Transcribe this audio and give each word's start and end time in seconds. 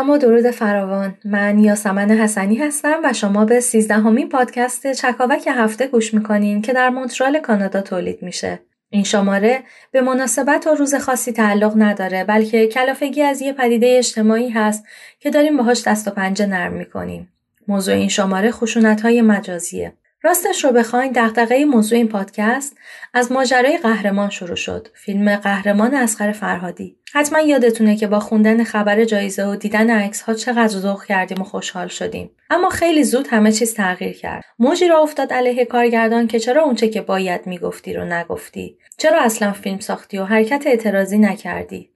سلام 0.00 0.10
و 0.10 0.18
درود 0.18 0.50
فراوان. 0.50 1.18
من 1.24 1.58
یاسمن 1.58 2.10
حسنی 2.10 2.56
هستم 2.56 3.00
و 3.04 3.12
شما 3.12 3.44
به 3.44 3.60
سیزدهمین 3.60 4.28
پادکست 4.28 4.92
چکاوک 4.92 5.48
هفته 5.52 5.86
گوش 5.86 6.14
می‌کنین 6.14 6.62
که 6.62 6.72
در 6.72 6.90
مونترال 6.90 7.38
کانادا 7.38 7.80
تولید 7.80 8.22
میشه. 8.22 8.60
این 8.90 9.04
شماره 9.04 9.60
به 9.92 10.00
مناسبت 10.00 10.66
و 10.66 10.74
روز 10.74 10.94
خاصی 10.94 11.32
تعلق 11.32 11.72
نداره 11.76 12.24
بلکه 12.24 12.66
کلافگی 12.66 13.22
از 13.22 13.40
یه 13.42 13.52
پدیده 13.52 13.94
اجتماعی 13.98 14.50
هست 14.50 14.84
که 15.18 15.30
داریم 15.30 15.56
باهاش 15.56 15.88
دست 15.88 16.08
و 16.08 16.10
پنجه 16.10 16.46
نرم 16.46 16.72
می‌کنیم. 16.72 17.32
موضوع 17.68 17.94
این 17.94 18.08
شماره 18.08 18.50
خشونت 18.50 19.00
های 19.00 19.22
مجازیه. 19.22 19.92
راستش 20.22 20.64
رو 20.64 20.72
بخواین 20.72 21.12
دغدغه 21.12 21.64
موضوع 21.64 21.98
این 21.98 22.08
پادکست 22.08 22.76
از 23.14 23.32
ماجرای 23.32 23.78
قهرمان 23.78 24.30
شروع 24.30 24.56
شد. 24.56 24.88
فیلم 24.94 25.36
قهرمان 25.36 25.94
اسخر 25.94 26.32
فرهادی. 26.32 26.96
حتما 27.12 27.40
یادتونه 27.40 27.96
که 27.96 28.06
با 28.06 28.20
خوندن 28.20 28.64
خبر 28.64 29.04
جایزه 29.04 29.44
و 29.44 29.56
دیدن 29.56 29.90
عکس 29.90 30.22
ها 30.22 30.34
چقدر 30.34 30.68
ذوق 30.68 31.04
کردیم 31.04 31.40
و 31.40 31.44
خوشحال 31.44 31.88
شدیم. 31.88 32.30
اما 32.50 32.68
خیلی 32.70 33.04
زود 33.04 33.28
همه 33.30 33.52
چیز 33.52 33.74
تغییر 33.74 34.12
کرد. 34.12 34.44
موجی 34.58 34.88
را 34.88 34.98
افتاد 35.02 35.32
علیه 35.32 35.64
کارگردان 35.64 36.26
که 36.26 36.38
چرا 36.38 36.62
اونچه 36.62 36.88
که 36.88 37.00
باید 37.00 37.46
می‌گفتی 37.46 37.92
رو 37.92 38.04
نگفتی؟ 38.04 38.78
چرا 38.98 39.20
اصلا 39.20 39.52
فیلم 39.52 39.78
ساختی 39.78 40.18
و 40.18 40.24
حرکت 40.24 40.62
اعتراضی 40.66 41.18
نکردی؟ 41.18 41.90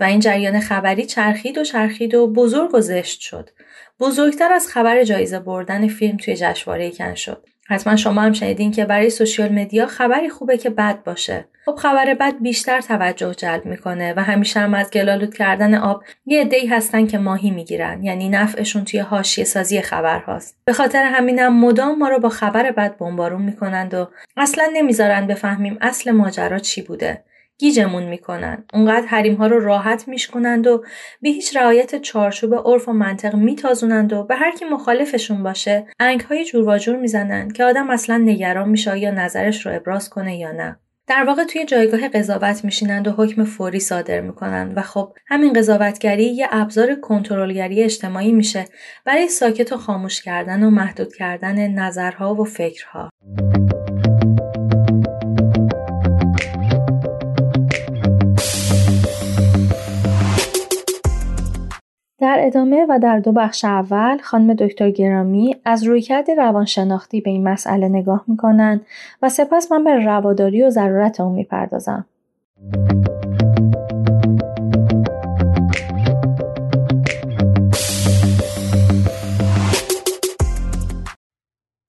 و 0.00 0.04
این 0.04 0.20
جریان 0.20 0.60
خبری 0.60 1.06
چرخید 1.06 1.58
و 1.58 1.64
چرخید 1.64 2.14
و 2.14 2.26
بزرگ 2.26 2.74
و 2.74 2.80
زشت 2.80 3.20
شد. 3.20 3.50
بزرگتر 4.00 4.52
از 4.52 4.68
خبر 4.68 5.04
جایزه 5.04 5.38
بردن 5.38 5.88
فیلم 5.88 6.16
توی 6.16 6.36
جشنواره 6.36 6.90
کن 6.90 7.14
شد. 7.14 7.46
حتما 7.68 7.96
شما 7.96 8.20
هم 8.20 8.32
شنیدین 8.32 8.70
که 8.70 8.84
برای 8.84 9.10
سوشیال 9.10 9.52
مدیا 9.52 9.86
خبری 9.86 10.28
خوبه 10.28 10.58
که 10.58 10.70
بد 10.70 11.02
باشه. 11.04 11.44
خب 11.66 11.74
خبر 11.74 12.14
بد 12.14 12.34
بیشتر 12.40 12.80
توجه 12.80 13.34
جلب 13.34 13.66
می‌کنه 13.66 14.14
و 14.16 14.22
همیشه 14.22 14.60
هم 14.60 14.74
از 14.74 14.90
گلالود 14.90 15.34
کردن 15.34 15.74
آب 15.74 16.02
یه 16.26 16.40
عده‌ای 16.40 16.66
هستن 16.66 17.06
که 17.06 17.18
ماهی 17.18 17.50
می‌گیرن 17.50 18.04
یعنی 18.04 18.28
نفعشون 18.28 18.84
توی 18.84 19.00
حاشیه 19.00 19.44
سازی 19.44 19.80
خبر 19.80 20.18
هاست. 20.18 20.56
به 20.64 20.72
خاطر 20.72 21.02
همینم 21.02 21.60
مدام 21.60 21.98
ما 21.98 22.08
رو 22.08 22.18
با 22.18 22.28
خبر 22.28 22.70
بد 22.70 22.96
بمبارون 22.96 23.42
می‌کنند 23.42 23.94
و 23.94 24.08
اصلا 24.36 24.70
نمی‌ذارن 24.72 25.26
بفهمیم 25.26 25.78
اصل 25.80 26.10
ماجرا 26.10 26.58
چی 26.58 26.82
بوده. 26.82 27.22
گیجمون 27.58 28.02
می‌کنن. 28.02 28.64
اونقدر 28.74 29.06
حریم 29.06 29.34
ها 29.34 29.46
رو 29.46 29.60
راحت 29.60 30.08
میشکنند 30.08 30.66
و 30.66 30.84
به 31.22 31.28
هیچ 31.28 31.56
رعایت 31.56 32.00
چارچوب 32.00 32.54
عرف 32.54 32.88
و 32.88 32.92
منطق 32.92 33.34
میتازونند 33.34 34.12
و 34.12 34.24
به 34.24 34.36
هر 34.36 34.52
کی 34.52 34.64
مخالفشون 34.64 35.42
باشه 35.42 35.86
انگ 36.00 36.20
های 36.20 36.44
جور 36.44 36.68
و 36.68 36.78
جور 36.78 36.96
می‌زنن 36.96 37.50
که 37.50 37.64
آدم 37.64 37.90
اصلا 37.90 38.16
نگران 38.16 38.68
میشه 38.68 38.98
یا 38.98 39.10
نظرش 39.10 39.66
رو 39.66 39.76
ابراز 39.76 40.10
کنه 40.10 40.38
یا 40.38 40.52
نه. 40.52 40.78
در 41.08 41.24
واقع 41.24 41.44
توی 41.44 41.64
جایگاه 41.64 42.08
قضاوت 42.08 42.64
میشینند 42.64 43.08
و 43.08 43.10
حکم 43.10 43.44
فوری 43.44 43.80
صادر 43.80 44.20
می‌کنند 44.20 44.76
و 44.76 44.82
خب 44.82 45.12
همین 45.26 45.52
قضاوتگری 45.52 46.24
یه 46.24 46.48
ابزار 46.50 46.94
کنترلگری 46.94 47.82
اجتماعی 47.82 48.32
میشه 48.32 48.64
برای 49.04 49.28
ساکت 49.28 49.72
و 49.72 49.76
خاموش 49.76 50.22
کردن 50.22 50.62
و 50.62 50.70
محدود 50.70 51.14
کردن 51.14 51.70
نظرها 51.70 52.34
و 52.34 52.44
فکرها. 52.44 53.10
در 62.20 62.36
ادامه 62.40 62.86
و 62.88 62.98
در 63.02 63.18
دو 63.18 63.32
بخش 63.32 63.64
اول 63.64 64.18
خانم 64.18 64.54
دکتر 64.54 64.90
گرامی 64.90 65.56
از 65.64 65.84
رویکرد 65.84 66.30
روانشناختی 66.30 67.20
به 67.20 67.30
این 67.30 67.48
مسئله 67.48 67.88
نگاه 67.88 68.24
می‌کنن 68.26 68.80
و 69.22 69.28
سپس 69.28 69.72
من 69.72 69.84
به 69.84 70.04
رواداری 70.04 70.62
و 70.62 70.70
ضرورت 70.70 71.20
اون 71.20 71.32
می‌پردازم. 71.32 72.06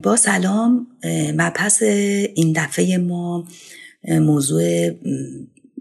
با 0.04 0.16
سلام 0.16 0.88
مبحث 1.36 1.84
این 2.36 2.54
دفعه 2.56 2.98
ما 2.98 3.44
موضوع 4.04 4.90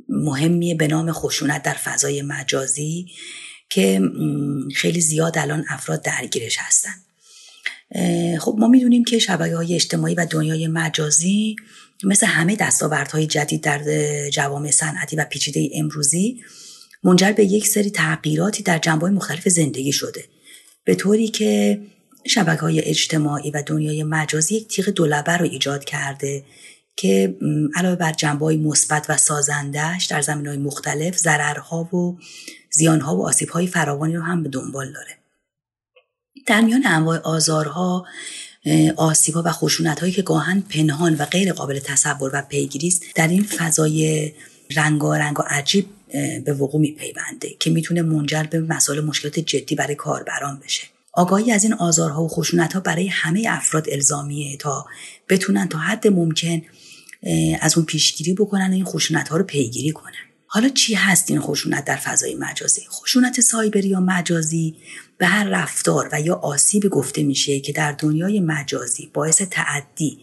مهمیه 0.09 0.75
به 0.75 0.87
نام 0.87 1.13
خشونت 1.13 1.63
در 1.63 1.73
فضای 1.73 2.23
مجازی 2.23 3.07
که 3.69 4.01
خیلی 4.75 5.01
زیاد 5.01 5.39
الان 5.39 5.65
افراد 5.69 6.03
درگیرش 6.03 6.57
هستن. 6.59 6.95
خب 8.39 8.57
ما 8.59 8.69
می‌دونیم 8.69 9.05
که 9.05 9.19
شبکه 9.19 9.57
های 9.57 9.75
اجتماعی 9.75 10.15
و 10.15 10.27
دنیای 10.31 10.67
مجازی 10.67 11.57
مثل 12.05 12.27
همه 12.27 12.57
دستاوردهای 12.57 13.27
جدید 13.27 13.63
در 13.63 13.81
جوامع 14.31 14.71
صنعتی 14.71 15.17
و 15.17 15.25
پیچیده 15.25 15.71
امروزی 15.75 16.43
منجر 17.03 17.33
به 17.33 17.45
یک 17.45 17.69
سری 17.69 17.91
تغییراتی 17.91 18.63
در 18.63 18.79
جنبه 18.79 19.11
مختلف 19.11 19.49
زندگی 19.49 19.93
شده. 19.93 20.25
به 20.85 20.95
طوری 20.95 21.29
که 21.29 21.81
شبکه 22.27 22.61
های 22.61 22.81
اجتماعی 22.81 23.51
و 23.51 23.63
دنیای 23.67 24.03
مجازی 24.03 24.55
یک 24.55 24.69
تیغ 24.69 24.89
دولبه 24.89 25.37
رو 25.37 25.45
ایجاد 25.45 25.85
کرده 25.85 26.45
که 26.97 27.37
علاوه 27.75 27.97
بر 27.97 28.13
جنبه 28.13 28.45
های 28.45 28.57
مثبت 28.57 29.07
و 29.09 29.17
سازندهش 29.17 30.07
در 30.07 30.23
زمین 30.23 30.47
های 30.47 30.57
مختلف 30.57 31.17
ضررها 31.17 31.97
و 31.97 32.19
زیانها 32.71 33.17
و 33.17 33.27
آسیبهای 33.27 33.67
فراوانی 33.67 34.17
رو 34.17 34.23
هم 34.23 34.43
به 34.43 34.49
دنبال 34.49 34.93
داره. 34.93 35.17
در 36.47 36.61
میان 36.61 36.87
انواع 36.87 37.19
آزارها 37.19 38.07
آسیبها 38.97 39.43
و 39.47 39.53
خشونت 39.53 40.01
هایی 40.01 40.13
که 40.13 40.23
گاهن 40.23 40.61
پنهان 40.61 41.15
و 41.15 41.25
غیر 41.25 41.53
قابل 41.53 41.79
تصور 41.79 42.31
و 42.35 42.43
پیگیری 42.43 42.95
در 43.15 43.29
این 43.29 43.45
فضای 43.45 44.33
رنگارنگ 44.77 45.41
و 45.41 45.43
عجیب 45.47 45.87
به 46.45 46.53
وقوع 46.53 46.81
میپیونده 46.81 47.57
که 47.61 47.71
می‌تونه 47.71 48.03
منجر 48.03 48.43
به 48.43 48.61
مسائل 48.61 49.01
مشکلات 49.01 49.39
جدی 49.39 49.75
برای 49.75 49.95
کاربران 49.95 50.61
بشه. 50.65 50.83
آگاهی 51.13 51.53
از 51.53 51.65
این 51.65 51.73
آزارها 51.73 52.25
و 52.25 52.29
خشونت 52.29 52.73
ها 52.73 52.81
برای 52.81 53.09
همه 53.09 53.45
افراد 53.49 53.87
الزامیه 53.93 54.57
تا 54.57 54.87
بتونن 55.29 55.69
تا 55.69 55.79
حد 55.79 56.09
ممکن 56.09 56.63
از 57.61 57.77
اون 57.77 57.87
پیشگیری 57.87 58.35
بکنن 58.35 58.71
و 58.71 58.75
این 58.75 58.85
خشونت 58.85 59.29
ها 59.29 59.37
رو 59.37 59.45
پیگیری 59.45 59.91
کنن. 59.91 60.13
حالا 60.47 60.69
چی 60.69 60.95
هست 60.95 61.31
این 61.31 61.41
خشونت 61.41 61.85
در 61.85 61.97
فضای 61.97 62.35
مجازی؟ 62.35 62.83
خشونت 62.91 63.41
سایبری 63.41 63.89
یا 63.89 64.01
مجازی 64.01 64.77
به 65.19 65.27
هر 65.27 65.45
رفتار 65.45 66.09
و 66.13 66.21
یا 66.21 66.35
آسیب 66.35 66.89
گفته 66.89 67.23
میشه 67.23 67.61
که 67.61 67.73
در 67.73 67.93
دنیای 67.93 68.41
مجازی 68.41 69.11
باعث 69.15 69.43
تعدی 69.43 70.19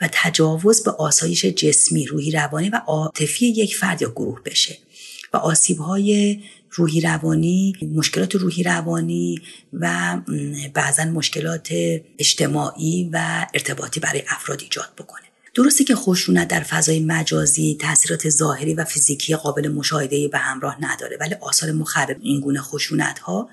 و 0.00 0.08
تجاوز 0.12 0.82
به 0.82 0.90
آسایش 0.90 1.44
جسمی 1.44 2.06
روحی 2.06 2.30
روانی 2.30 2.68
و 2.68 2.80
عاطفی 2.86 3.46
یک 3.46 3.76
فرد 3.76 4.02
یا 4.02 4.10
گروه 4.10 4.42
بشه. 4.42 4.78
و 5.32 5.36
آسیب 5.36 5.78
های 5.78 6.40
روحی 6.70 7.00
روانی 7.00 7.74
مشکلات 7.94 8.34
روحی 8.34 8.62
روانی 8.62 9.42
و 9.72 10.16
بعضا 10.74 11.04
مشکلات 11.04 11.68
اجتماعی 12.18 13.10
و 13.12 13.46
ارتباطی 13.54 14.00
برای 14.00 14.22
افراد 14.28 14.60
ایجاد 14.60 14.92
بکنه. 14.98 15.31
درسته 15.54 15.84
که 15.84 15.94
خشونت 15.94 16.48
در 16.48 16.60
فضای 16.60 17.00
مجازی 17.00 17.76
تاثیرات 17.80 18.28
ظاهری 18.28 18.74
و 18.74 18.84
فیزیکی 18.84 19.36
قابل 19.36 19.68
مشاهده 19.68 20.28
به 20.28 20.38
همراه 20.38 20.84
نداره 20.84 21.16
ولی 21.20 21.34
آثار 21.40 21.72
مخرب 21.72 22.16
این 22.22 22.40
گونه 22.40 22.60
خشونت 22.60 23.18
ها 23.18 23.48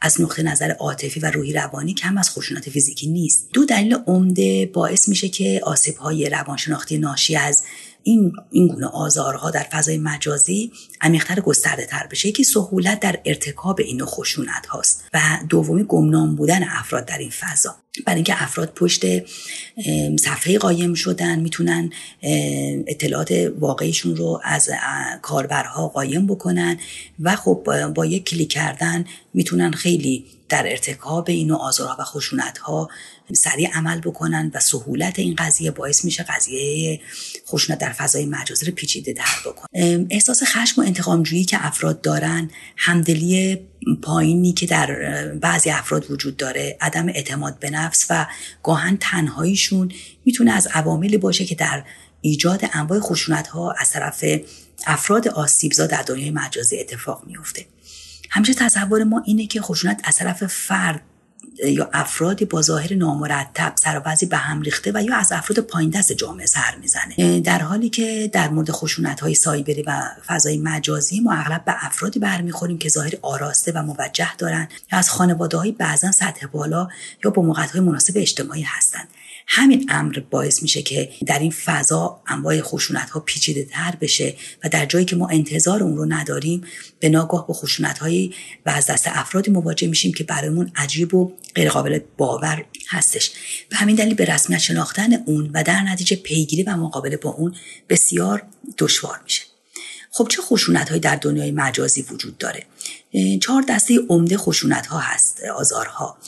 از 0.00 0.20
نقطه 0.20 0.42
نظر 0.42 0.70
عاطفی 0.70 1.20
و 1.20 1.30
روحی 1.30 1.52
روانی 1.52 1.94
کم 1.94 2.18
از 2.18 2.30
خشونت 2.30 2.70
فیزیکی 2.70 3.06
نیست. 3.06 3.48
دو 3.52 3.64
دلیل 3.64 3.94
عمده 4.06 4.70
باعث 4.72 5.08
میشه 5.08 5.28
که 5.28 5.60
آسیب 5.64 5.96
های 5.96 6.30
روانشناختی 6.30 6.98
ناشی 6.98 7.36
از 7.36 7.64
این 8.02 8.32
این 8.50 8.68
گونه 8.68 8.86
آزارها 8.86 9.50
در 9.50 9.66
فضای 9.72 9.98
مجازی 9.98 10.72
عمیقتر 11.00 11.40
گسترده 11.40 11.86
تر 11.86 12.06
بشه. 12.10 12.28
یکی 12.28 12.44
سهولت 12.44 13.00
در 13.00 13.20
ارتکاب 13.24 13.80
این 13.80 14.04
خشونت 14.04 14.66
هاست 14.66 15.04
و 15.14 15.20
دومی 15.48 15.84
گمنام 15.84 16.36
بودن 16.36 16.62
افراد 16.62 17.06
در 17.06 17.18
این 17.18 17.30
فضا. 17.30 17.74
برای 18.06 18.16
اینکه 18.16 18.42
افراد 18.42 18.72
پشت 18.74 19.04
صفحه 20.20 20.58
قایم 20.58 20.94
شدن 20.94 21.40
می‌تونن 21.40 21.90
اطلاعات 22.86 23.52
واقعیشون 23.58 24.16
رو 24.16 24.40
از 24.44 24.70
کاربرها 25.22 25.88
قایم 25.88 26.26
بکنن 26.26 26.78
و 27.20 27.36
خب 27.36 27.90
با 27.94 28.06
یک 28.06 28.24
کلیک 28.24 28.50
کردن 28.50 29.04
می‌تونن 29.34 29.70
خیلی 29.70 30.24
در 30.48 30.70
ارتکاب 30.70 31.28
این 31.28 31.52
آزارها 31.52 31.96
و 31.98 32.04
خشونت 32.04 32.58
ها 32.58 32.88
سریع 33.32 33.70
عمل 33.70 34.00
بکنن 34.00 34.50
و 34.54 34.60
سهولت 34.60 35.18
این 35.18 35.34
قضیه 35.34 35.70
باعث 35.70 36.04
میشه 36.04 36.22
قضیه 36.22 37.00
خشونت 37.48 37.78
در 37.78 37.92
فضای 37.92 38.26
مجازی 38.26 38.66
رو 38.66 38.72
پیچیده 38.72 39.12
در 39.12 39.50
بکنه. 39.50 40.06
احساس 40.10 40.42
خشم 40.42 40.80
و 40.80 40.84
انتقامجویی 40.84 41.44
که 41.44 41.66
افراد 41.66 42.00
دارن 42.00 42.50
همدلی 42.76 43.60
پایینی 44.02 44.52
که 44.52 44.66
در 44.66 44.96
بعضی 45.34 45.70
افراد 45.70 46.10
وجود 46.10 46.36
داره 46.36 46.76
عدم 46.80 47.08
اعتماد 47.08 47.58
به 47.58 47.70
نفس 47.70 48.06
و 48.10 48.26
گاهن 48.62 48.96
تنهاییشون 49.00 49.92
می‌تونه 50.24 50.52
از 50.52 50.66
عواملی 50.66 51.18
باشه 51.18 51.44
که 51.44 51.54
در 51.54 51.84
ایجاد 52.20 52.60
انواع 52.72 53.00
خشونت 53.00 53.46
ها 53.46 53.74
از 53.78 53.90
طرف 53.90 54.24
افراد 54.86 55.28
آسیبزا 55.28 55.86
در 55.86 56.02
دنیای 56.02 56.30
مجازی 56.30 56.80
اتفاق 56.80 57.22
میفته 57.26 57.66
همیشه 58.30 58.54
تصور 58.54 59.04
ما 59.04 59.22
اینه 59.26 59.46
که 59.46 59.60
خشونت 59.60 60.00
از 60.04 60.16
طرف 60.16 60.46
فرد 60.46 61.02
یا 61.64 61.90
افرادی 61.92 62.44
با 62.44 62.62
ظاهر 62.62 62.94
نامرتب 62.94 63.72
سر 63.76 63.98
به 64.30 64.36
هم 64.36 64.62
ریخته 64.62 64.92
و 64.94 65.02
یا 65.02 65.16
از 65.16 65.32
افراد 65.32 65.60
پایین 65.60 65.90
دست 65.90 66.12
جامعه 66.12 66.46
سر 66.46 66.74
می‌زنه. 66.80 67.40
در 67.40 67.58
حالی 67.58 67.88
که 67.88 68.30
در 68.32 68.48
مورد 68.48 68.70
خشونت 68.70 69.20
های 69.20 69.34
سایبری 69.34 69.82
و 69.82 70.02
فضای 70.26 70.58
مجازی 70.58 71.20
ما 71.20 71.32
اغلب 71.32 71.64
به 71.64 71.86
افرادی 71.86 72.18
برمیخوریم 72.18 72.78
که 72.78 72.88
ظاهر 72.88 73.12
آراسته 73.22 73.72
و 73.72 73.82
موجه 73.82 74.36
دارن 74.38 74.68
یا 74.92 74.98
از 74.98 75.10
خانواده 75.10 75.56
های 75.56 75.72
بعضا 75.72 76.12
سطح 76.12 76.46
بالا 76.46 76.88
یا 77.24 77.30
با 77.30 77.42
موقعیت 77.42 77.70
های 77.70 77.80
مناسب 77.80 78.12
اجتماعی 78.16 78.62
هستند 78.62 79.08
همین 79.50 79.86
امر 79.88 80.22
باعث 80.30 80.62
میشه 80.62 80.82
که 80.82 81.10
در 81.26 81.38
این 81.38 81.50
فضا 81.50 82.20
انواع 82.26 82.60
خشونت 82.60 83.10
ها 83.10 83.20
پیچیده 83.20 83.64
تر 83.64 83.94
بشه 84.00 84.34
و 84.64 84.68
در 84.68 84.86
جایی 84.86 85.04
که 85.04 85.16
ما 85.16 85.28
انتظار 85.28 85.82
اون 85.82 85.96
رو 85.96 86.04
نداریم 86.08 86.64
به 87.00 87.08
ناگاه 87.08 87.46
با 87.46 87.54
خشونت 87.54 87.98
هایی 87.98 88.34
و 88.66 88.70
از 88.70 88.86
دست 88.86 89.04
افرادی 89.06 89.50
مواجه 89.50 89.88
میشیم 89.88 90.12
که 90.12 90.24
برایمون 90.24 90.72
عجیب 90.76 91.14
و 91.14 91.32
غیرقابل 91.54 91.98
باور 92.16 92.64
هستش. 92.88 93.30
و 93.72 93.76
همین 93.76 93.96
دلیل 93.96 94.14
به 94.14 94.24
رسمیت 94.24 94.58
شناختن 94.58 95.12
اون 95.26 95.50
و 95.54 95.62
در 95.62 95.82
نتیجه 95.82 96.16
پیگیری 96.16 96.62
و 96.62 96.76
مقابله 96.76 97.16
با 97.16 97.30
اون 97.30 97.54
بسیار 97.88 98.42
دشوار 98.78 99.20
میشه. 99.24 99.42
خب 100.10 100.28
چه 100.30 100.42
خشونت 100.42 100.88
هایی 100.88 101.00
در 101.00 101.16
دنیای 101.16 101.50
مجازی 101.50 102.02
وجود 102.02 102.38
داره؟ 102.38 102.66
چهار 103.40 103.64
دسته 103.68 103.98
عمده 104.08 104.36
خشونت 104.36 104.86
ها 104.86 104.98
هست 104.98 105.44
آزارها. 105.44 106.18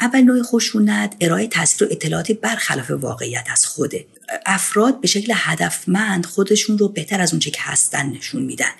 اول 0.00 0.20
نوع 0.20 0.42
خشونت 0.42 1.16
ارائه 1.20 1.46
تصویر 1.46 1.90
و 1.90 1.92
اطلاعاتی 1.92 2.34
برخلاف 2.34 2.90
واقعیت 2.90 3.44
از 3.52 3.66
خوده 3.66 4.06
افراد 4.46 5.00
به 5.00 5.08
شکل 5.08 5.32
هدفمند 5.36 6.26
خودشون 6.26 6.78
رو 6.78 6.88
بهتر 6.88 7.20
از 7.20 7.32
اونچه 7.32 7.50
که 7.50 7.60
هستن 7.62 8.06
نشون 8.06 8.42
میدن. 8.42 8.70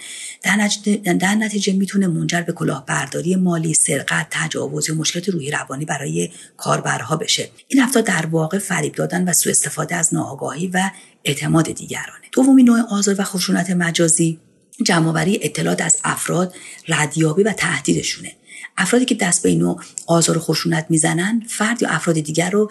در 1.03 1.35
نتیجه, 1.35 1.73
می‌تونه 1.73 2.07
منجر 2.07 2.41
به 2.41 2.53
کلاهبرداری 2.53 3.37
مالی 3.37 3.75
سرقت 3.75 4.27
تجاوز 4.31 4.89
یا 4.89 4.95
مشکلات 4.95 5.29
روحی 5.29 5.51
روانی 5.51 5.85
برای 5.85 6.31
کاربرها 6.57 7.17
بشه. 7.17 7.51
این 7.69 7.83
افراد 7.83 8.05
در 8.05 8.27
واقع 8.27 8.59
فریب 8.59 8.93
دادن 8.93 9.29
و 9.29 9.33
سوء 9.33 9.51
استفاده 9.51 9.95
از 9.97 10.15
ناآگاهی 10.15 10.67
و 10.67 10.91
اعتماد 11.25 11.73
دیگرانه. 11.73 12.25
دومی 12.33 12.63
نوع 12.63 12.81
آزار 12.91 13.15
و 13.19 13.25
خشونت 13.25 13.71
مجازی 13.71 14.41
جمعآوری 14.87 15.39
اطلاعات 15.43 15.81
از 15.81 15.97
افراد 16.05 16.55
ردیابی 16.89 17.43
و 17.43 17.53
تهدیدشونه. 17.53 18.33
افرادی 18.79 19.05
که 19.05 19.15
دست 19.15 19.43
به 19.43 19.49
اینو 19.49 19.77
آزار 20.07 20.39
و 20.39 20.41
خشونت 20.41 20.87
می‌زنن 20.89 21.43
فرد 21.49 21.83
یا 21.83 21.89
افراد 21.89 22.21
دیگر 22.21 22.51
رو 22.51 22.71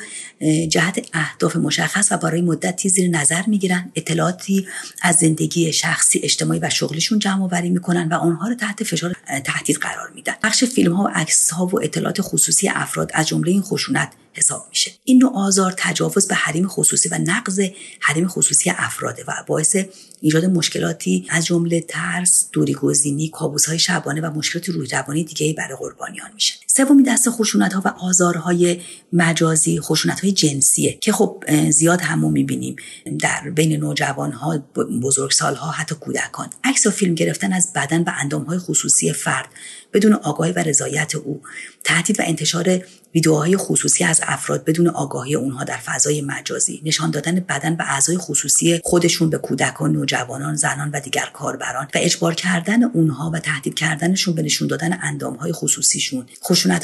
جهت 0.69 1.07
اهداف 1.13 1.55
مشخص 1.55 2.07
و 2.11 2.17
برای 2.17 2.41
مدتی 2.41 2.89
زیر 2.89 3.09
نظر 3.09 3.41
می‌گیرن. 3.47 3.91
اطلاعاتی 3.95 4.67
از 5.01 5.15
زندگی 5.15 5.73
شخصی 5.73 6.19
اجتماعی 6.23 6.59
و 6.59 6.69
شغلشون 6.69 7.19
جمع 7.19 7.43
آوری 7.43 7.69
می‌کنن 7.69 8.07
و 8.07 8.13
آنها 8.13 8.47
رو 8.47 8.55
تحت 8.55 8.83
فشار 8.83 9.15
تهدید 9.43 9.77
قرار 9.77 10.11
میدن. 10.15 10.33
بخش 10.43 10.63
فیلم 10.63 10.93
ها 10.93 11.03
و 11.03 11.07
عکس 11.07 11.51
ها 11.51 11.65
و 11.65 11.83
اطلاعات 11.83 12.21
خصوصی 12.21 12.69
افراد 12.69 13.11
از 13.13 13.27
جمله 13.27 13.51
این 13.51 13.61
خشونت 13.61 14.09
حساب 14.33 14.65
میشه. 14.69 14.91
این 15.03 15.17
نوع 15.17 15.35
آزار 15.35 15.73
تجاوز 15.77 16.27
به 16.27 16.35
حریم 16.35 16.67
خصوصی 16.67 17.09
و 17.09 17.17
نقض 17.17 17.61
حریم 17.99 18.27
خصوصی 18.27 18.69
افراده 18.69 19.23
و 19.27 19.33
باعث 19.47 19.77
ایجاد 20.25 20.45
مشکلاتی 20.45 21.27
از 21.29 21.45
جمله 21.45 21.81
ترس 21.81 22.49
دوری 22.51 22.73
گزینی 22.73 23.29
کابوس 23.29 23.65
های 23.65 23.79
شبانه 23.79 24.21
و 24.21 24.31
مشکلات 24.31 24.69
روحی 24.69 24.87
روانی 24.87 25.23
دیگه 25.23 25.53
برای 25.53 25.77
قربانیان 25.79 26.31
میشه 26.33 26.53
سومی 26.67 27.03
دست 27.03 27.29
خشونت 27.29 27.73
ها 27.73 27.81
و 27.85 27.87
آزارهای 27.87 28.81
مجازی 29.13 29.79
خشونت 29.79 30.19
های 30.19 30.31
جنسیه 30.31 30.97
که 31.01 31.11
خب 31.11 31.43
زیاد 31.69 32.01
همو 32.01 32.29
می‌بینیم 32.29 32.75
در 33.19 33.49
بین 33.49 33.75
نوجوان 33.75 34.31
ها 34.31 34.57
بزرگسال 35.01 35.55
ها 35.55 35.71
حتی 35.71 35.95
کودکان. 35.95 36.49
عکس 36.63 36.85
و 36.87 36.91
فیلم 36.91 37.15
گرفتن 37.15 37.53
از 37.53 37.73
بدن 37.75 38.03
و 38.03 38.11
اندام 38.19 38.43
های 38.43 38.57
خصوصی 38.57 39.13
فرد 39.13 39.49
بدون 39.93 40.13
آگاهی 40.13 40.51
و 40.51 40.59
رضایت 40.59 41.15
او. 41.15 41.41
تهدید 41.83 42.19
و 42.19 42.23
انتشار 42.25 42.79
ویدیوهای 43.15 43.57
خصوصی 43.57 44.03
از 44.03 44.21
افراد 44.23 44.65
بدون 44.65 44.87
آگاهی 44.87 45.35
اونها 45.35 45.63
در 45.63 45.77
فضای 45.77 46.21
مجازی. 46.21 46.81
نشان 46.85 47.11
دادن 47.11 47.39
بدن 47.39 47.73
و 47.73 47.83
اعضای 47.87 48.17
خصوصی 48.17 48.81
خودشون 48.83 49.29
به 49.29 49.37
کودکان 49.37 49.91
نوجوانان 49.91 50.55
زنان 50.55 50.89
و 50.93 50.99
دیگر 50.99 51.29
کاربران 51.33 51.85
و 51.85 51.97
اجبار 51.97 52.33
کردن 52.33 52.83
اونها 52.83 53.31
و 53.33 53.39
تهدید 53.39 53.75
کردنشون 53.75 54.35
به 54.35 54.41
نشون 54.41 54.67
دادن 54.67 54.99
اندامهای 55.01 55.51
خصوصیشون. 55.51 56.25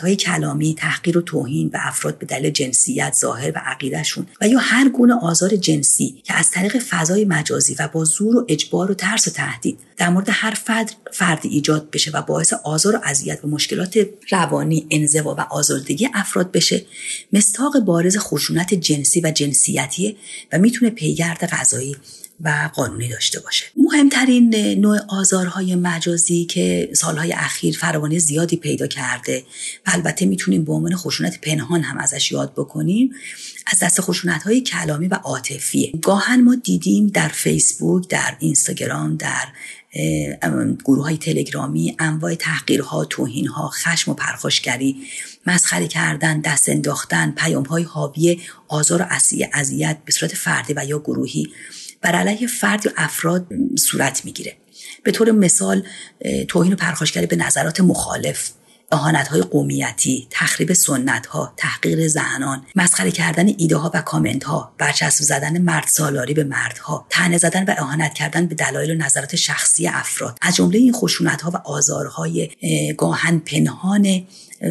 های 0.01 0.15
کلامی 0.15 0.75
تحقیر 0.75 1.17
و 1.17 1.21
توهین 1.21 1.69
به 1.69 1.87
افراد 1.87 2.17
به 2.17 2.25
دلیل 2.25 2.49
جنسیت 2.51 3.13
ظاهر 3.19 3.51
و 3.55 3.61
عقیدهشون 3.65 4.27
و 4.41 4.47
یا 4.47 4.59
هر 4.59 4.89
گونه 4.89 5.13
آزار 5.13 5.55
جنسی 5.55 6.21
که 6.23 6.33
از 6.33 6.51
طریق 6.51 6.77
فضای 6.77 7.25
مجازی 7.25 7.75
و 7.79 7.87
با 7.87 8.03
زور 8.03 8.37
و 8.37 8.45
اجبار 8.49 8.91
و 8.91 8.93
ترس 8.93 9.27
و 9.27 9.31
تهدید 9.31 9.79
در 9.97 10.09
مورد 10.09 10.27
هر 10.29 10.51
فرد 10.51 10.95
فردی 11.11 11.49
ایجاد 11.49 11.89
بشه 11.91 12.11
و 12.11 12.21
باعث 12.21 12.53
آزار 12.53 12.95
و 12.95 12.99
اذیت 13.03 13.45
و 13.45 13.47
مشکلات 13.47 14.07
روانی 14.31 14.87
انزوا 14.91 15.35
و 15.35 15.41
آزردگی 15.41 16.09
افراد 16.21 16.51
بشه. 16.51 16.85
مستاق 17.33 17.79
بارز 17.79 18.17
خشونت 18.17 18.73
جنسی 18.73 19.21
و 19.21 19.31
جنسیتیه 19.31 20.15
و 20.51 20.57
می‌تونه 20.57 20.91
پیگرد 20.91 21.45
غذایی 21.45 21.95
و 22.43 22.69
قانونی 22.75 23.07
داشته 23.07 23.39
باشه. 23.39 23.65
مهمترین 23.77 24.55
نوع 24.55 24.99
آزارهای 25.09 25.75
مجازی 25.75 26.45
که 26.45 26.89
سالهای 26.93 27.33
اخیر 27.33 27.77
فراوانی 27.77 28.19
زیادی 28.19 28.57
پیدا 28.57 28.87
کرده 28.87 29.43
و 29.87 29.91
البته 29.93 30.25
می‌تونیم 30.25 30.63
به 30.63 30.73
عنوان 30.73 30.95
خشونت 30.95 31.41
پنهان 31.41 31.81
هم 31.81 31.97
ازش 31.97 32.31
یاد 32.31 32.53
بکنیم 32.53 33.11
از 33.67 33.79
دست 33.79 34.01
خشونت 34.01 34.43
های 34.43 34.61
کلامی 34.61 35.07
و 35.07 35.13
عاطفیه. 35.13 35.91
گاهن 36.01 36.41
ما 36.41 36.55
دیدیم 36.55 37.07
در 37.07 37.27
فیسبوک 37.27 38.07
در 38.07 38.37
اینستاگرام 38.39 39.15
در 39.15 39.47
گروه 40.85 41.03
های 41.03 41.17
تلگرامی 41.17 41.95
انواع 41.99 42.35
تحقیرها 42.35 43.05
توهینها 43.05 43.69
خشم 43.69 44.11
و 44.11 44.13
پرخاشگری 44.13 44.95
مسخره 45.47 45.87
کردن 45.87 46.41
دست 46.41 46.69
انداختن 46.69 47.31
پیام 47.31 47.63
های 47.63 47.83
حاوی 47.83 48.41
آزار 48.67 49.01
و 49.01 49.05
اذیت 49.53 49.97
به 50.05 50.11
صورت 50.11 50.35
فردی 50.35 50.73
و 50.73 50.85
یا 50.85 50.99
گروهی 50.99 51.49
بر 52.01 52.15
علیه 52.15 52.47
فرد 52.47 52.85
یا 52.85 52.91
افراد 52.97 53.47
صورت 53.77 54.25
می‌گیره. 54.25 54.57
به 55.03 55.11
طور 55.11 55.31
مثال 55.31 55.83
توهین 56.47 56.73
و 56.73 56.75
پرخاشگری 56.75 57.25
به 57.25 57.35
نظرات 57.35 57.81
مخالف 57.81 58.51
اهانت 58.93 59.27
های 59.27 59.41
قومیتی، 59.41 60.27
تخریب 60.29 60.73
سنت 60.73 61.25
ها، 61.25 61.53
تحقیر 61.57 62.07
زنان، 62.07 62.65
مسخره 62.75 63.11
کردن 63.11 63.47
ایده 63.57 63.77
ها 63.77 63.91
و 63.93 64.01
کامنت 64.01 64.43
ها، 64.43 64.73
برچسب 64.77 65.23
زدن 65.23 65.61
مرد 65.61 65.87
سالاری 65.87 66.33
به 66.33 66.43
مردها، 66.43 67.05
تنه 67.09 67.37
زدن 67.37 67.63
و 67.63 67.75
اهانت 67.77 68.13
کردن 68.13 68.45
به 68.45 68.55
دلایل 68.55 68.91
و 68.91 68.93
نظرات 68.93 69.35
شخصی 69.35 69.87
افراد. 69.87 70.37
از 70.41 70.55
جمله 70.55 70.77
این 70.77 70.93
خشونت 70.93 71.41
ها 71.41 71.51
و 71.51 71.57
آزارهای 71.57 72.49
گاهن 72.97 73.39
پنهان 73.39 74.25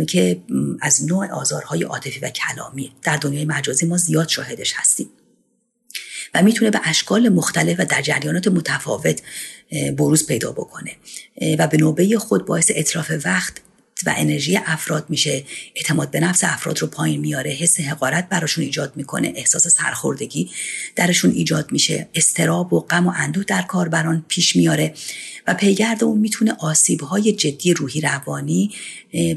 که 0.09 0.41
از 0.81 1.05
نوع 1.05 1.27
آزارهای 1.31 1.83
عاطفی 1.83 2.21
و 2.21 2.31
کلامی 2.31 2.93
در 3.03 3.17
دنیای 3.17 3.45
مجازی 3.45 3.87
ما 3.87 3.97
زیاد 3.97 4.29
شاهدش 4.29 4.75
هستیم. 4.77 5.09
و 6.35 6.43
می‌تونه 6.43 6.71
به 6.71 6.81
اشکال 6.85 7.29
مختلف 7.29 7.77
و 7.81 7.85
در 7.85 8.03
جریانات 8.03 8.49
متفاوت 8.49 9.23
بروز 9.97 10.27
پیدا 10.27 10.53
بکنه. 10.53 10.97
و 11.59 11.67
به 11.67 11.77
نوبه 11.77 12.19
خود 12.19 12.47
باعث 12.47 12.71
اطراف 12.75 13.13
وقت 13.25 13.61
و 14.07 14.15
انرژی 14.17 14.57
افراد 14.57 15.07
میشه. 15.09 15.45
اعتماد 15.75 16.11
به 16.11 16.21
نفس 16.21 16.45
افراد 16.45 16.79
رو 16.79 16.87
پایین 16.87 17.21
میاره. 17.21 17.51
حس 17.51 17.81
حقارت 17.81 18.29
براشون 18.29 18.65
ایجاد 18.65 18.93
می‌کنه. 18.97 19.33
احساس 19.37 19.69
سرخوردگی 19.69 20.51
درشون 20.97 21.31
ایجاد 21.31 21.73
میشه. 21.73 22.09
استراب 22.15 22.73
و 22.73 22.81
غم 22.81 23.07
و 23.07 23.13
اندوه 23.17 23.45
در 23.45 23.63
کاربران 23.63 24.25
پیش 24.29 24.57
میاره 24.57 24.95
و 25.47 25.55
پیگرد 25.55 26.05
اون 26.05 26.19
می‌تونه 26.19 26.53
آسیبهای 26.59 27.33
جدی 27.33 27.75
روحی 27.75 28.01
روانی 28.01 28.75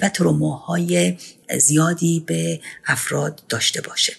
و 0.01 0.10
تروماهای 0.10 1.17
زیادی 1.58 2.24
به 2.27 2.62
افراد 2.86 3.43
داشته 3.50 3.82
باشه. 3.82 4.13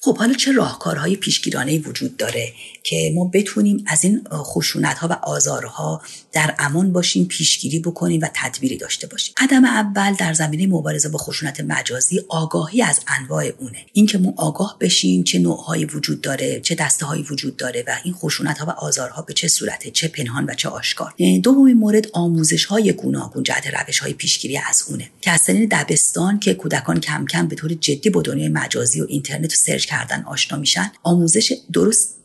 خب 0.00 0.18
حالا 0.18 0.34
چه 0.34 0.52
راهکارهای 0.52 1.16
پیشگیرانه 1.16 1.78
وجود 1.78 2.16
داره 2.16 2.52
که 2.82 3.12
ما 3.14 3.30
بتونیم 3.34 3.84
از 3.86 4.04
این 4.04 4.24
خشونت 4.32 4.98
ها 4.98 5.08
و 5.08 5.12
آزارها 5.12 6.02
در 6.36 6.54
امان 6.58 6.92
باشیم 6.92 7.24
پیشگیری 7.24 7.78
بکنیم 7.78 8.20
و 8.20 8.28
تدبیری 8.34 8.76
داشته 8.76 9.06
باشیم 9.06 9.34
قدم 9.36 9.64
اول 9.64 10.14
در 10.14 10.32
زمینه 10.32 10.66
مبارزه 10.66 11.08
با 11.08 11.18
خشونت 11.18 11.60
مجازی 11.60 12.20
آگاهی 12.28 12.82
از 12.82 13.00
انواع 13.08 13.44
اونه. 13.58 13.78
اینکه 13.92 14.18
ما 14.18 14.34
آگاه 14.36 14.76
بشیم 14.80 15.22
چه 15.22 15.38
نوعهایی 15.38 15.84
وجود 15.84 16.20
داره 16.20 16.60
چه 16.60 16.74
دسته 16.74 17.06
هایی 17.06 17.22
وجود 17.22 17.56
داره 17.56 17.84
و 17.86 17.96
این 18.04 18.14
خشونت 18.14 18.58
ها 18.58 18.66
و 18.66 18.70
آزارها 18.70 19.22
به 19.22 19.32
چه 19.32 19.48
صورته 19.48 19.90
چه 19.90 20.08
پنهان 20.08 20.44
و 20.44 20.54
چه 20.54 20.68
آشکار. 20.68 21.14
دومین 21.42 21.76
مورد 21.76 22.06
آموزش 22.12 22.64
های 22.64 22.92
گوناگون 22.92 23.42
جهت 23.42 23.66
روش 23.66 23.98
های 23.98 24.12
پیشگیری 24.12 24.58
از 24.70 24.84
اونه. 24.88 25.10
که 25.20 25.30
از 25.30 25.40
سنین 25.40 25.68
دبستان 25.70 26.40
که 26.40 26.54
کودکان 26.54 27.00
کم 27.00 27.26
کم 27.26 27.48
به 27.48 27.56
طور 27.56 27.74
جدی 27.74 28.10
با 28.10 28.22
دنیای 28.22 28.48
مجازی 28.48 29.00
و 29.00 29.06
اینترنت 29.08 29.52
و 29.52 29.56
سرچ 29.56 29.86
کردن 29.86 30.22
آشنا 30.22 30.58
میشن 30.58 30.92
آموزش 31.02 31.52
درست 31.72 32.16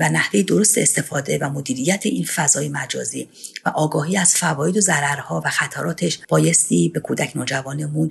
و 0.00 0.08
نحوه 0.08 0.42
درست 0.42 0.78
استفاده 0.78 1.38
و 1.38 1.50
مدیریت 1.50 2.00
این 2.04 2.24
فضای 2.24 2.68
مجازی 2.68 3.27
و 3.66 3.68
آگاهی 3.68 4.16
از 4.16 4.34
فواید 4.34 4.76
و 4.76 4.80
ضررها 4.80 5.42
و 5.44 5.50
خطراتش 5.50 6.18
بایستی 6.28 6.88
به 6.88 7.00
کودک 7.00 7.36
نوجوانمون 7.36 8.08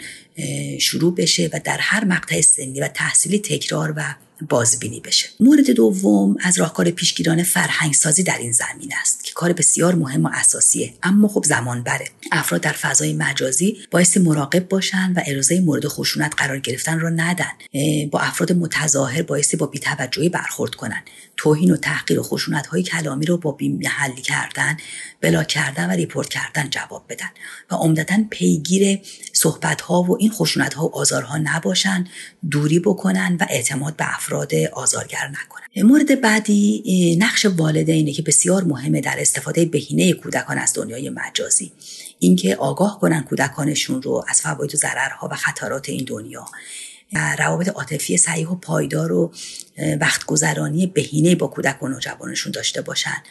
شروع 0.79 1.15
بشه 1.15 1.49
و 1.53 1.59
در 1.63 1.77
هر 1.77 2.05
مقطع 2.05 2.41
سنی 2.41 2.79
و 2.79 2.87
تحصیلی 2.87 3.39
تکرار 3.39 3.93
و 3.97 4.15
بازبینی 4.49 4.99
بشه. 4.99 5.29
مورد 5.39 5.71
دوم 5.71 6.35
از 6.43 6.59
راهکار 6.59 6.91
پیشگیرانه 6.91 7.43
فرهنگ 7.43 7.93
سازی 7.93 8.23
در 8.23 8.37
این 8.37 8.51
زمین 8.51 8.93
است 9.01 9.23
که 9.23 9.31
کار 9.33 9.53
بسیار 9.53 9.95
مهم 9.95 10.25
و 10.25 10.29
اساسیه. 10.33 10.93
اما 11.03 11.27
خب 11.27 11.43
زمان 11.43 11.83
بره. 11.83 12.05
افراد 12.31 12.61
در 12.61 12.71
فضای 12.71 13.13
مجازی 13.13 13.77
بایستی 13.91 14.19
مراقب 14.19 14.67
باشن 14.67 15.13
و 15.15 15.21
ارزای 15.25 15.59
مورد 15.59 15.87
خشونت 15.87 16.33
قرار 16.37 16.59
گرفتن 16.59 16.99
را 16.99 17.09
ندن. 17.09 17.51
با 18.11 18.19
افراد 18.19 18.51
متظاهر 18.51 19.21
بایستی 19.21 19.57
با 19.57 19.65
بیتوجهی 19.65 20.29
برخورد 20.29 20.75
کنن. 20.75 21.03
توهین 21.37 21.71
و 21.71 21.77
تحقیر 21.77 22.19
و 22.19 22.23
خشونت 22.23 22.67
های 22.67 22.83
کلامی 22.83 23.25
رو 23.25 23.37
با 23.37 23.51
بیمحلی 23.51 24.21
کردن 24.21 24.77
بلا 25.21 25.43
کردن 25.43 25.89
و 25.89 25.91
ریپورت 25.91 26.29
کردن 26.29 26.69
جواب 26.69 27.05
بدن 27.09 27.29
و 27.71 27.75
عمدتا 27.75 28.23
پیگیر 28.29 28.99
صحبت 29.33 29.81
ها 29.81 30.03
و 30.03 30.17
این 30.19 30.31
خشونت 30.31 30.73
ها 30.73 30.87
و 30.87 30.95
آزارها 30.95 31.37
نباشن 31.37 32.07
دوری 32.51 32.79
بکنن 32.79 33.37
و 33.39 33.45
اعتماد 33.49 33.95
به 33.95 34.15
افراد 34.15 34.55
آزارگر 34.73 35.27
نکنن. 35.27 35.87
مورد 35.87 36.21
بعدی 36.21 37.17
نقش 37.19 37.45
والدینه 37.45 38.11
که 38.11 38.21
بسیار 38.21 38.63
مهمه 38.63 39.01
در 39.01 39.15
استفاده 39.19 39.65
بهینه 39.65 40.13
کودکان 40.13 40.57
از 40.57 40.73
دنیای 40.73 41.09
مجازی. 41.09 41.71
اینکه 42.19 42.55
آگاه 42.55 42.99
کنن 42.99 43.21
کودکانشون 43.21 44.01
رو 44.01 44.25
از 44.27 44.41
فواید 44.41 44.73
و 44.73 44.77
ضررها 44.77 45.27
و 45.31 45.35
خطرات 45.35 45.89
این 45.89 46.05
دنیا. 46.07 46.45
روابط 47.13 47.67
عاطفی 47.67 48.17
صحیح 48.17 48.47
و 48.47 48.55
پایدار 48.55 49.11
و 49.11 49.33
وقت 50.01 50.25
گذرانی 50.25 50.87
بهینه 50.87 51.35
با 51.35 51.47
کودک 51.47 51.83
و 51.83 51.87
نوجوانشون 51.87 52.51
داشته 52.51 52.81
باشن. 52.81 53.23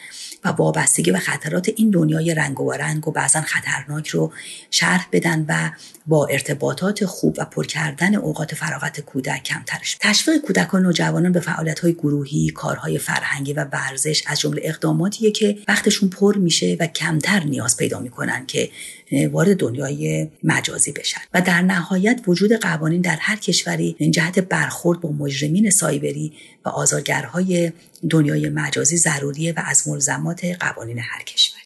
و 0.43 0.49
وابستگی 0.49 1.11
و 1.11 1.17
خطرات 1.17 1.69
این 1.75 1.89
دنیای 1.89 2.35
رنگ 2.35 2.61
و 2.61 2.71
رنگ 2.71 3.07
و 3.07 3.11
بعضا 3.11 3.41
خطرناک 3.41 4.07
رو 4.07 4.33
شرح 4.71 5.07
بدن 5.11 5.45
و 5.47 5.71
با 6.07 6.25
ارتباطات 6.25 7.05
خوب 7.05 7.35
و 7.37 7.45
پر 7.45 7.65
کردن 7.65 8.15
اوقات 8.15 8.55
فراغت 8.55 8.99
کودک 8.99 9.43
کمترش 9.43 9.97
تشویق 9.99 10.41
کودکان 10.41 10.81
و 10.81 10.83
نوجوانان 10.83 11.31
به 11.31 11.39
فعالیت 11.39 11.79
های 11.79 11.93
گروهی 11.93 12.49
کارهای 12.49 12.97
فرهنگی 12.97 13.53
و 13.53 13.63
ورزش 13.63 14.23
از 14.27 14.39
جمله 14.39 14.61
اقداماتیه 14.65 15.31
که 15.31 15.57
وقتشون 15.67 16.09
پر 16.09 16.37
میشه 16.37 16.77
و 16.79 16.87
کمتر 16.87 17.43
نیاز 17.43 17.77
پیدا 17.77 17.99
می‌کنن 17.99 18.45
که 18.45 18.69
وارد 19.31 19.57
دنیای 19.57 20.29
مجازی 20.43 20.91
بشن. 20.91 21.21
و 21.33 21.41
در 21.41 21.61
نهایت 21.61 22.21
وجود 22.27 22.53
قوانین 22.53 23.01
در 23.01 23.17
هر 23.19 23.35
کشوری 23.35 23.95
جهت 24.11 24.39
برخورد 24.39 25.01
با 25.01 25.11
مجرمین 25.11 25.69
سایبری 25.69 26.33
و 26.65 26.69
آزارگرهای 26.69 27.71
دنیای 28.09 28.49
مجازی 28.49 28.97
ضروریه 28.97 29.53
و 29.57 29.61
از 29.65 29.87
ملزمات 29.87 30.45
قوانین 30.59 30.99
هر 30.99 31.23
کشور. 31.23 31.61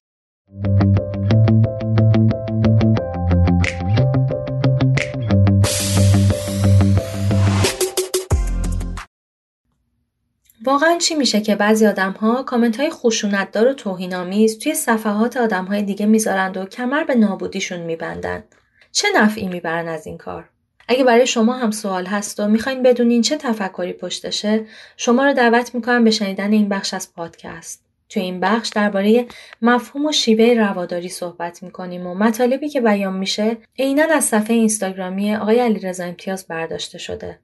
واقعا 10.63 10.97
چی 10.97 11.15
میشه 11.15 11.41
که 11.41 11.55
بعضی 11.55 11.87
آدم 11.87 12.11
ها 12.11 12.43
کامنت 12.43 12.79
های 12.79 12.89
خشونتدار 12.89 13.67
و 13.67 13.73
توهینآمیز 13.73 14.59
توی 14.59 14.75
صفحات 14.75 15.37
آدم 15.37 15.65
های 15.65 15.83
دیگه 15.83 16.05
می‌ذارند 16.05 16.57
و 16.57 16.65
کمر 16.65 17.03
به 17.03 17.15
نابودیشون 17.15 17.79
میبندند؟ 17.79 18.43
چه 18.91 19.07
نفعی 19.15 19.47
می‌برن 19.47 19.87
از 19.87 20.07
این 20.07 20.17
کار؟ 20.17 20.49
اگه 20.87 21.03
برای 21.03 21.27
شما 21.27 21.53
هم 21.53 21.71
سوال 21.71 22.05
هست 22.05 22.39
و 22.39 22.47
می‌خواین 22.47 22.83
بدونین 22.83 23.21
چه 23.21 23.37
تفکری 23.37 23.93
پشتشه 23.93 24.65
شما 24.97 25.25
رو 25.25 25.33
دعوت 25.33 25.75
می‌کنم 25.75 26.03
به 26.03 26.11
شنیدن 26.11 26.51
این 26.51 26.69
بخش 26.69 26.93
از 26.93 27.13
پادکست. 27.13 27.85
توی 28.09 28.23
این 28.23 28.39
بخش 28.39 28.69
درباره 28.69 29.25
مفهوم 29.61 30.05
و 30.05 30.11
شیوه 30.11 30.53
رواداری 30.53 31.09
صحبت 31.09 31.63
می‌کنیم 31.63 32.07
و 32.07 32.15
مطالبی 32.15 32.69
که 32.69 32.81
بیان 32.81 33.13
میشه 33.13 33.57
عینا 33.79 34.03
از 34.13 34.25
صفحه 34.25 34.55
اینستاگرامی 34.55 35.35
آقای 35.35 35.59
علیرضا 35.59 36.03
امتیاز 36.03 36.47
برداشته 36.47 36.97
شده. 36.97 37.39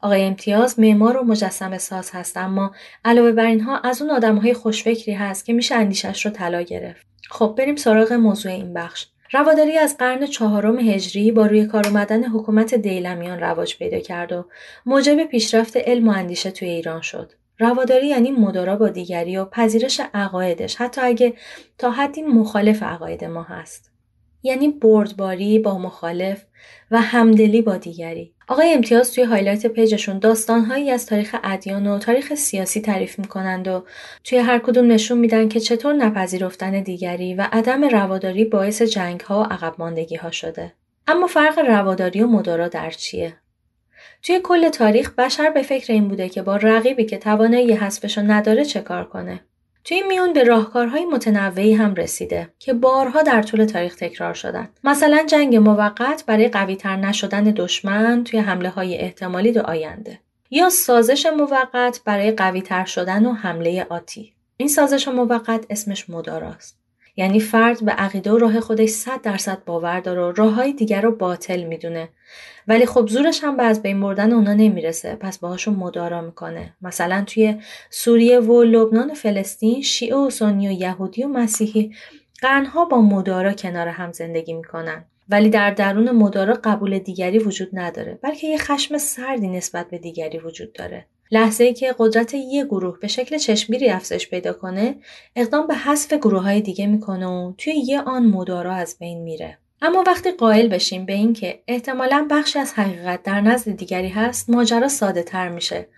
آقای 0.00 0.22
امتیاز 0.22 0.80
معمار 0.80 1.16
و 1.16 1.24
مجسم 1.24 1.78
ساز 1.78 2.10
هست 2.10 2.36
اما 2.36 2.74
علاوه 3.04 3.32
بر 3.32 3.46
اینها 3.46 3.78
از 3.78 4.02
اون 4.02 4.10
آدم 4.10 4.36
های 4.36 4.54
خوشفکری 4.54 5.12
هست 5.12 5.44
که 5.44 5.52
میشه 5.52 5.74
اندیشش 5.74 6.26
رو 6.26 6.32
طلا 6.32 6.62
گرفت. 6.62 7.06
خب 7.30 7.54
بریم 7.58 7.76
سراغ 7.76 8.12
موضوع 8.12 8.52
این 8.52 8.74
بخش. 8.74 9.06
رواداری 9.32 9.78
از 9.78 9.96
قرن 9.96 10.26
چهارم 10.26 10.78
هجری 10.78 11.32
با 11.32 11.46
روی 11.46 11.66
کار 11.66 11.86
آمدن 11.88 12.24
حکومت 12.24 12.74
دیلمیان 12.74 13.40
رواج 13.40 13.78
پیدا 13.78 13.98
کرد 13.98 14.32
و 14.32 14.44
موجب 14.86 15.24
پیشرفت 15.24 15.76
علم 15.76 16.08
و 16.08 16.12
اندیشه 16.12 16.50
توی 16.50 16.68
ایران 16.68 17.00
شد. 17.00 17.32
رواداری 17.58 18.06
یعنی 18.06 18.30
مدارا 18.30 18.76
با 18.76 18.88
دیگری 18.88 19.36
و 19.36 19.44
پذیرش 19.44 20.00
عقایدش 20.14 20.76
حتی 20.76 21.00
اگه 21.00 21.34
تا 21.78 21.90
حدی 21.90 22.22
مخالف 22.22 22.82
عقاید 22.82 23.24
ما 23.24 23.42
هست. 23.42 23.92
یعنی 24.42 24.68
بردباری 24.68 25.58
با 25.58 25.78
مخالف 25.78 26.44
و 26.90 27.00
همدلی 27.00 27.62
با 27.62 27.76
دیگری. 27.76 28.34
آقای 28.52 28.72
امتیاز 28.72 29.14
توی 29.14 29.24
highlight 29.24 29.66
page 29.66 29.92
شون 29.92 30.18
داستانهایی 30.18 30.90
از 30.90 31.06
تاریخ 31.06 31.36
ادیان 31.44 31.86
و 31.86 31.98
تاریخ 31.98 32.34
سیاسی 32.34 32.80
تعریف 32.80 33.18
می‌کنند 33.18 33.68
و 33.68 33.84
توی 34.24 34.38
هر 34.38 34.58
کدوم 34.58 34.92
نشون 34.92 35.18
میدن 35.18 35.48
که 35.48 35.60
چطور 35.60 35.94
نپذیرفتن 35.94 36.82
دیگری 36.82 37.34
و 37.34 37.48
عدم 37.52 37.84
رواداری 37.84 38.44
باعث 38.44 38.82
جنگ 38.82 39.20
ها 39.20 39.40
و 39.40 39.42
عقب 39.42 39.74
ماندگی 39.78 40.16
ها 40.16 40.30
شده. 40.30 40.72
اما 41.06 41.26
فرق 41.26 41.58
رواداری 41.58 42.22
و 42.22 42.26
مدارا 42.26 42.68
در 42.68 42.90
چیه؟ 42.90 43.36
توی 44.22 44.40
کل 44.42 44.68
تاریخ 44.68 45.10
بشر 45.10 45.50
به 45.50 45.62
فکر 45.62 45.92
این 45.92 46.08
بوده 46.08 46.28
که 46.28 46.42
با 46.42 46.56
رقیبی 46.56 47.04
که 47.04 47.18
توانایی 47.18 47.72
حذفش 47.72 48.18
نداره 48.18 48.64
چه 48.64 48.80
کار 48.80 49.04
کنه. 49.04 49.40
توی 49.84 49.96
این 49.96 50.06
میون 50.06 50.32
به 50.32 50.44
راهکارهای 50.44 51.04
متنوعی 51.04 51.74
هم 51.74 51.94
رسیده 51.94 52.48
که 52.58 52.72
بارها 52.72 53.22
در 53.22 53.42
طول 53.42 53.64
تاریخ 53.64 53.94
تکرار 53.94 54.34
شدن. 54.34 54.68
مثلا 54.84 55.24
جنگ 55.26 55.56
موقت 55.56 56.24
برای 56.26 56.48
قویتر 56.48 56.96
نشدن 56.96 57.44
دشمن 57.44 58.24
توی 58.24 58.40
حمله 58.40 58.68
های 58.68 58.98
احتمالی 58.98 59.52
دو 59.52 59.60
آینده. 59.60 60.18
یا 60.50 60.70
سازش 60.70 61.26
موقت 61.26 62.00
برای 62.04 62.32
قویتر 62.32 62.84
شدن 62.84 63.26
و 63.26 63.32
حمله 63.32 63.86
آتی. 63.90 64.32
این 64.56 64.68
سازش 64.68 65.08
موقت 65.08 65.66
اسمش 65.70 66.10
مداراست. 66.10 66.81
یعنی 67.16 67.40
فرد 67.40 67.84
به 67.84 67.92
عقیده 67.92 68.32
و 68.32 68.38
راه 68.38 68.60
خودش 68.60 68.88
صد 68.88 69.20
درصد 69.22 69.64
باور 69.66 70.00
داره 70.00 70.22
و 70.22 70.32
راههای 70.32 70.72
دیگر 70.72 71.00
رو 71.00 71.16
باطل 71.16 71.62
می‌دونه. 71.62 72.08
ولی 72.68 72.86
خب 72.86 73.06
زورش 73.06 73.44
هم 73.44 73.56
به 73.56 73.62
از 73.62 73.82
بین 73.82 74.00
بردن 74.00 74.32
اونا 74.32 74.54
نمی‌رسه. 74.54 75.16
پس 75.16 75.38
باهاشون 75.38 75.74
مدارا 75.74 76.20
می‌کنه. 76.20 76.74
مثلا 76.82 77.24
توی 77.26 77.56
سوریه 77.90 78.40
و 78.40 78.62
لبنان 78.62 79.10
و 79.10 79.14
فلسطین 79.14 79.82
شیعه 79.82 80.16
و 80.16 80.30
سنی 80.30 80.68
و 80.68 80.72
یهودی 80.72 81.24
و 81.24 81.28
مسیحی 81.28 81.94
قرنها 82.40 82.84
با 82.84 83.00
مدارا 83.00 83.52
کنار 83.52 83.88
هم 83.88 84.12
زندگی 84.12 84.52
می‌کنن. 84.52 85.04
ولی 85.28 85.50
در 85.50 85.70
درون 85.70 86.10
مدارا 86.10 86.58
قبول 86.64 86.98
دیگری 86.98 87.38
وجود 87.38 87.68
نداره 87.72 88.18
بلکه 88.22 88.46
یه 88.46 88.58
خشم 88.58 88.98
سردی 88.98 89.48
نسبت 89.48 89.90
به 89.90 89.98
دیگری 89.98 90.38
وجود 90.38 90.72
داره. 90.72 91.06
لحظه 91.32 91.64
ای 91.64 91.74
که 91.74 91.94
قدرت 91.98 92.34
یه 92.34 92.64
گروه 92.64 92.98
به 93.00 93.08
شکل 93.08 93.38
چشمگیری 93.38 93.88
افزایش 93.88 94.28
پیدا 94.28 94.52
کنه 94.52 94.96
اقدام 95.36 95.66
به 95.66 95.74
حذف 95.74 96.12
گروه 96.12 96.42
های 96.42 96.60
دیگه 96.60 96.86
می‌کنه 96.86 97.26
و 97.26 97.52
توی 97.58 97.72
یه 97.72 98.00
آن 98.00 98.26
مدارا 98.26 98.74
از 98.74 98.96
بین 99.00 99.22
میره. 99.22 99.58
اما 99.82 100.04
وقتی 100.06 100.30
قائل 100.30 100.68
بشیم 100.68 101.06
به 101.06 101.12
اینکه 101.12 101.62
احتمالا 101.68 102.26
بخشی 102.30 102.58
از 102.58 102.72
حقیقت 102.74 103.22
در 103.22 103.40
نزد 103.40 103.70
دیگری 103.70 104.08
هست 104.08 104.50
ماجرا 104.50 104.88
ساده 104.88 105.22
تر 105.22 105.48
میشه 105.48 105.88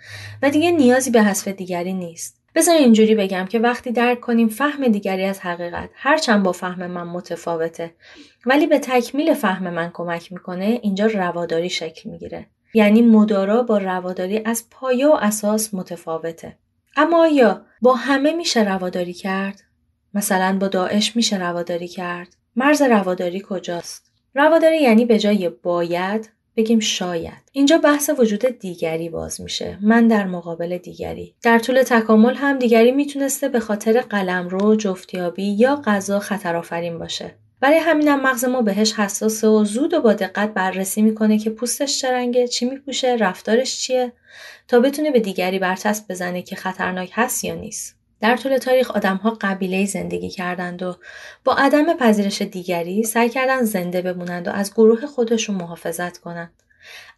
و 0.43 0.51
دیگه 0.51 0.71
نیازی 0.71 1.11
به 1.11 1.23
حذف 1.23 1.49
دیگری 1.49 1.93
نیست. 1.93 2.41
بذار 2.55 2.77
اینجوری 2.77 3.15
بگم 3.15 3.47
که 3.47 3.59
وقتی 3.59 3.93
درک 3.93 4.21
کنیم 4.21 4.49
فهم 4.49 4.89
دیگری 4.89 5.25
از 5.25 5.41
حقیقت 5.41 5.91
هرچند 5.95 6.43
با 6.43 6.53
فهم 6.53 6.87
من 6.87 7.07
متفاوته 7.07 7.95
ولی 8.47 8.67
به 8.67 8.79
تکمیل 8.79 9.35
فهم 9.35 9.71
من 9.71 9.91
کمک 9.95 10.33
می‌کنه 10.33 10.79
اینجا 10.83 11.07
رواداری 11.07 11.71
شکل 11.71 12.11
می‌گیره. 12.11 12.47
یعنی 12.75 13.03
مدارا 13.03 13.63
با 13.63 13.79
رواداری 13.79 14.41
از 14.45 14.65
پایه 14.71 15.09
و 15.09 15.19
اساس 15.21 15.75
متفاوته. 15.75 16.57
اما 16.97 17.23
آیا 17.23 17.67
با 17.83 17.95
همه 17.95 18.33
میشه 18.33 18.65
رواداری 18.65 19.13
کرد؟ 19.13 19.63
مثلا 20.15 20.59
با 20.61 20.69
داعش 20.69 21.17
میشه 21.17 21.39
رواداری 21.39 21.89
کرد. 21.89 22.37
مرز 22.57 22.83
رواداری 22.83 23.43
کجاست؟ 23.49 24.11
رواداری 24.35 24.83
یعنی 24.83 25.05
به 25.05 25.19
جای 25.19 25.49
باید 25.49 26.31
بگیم 26.57 26.81
شاید. 26.81 27.51
اینجا 27.53 27.79
بحث 27.79 28.11
وجود 28.19 28.47
دیگری 28.47 29.09
باز 29.09 29.41
میشه. 29.41 29.79
من 29.83 30.09
در 30.09 30.27
مقابل 30.27 30.79
دیگری. 30.79 31.35
در 31.43 31.59
طول 31.59 31.83
تکامل 31.83 32.35
هم 32.35 32.59
دیگری 32.59 32.93
می‌تونسته 32.93 33.49
به 33.49 33.61
خاطر 33.61 34.01
قلمرو 34.01 34.77
جفتیابی 34.77 35.45
یا 35.45 35.83
غذا 35.85 36.19
خطرآفرین 36.19 36.99
باشه. 36.99 37.35
برای 37.65 37.79
همینم 37.79 38.21
مغز 38.21 38.45
ما 38.45 38.63
بهش 38.63 38.93
حساسه 38.93 39.49
و 39.49 39.65
زود 39.65 39.95
و 39.95 40.01
با 40.01 40.13
دقت 40.13 40.55
بررسی 40.55 41.03
می‌کنه 41.03 41.39
که 41.39 41.51
پوستش 41.51 41.99
چه 41.99 42.13
رنگه 42.13 42.49
چی 42.49 42.65
میپوشه 42.65 43.17
رفتارش 43.21 43.81
چیه 43.81 44.13
تا 44.69 44.81
بتونه 44.81 45.11
به 45.11 45.21
دیگری 45.21 45.59
برچسب 45.59 46.05
بزنه 46.09 46.43
که 46.43 46.57
خطرناک 46.57 47.11
هست 47.13 47.45
یا 47.45 47.55
نیست. 47.55 47.97
در 48.21 48.37
طول 48.37 48.59
تاریخ 48.59 48.91
آدمها 48.91 49.39
قبیله 49.41 49.87
زندگی 49.87 50.31
کردند 50.31 50.83
و 50.83 50.97
با 51.45 51.55
عدم 51.55 51.95
پذیرش 51.95 52.43
دیگری 52.43 53.03
سعی 53.03 53.29
کردن 53.29 53.63
زنده 53.63 54.03
بمونند 54.03 54.49
و 54.49 54.51
از 54.51 54.75
گروه 54.75 55.07
خودشون 55.07 55.57
محافظت 55.57 56.19
کنند. 56.19 56.53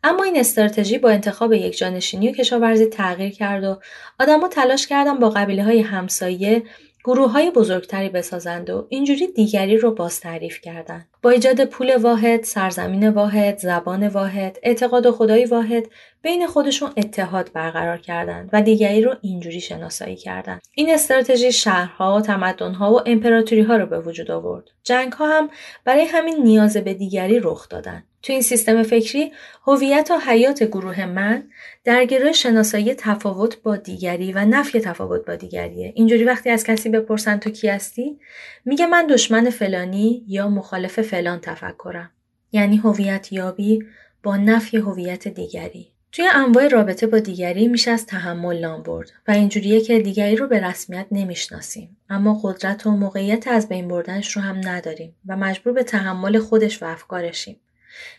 اما 0.05 0.25
این 0.25 0.41
استراتژی 0.41 0.99
با 0.99 1.11
انتخاب 1.11 1.53
یک 1.53 1.79
جانشینی 1.79 2.29
و 2.29 2.33
کشاورزی 2.33 2.87
تغییر 2.87 3.33
کرد 3.33 3.65
و 3.65 3.81
آدما 4.21 4.49
تلاش 4.49 4.87
کردن 4.87 5.19
با 5.19 5.31
قبیله 5.31 5.65
های 5.65 5.81
همسایه 5.81 6.63
گروه 7.07 7.31
های 7.31 7.51
بزرگتری 7.51 8.09
بسازند 8.09 8.71
و 8.71 8.87
اینجوری 8.89 9.27
دیگری 9.27 9.79
رو 9.79 9.95
باز 9.95 10.21
تعریف 10.21 10.61
کردند. 10.61 11.09
با 11.23 11.31
ایجاد 11.31 11.65
پول 11.65 11.97
واحد، 11.97 12.43
سرزمین 12.43 13.09
واحد، 13.09 13.59
زبان 13.59 14.09
واحد، 14.09 14.59
اعتقاد 14.63 15.07
و 15.07 15.13
خدای 15.13 15.45
واحد 15.45 15.87
بین 16.23 16.47
خودشون 16.47 16.91
اتحاد 16.97 17.51
برقرار 17.53 17.99
کردند 17.99 18.51
و 18.53 18.63
دیگری 18.63 19.03
رو 19.03 19.15
اینجوری 19.21 19.61
شناسایی 19.61 20.17
کردند. 20.17 20.63
این 20.75 20.91
استراتژی 20.91 21.53
شهرها، 21.53 22.21
تمدنها 22.21 22.93
و 22.93 23.01
امپراتوری 23.07 23.63
ها 23.63 23.77
رو 23.77 23.87
به 23.87 24.01
وجود 24.01 24.31
آورد. 24.31 24.65
جنگ 24.85 25.13
ها 25.13 25.39
هم 25.39 25.51
برای 25.85 26.05
همین 26.05 26.43
نیاز 26.43 26.77
به 26.77 26.95
دیگری 26.95 27.41
رخ 27.41 27.69
دادن. 27.69 28.05
تو 28.27 28.33
این 28.33 28.43
سیستم 28.43 28.83
فکری 28.83 29.33
هویت 29.67 30.11
و 30.11 30.19
حیات 30.31 30.63
گروه 30.63 31.07
من 31.07 31.43
درگیره 31.85 32.33
شناسایی 32.33 32.95
تفاوت 32.95 33.63
با 33.63 33.77
دیگری 33.77 34.33
و 34.33 34.45
نفی 34.45 34.81
تفاوت 34.81 35.27
با 35.27 35.37
دیگریه. 35.37 35.93
اینجوری 35.95 36.25
وقتی 36.25 36.51
از 36.51 36.65
کسی 36.65 36.89
بپرسن 36.89 37.37
تو 37.37 37.51
کی 37.51 37.69
هستی 37.69 38.19
میگه 38.65 38.87
من 38.87 39.07
دشمن 39.07 39.51
فلانی 39.51 40.25
یا 40.29 40.49
مخالف 40.49 41.01
فلان 41.01 41.41
تفکرم. 41.41 42.11
یعنی 42.53 42.77
هویت 42.77 43.33
یابی 43.33 43.85
با 44.23 44.37
نفی 44.37 44.77
هویت 44.77 45.29
دیگری. 45.29 45.89
توی 46.13 46.29
انواع 46.35 46.69
رابطه 46.69 47.07
با 47.07 47.19
دیگری 47.19 47.69
میشه 47.69 47.91
از 47.91 48.07
تحمل 48.07 48.61
نام 48.61 48.83
برد 48.83 49.13
و 49.29 49.31
اینجوریه 49.31 49.81
که 49.81 49.99
دیگری 49.99 50.37
رو 50.37 50.47
به 50.47 50.67
رسمیت 50.67 51.07
نمی‌شناسیم. 51.11 51.97
اما 52.11 52.41
قدرت 52.43 52.87
و 52.87 52.91
موقعیت 52.91 53.49
از 53.49 53.69
بین 53.69 53.89
بردنش 53.89 54.37
رو 54.37 54.43
هم 54.43 54.61
نداریم 54.65 55.17
و 55.27 55.37
مجبور 55.37 55.73
به 55.73 55.83
تحمل 55.83 56.39
خودش 56.39 56.83
و 56.83 56.87
افکارشیم. 56.87 57.57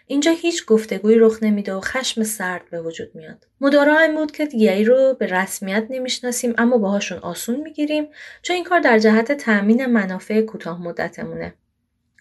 اینجا 0.08 0.32
هیچ 0.32 0.66
گفتگوی 0.66 1.16
رخ 1.16 1.44
نمیده 1.44 1.74
و 1.74 1.82
خشم 1.82 2.24
سرد 2.24 2.62
به 2.72 2.82
وجود 2.82 3.16
میاد. 3.16 3.48
مدارا 3.62 4.00
این 4.00 4.16
بود 4.16 4.32
که 4.32 4.46
دیگری 4.46 4.84
رو 4.84 5.16
به 5.20 5.26
رسمیت 5.26 5.88
نمی‌شناسیم 5.90 6.54
اما 6.58 6.78
باهاشون 6.78 7.18
آسون 7.18 7.60
می‌گیریم 7.60 8.08
چون 8.42 8.56
این 8.56 8.64
کار 8.64 8.80
در 8.80 9.00
جهت 9.00 9.32
تأمین 9.32 9.86
منافع 9.86 10.42
کوتاه 10.42 10.82
مدتمونه. 10.82 11.54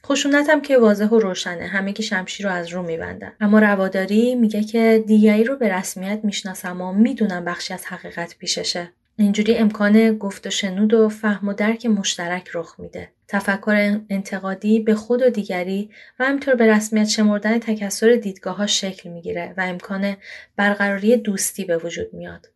خشونت 0.06 0.50
هم 0.50 0.60
که 0.60 0.78
واضح 0.78 1.08
و 1.08 1.18
روشنه 1.18 1.66
همه 1.66 1.92
که 1.92 2.02
شمشیر 2.02 2.46
رو 2.46 2.52
از 2.52 2.68
رو 2.68 2.82
میبندن 2.82 3.32
اما 3.40 3.58
رواداری 3.58 4.34
میگه 4.34 4.64
که 4.64 5.04
دیگری 5.06 5.44
رو 5.44 5.56
به 5.56 5.74
رسمیت 5.74 6.20
می‌شناسم 6.22 6.80
و 6.80 6.92
می‌دونم 6.92 7.44
بخشی 7.44 7.74
از 7.74 7.86
حقیقت 7.86 8.38
پیششه 8.38 8.92
اینجوری 9.18 9.56
امکان 9.56 10.18
گفت 10.18 10.46
و 10.46 10.50
شنود 10.50 10.94
و 10.94 11.08
فهم 11.08 11.48
و 11.48 11.52
درک 11.52 11.86
مشترک 11.86 12.50
رخ 12.54 12.74
میده. 12.78 13.08
تفکر 13.28 14.00
انتقادی 14.10 14.80
به 14.80 14.94
خود 14.94 15.22
و 15.22 15.30
دیگری 15.30 15.90
و 16.18 16.24
همینطور 16.24 16.54
به 16.54 16.66
رسمیت 16.66 17.08
شمردن 17.08 17.58
تکسر 17.58 18.14
دیدگاه 18.14 18.56
ها 18.56 18.66
شکل 18.66 19.10
می‌گیره 19.10 19.54
و 19.56 19.60
امکان 19.60 20.16
برقراری 20.56 21.16
دوستی 21.16 21.64
به 21.64 21.76
وجود 21.76 22.14
میاد. 22.14 22.48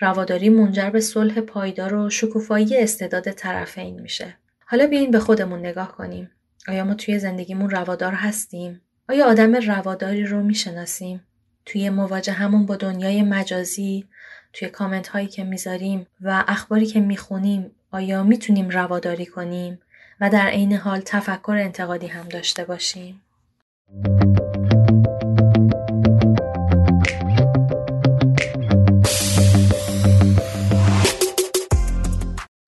رواداری 0.00 0.48
منجر 0.48 0.90
به 0.90 1.00
صلح 1.00 1.40
پایدار 1.40 1.94
و 1.94 2.10
شکوفایی 2.10 2.76
استعداد 2.76 3.30
طرفین 3.30 4.00
میشه. 4.00 4.36
حالا 4.64 4.86
بیاین 4.86 5.10
به 5.10 5.18
خودمون 5.18 5.58
نگاه 5.58 5.96
کنیم. 5.96 6.30
آیا 6.68 6.84
ما 6.84 6.94
توی 6.94 7.18
زندگیمون 7.18 7.70
روادار 7.70 8.12
هستیم؟ 8.12 8.80
آیا 9.08 9.26
آدم 9.26 9.54
رواداری 9.54 10.24
رو 10.24 10.42
می‌شناسیم؟ 10.42 11.24
توی 11.66 11.90
مواجهمون 11.90 12.66
با 12.66 12.76
دنیای 12.76 13.22
مجازی 13.22 14.04
توی 14.52 14.68
کامنت 14.68 15.08
هایی 15.08 15.26
که 15.26 15.44
می‌ذاریم 15.44 16.06
و 16.20 16.44
اخباری 16.48 16.86
که 16.86 17.00
می‌خونیم 17.00 17.70
آیا 17.90 18.22
می‌تونیم 18.22 18.68
رواداری 18.68 19.26
کنیم 19.26 19.80
و 20.20 20.30
در 20.30 20.46
عین 20.46 20.72
حال 20.72 21.00
تفکر 21.00 21.52
انتقادی 21.52 22.06
هم 22.06 22.28
داشته 22.28 22.64
باشیم؟ 22.64 23.22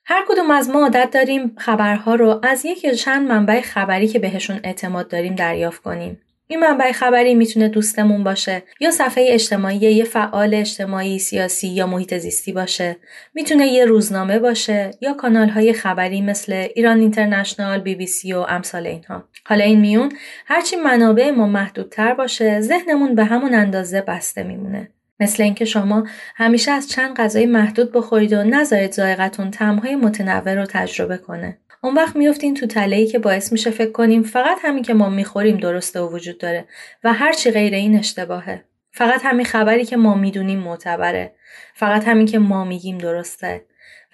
هر 0.04 0.24
کدوم 0.28 0.50
از 0.50 0.70
ما 0.70 0.82
عادت 0.82 1.10
داریم 1.12 1.56
خبرها 1.56 2.14
رو 2.14 2.40
از 2.42 2.64
یک 2.64 2.84
یا 2.84 2.94
چند 2.94 3.28
منبع 3.28 3.60
خبری 3.60 4.08
که 4.08 4.18
بهشون 4.18 4.60
اعتماد 4.64 5.08
داریم 5.08 5.34
دریافت 5.34 5.82
کنیم. 5.82 6.20
این 6.50 6.60
منبع 6.60 6.92
خبری 6.92 7.34
می‌تونه 7.34 7.68
دوستمون 7.68 8.24
باشه 8.24 8.62
یا 8.80 8.90
صفحه 8.90 9.26
اجتماعی 9.28 9.76
یه 9.76 10.04
فعال 10.04 10.54
اجتماعی 10.54 11.18
سیاسی 11.18 11.68
یا 11.68 11.86
محیط 11.86 12.14
زیستی 12.14 12.52
باشه. 12.52 12.96
می‌تونه 13.34 13.66
یه 13.66 13.84
روزنامه 13.84 14.38
باشه 14.38 14.90
یا 15.00 15.12
کانال 15.12 15.48
های 15.48 15.72
خبری 15.72 16.22
مثل 16.22 16.52
ایران 16.74 17.00
اینترنشنال 17.00 17.80
بی 17.80 17.94
بی 17.94 18.06
سی 18.06 18.32
و 18.32 18.38
امثال 18.38 18.86
اینها. 18.86 19.24
حالا 19.46 19.64
این 19.64 19.80
میون 19.80 20.12
هرچی 20.46 20.76
منابع 20.76 21.30
ما 21.30 21.46
محدودتر 21.46 22.14
باشه 22.14 22.60
ذهنمون 22.60 23.14
به 23.14 23.24
همون 23.24 23.54
اندازه 23.54 24.00
بسته 24.00 24.42
میمونه. 24.42 24.88
مثل 25.20 25.42
اینکه 25.42 25.64
شما 25.64 26.06
همیشه 26.36 26.70
از 26.70 26.88
چند 26.88 27.16
غذای 27.16 27.46
محدود 27.46 27.92
بخورید 27.92 28.32
و 28.32 28.42
نذارید 28.44 28.92
ذائقتون 28.92 29.50
طعمهای 29.50 29.96
متنوع 29.96 30.54
رو 30.54 30.66
تجربه 30.66 31.16
کنه. 31.16 31.58
اون 31.82 31.94
وقت 31.94 32.16
میفتین 32.16 32.54
تو 32.54 32.66
تله 32.66 33.06
که 33.06 33.18
باعث 33.18 33.52
میشه 33.52 33.70
فکر 33.70 33.92
کنیم 33.92 34.22
فقط 34.22 34.58
همین 34.62 34.82
که 34.82 34.94
ما 34.94 35.10
می‌خوریم 35.10 35.56
درسته 35.56 36.00
و 36.00 36.14
وجود 36.14 36.38
داره 36.38 36.64
و 37.04 37.12
هرچی 37.12 37.50
غیر 37.50 37.74
این 37.74 37.98
اشتباهه. 37.98 38.64
فقط 38.92 39.20
همین 39.24 39.46
خبری 39.46 39.84
که 39.84 39.96
ما 39.96 40.14
می‌دونیم 40.14 40.58
معتبره. 40.58 41.34
فقط 41.74 42.08
همین 42.08 42.26
که 42.26 42.38
ما 42.38 42.64
میگیم 42.64 42.98
درسته. 42.98 43.64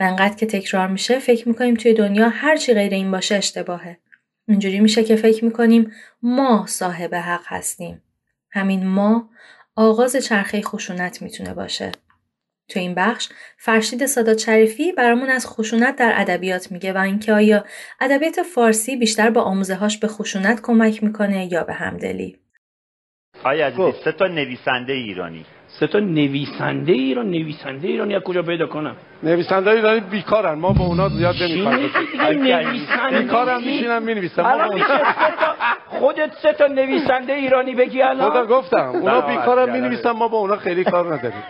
و 0.00 0.02
انقدر 0.02 0.34
که 0.34 0.46
تکرار 0.46 0.88
میشه 0.88 1.18
فکر 1.18 1.48
می‌کنیم 1.48 1.74
توی 1.74 1.94
دنیا 1.94 2.28
هرچی 2.28 2.74
غیر 2.74 2.92
این 2.92 3.10
باشه 3.10 3.34
اشتباهه. 3.34 3.98
اینجوری 4.48 4.80
میشه 4.80 5.04
که 5.04 5.16
فکر 5.16 5.44
می‌کنیم 5.44 5.92
ما 6.22 6.64
صاحب 6.68 7.14
حق 7.14 7.44
هستیم. 7.46 8.02
همین 8.50 8.86
ما 8.86 9.28
آغاز 9.76 10.16
چرخه 10.16 10.62
خشونت 10.62 11.22
می‌تونه 11.22 11.54
باشه. 11.54 11.92
تو 12.68 12.80
این 12.80 12.94
بخش 12.94 13.28
فرشید 13.56 14.06
سادات 14.06 14.38
شریفی 14.38 14.92
برامون 14.92 15.30
از 15.30 15.46
خشونت 15.46 15.96
در 15.96 16.12
ادبیات 16.16 16.72
میگه 16.72 16.92
و 16.92 16.98
اینکه 16.98 17.32
آیا 17.32 17.64
ادبیات 18.00 18.42
فارسی 18.42 18.96
بیشتر 18.96 19.30
با 19.30 19.42
آموزهاش 19.42 19.98
به 19.98 20.08
خشونت 20.08 20.60
کمک 20.62 21.02
می‌کنه 21.02 21.52
یا 21.52 21.64
به 21.64 21.72
همدلی 21.72 22.38
آیا 23.44 23.66
عزیزی 23.66 23.82
خب. 23.82 24.04
سه 24.04 24.12
تا 24.12 24.26
نویسنده 24.26 24.92
ایرانی 24.92 25.46
سه 25.80 25.86
تا 25.86 25.98
نویسنده 25.98 26.92
ایران 26.92 27.26
نویسنده 27.26 27.88
ایرانی 27.88 28.14
از 28.14 28.22
کجا 28.22 28.42
پیدا 28.42 28.66
کنم؟ 28.66 28.96
نویسنده 29.22 29.70
ایرانی 29.70 30.00
بیکارن. 30.00 30.58
ما 30.58 30.72
با 30.72 30.84
اونا 30.84 31.08
زیاد 31.08 31.34
نمی‌خوایم 31.42 31.90
بیکارم 33.18 33.62
میشینم 33.62 34.02
می‌نویسم. 34.02 34.70
خودت 35.86 36.30
سه 36.42 36.52
تا 36.52 36.66
نویسنده 36.66 37.32
ایرانی 37.32 37.74
بگی 37.74 38.02
الان؟ 38.02 38.30
خدا 38.30 38.46
گفتم. 38.46 38.88
اونا 38.88 39.20
بیکارن 39.20 39.72
می‌نویسن. 39.72 40.10
ما 40.10 40.28
با 40.28 40.38
اونا 40.38 40.56
خیلی 40.56 40.84
کار 40.84 41.14
نداریم. 41.14 41.42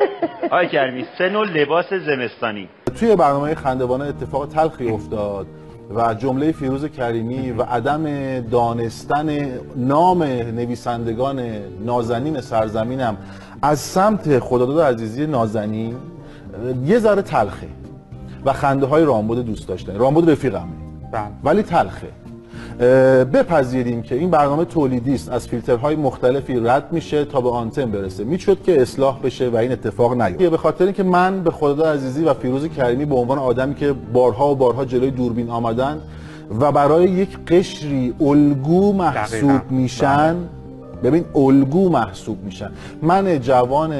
آقای 0.42 0.68
کرمی 0.68 1.06
سه 1.18 1.28
نوع 1.28 1.46
لباس 1.46 1.92
زمستانی. 1.92 2.68
توی 3.00 3.16
برنامه 3.16 3.54
خندوانه 3.54 4.04
اتفاق 4.04 4.48
تلخی 4.48 4.88
افتاد 4.88 5.46
و 5.94 6.14
جمله 6.14 6.52
فیروز 6.52 6.92
کریمی 6.92 7.50
و 7.50 7.62
عدم 7.62 8.04
دانستن 8.40 9.48
نام 9.76 10.22
نویسندگان 10.22 11.40
نازنین 11.84 12.40
سرزمینم 12.40 13.16
از 13.62 13.78
سمت 13.78 14.38
خداداد 14.38 14.94
عزیزی 14.94 15.26
نازنین 15.26 15.94
یه 16.86 16.98
ذره 16.98 17.22
تلخه 17.22 17.66
و 18.44 18.52
خنده 18.52 18.86
های 18.86 19.04
رامبد 19.04 19.38
دوست 19.38 19.68
داشتن. 19.68 19.96
رامبد 19.96 20.30
رفیقمه. 20.30 20.62
بله. 21.12 21.22
ولی 21.44 21.62
تلخه. 21.62 22.08
بپذیریم 23.24 24.02
که 24.02 24.14
این 24.14 24.30
برنامه 24.30 24.64
تولیدی 24.64 25.14
است. 25.14 25.30
از 25.30 25.48
فیلترهای 25.48 25.96
مختلفی 25.96 26.60
رد 26.60 26.92
میشه 26.92 27.24
تا 27.24 27.40
به 27.40 27.50
آنتن 27.50 27.90
برسه. 27.90 28.24
می‌شد 28.24 28.62
که 28.62 28.82
اصلاح 28.82 29.20
بشه 29.20 29.48
و 29.48 29.56
این 29.56 29.72
اتفاق 29.72 30.22
نیفته. 30.22 30.50
به 30.50 30.56
خاطر 30.56 30.84
اینکه 30.84 31.02
من 31.02 31.42
به 31.42 31.50
خدا 31.50 31.92
عزیزی 31.92 32.24
و 32.24 32.34
فیروز 32.34 32.68
کریمی 32.68 33.04
به 33.04 33.14
عنوان 33.14 33.38
آدمی 33.38 33.74
که 33.74 33.94
بارها 34.12 34.52
و 34.52 34.54
بارها 34.54 34.84
جلوی 34.84 35.10
دوربین 35.10 35.50
آمدن 35.50 35.98
و 36.60 36.72
برای 36.72 37.04
یک 37.04 37.38
قشری 37.46 38.14
الگو 38.20 38.92
محسوب 38.92 39.70
میشن 39.70 40.34
بله. 40.34 40.65
ببین 41.02 41.24
الگو 41.34 41.88
محسوب 41.90 42.44
میشن 42.44 42.70
من 43.02 43.40
جوان 43.40 43.92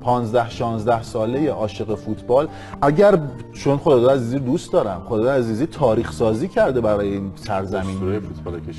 15 0.00 0.50
16 0.50 1.02
ساله 1.02 1.50
عاشق 1.50 1.94
فوتبال 1.94 2.48
اگر 2.82 3.18
چون 3.52 3.76
خدا 3.76 4.10
عزیزی 4.10 4.38
دوست 4.38 4.72
دارم 4.72 5.02
خدا 5.08 5.32
عزیزی 5.32 5.66
تاریخ 5.66 6.12
سازی 6.12 6.48
کرده 6.48 6.80
برای 6.80 7.08
این 7.12 7.30
سرزمین. 7.34 7.96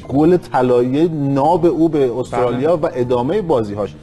گل 0.09 0.37
طلایی 0.37 1.09
ناب 1.09 1.65
او 1.65 1.89
به 1.89 2.19
استرالیا 2.19 2.77
بله. 2.77 2.91
و 2.91 2.99
ادامه 2.99 3.41
بازیهاش. 3.41 3.95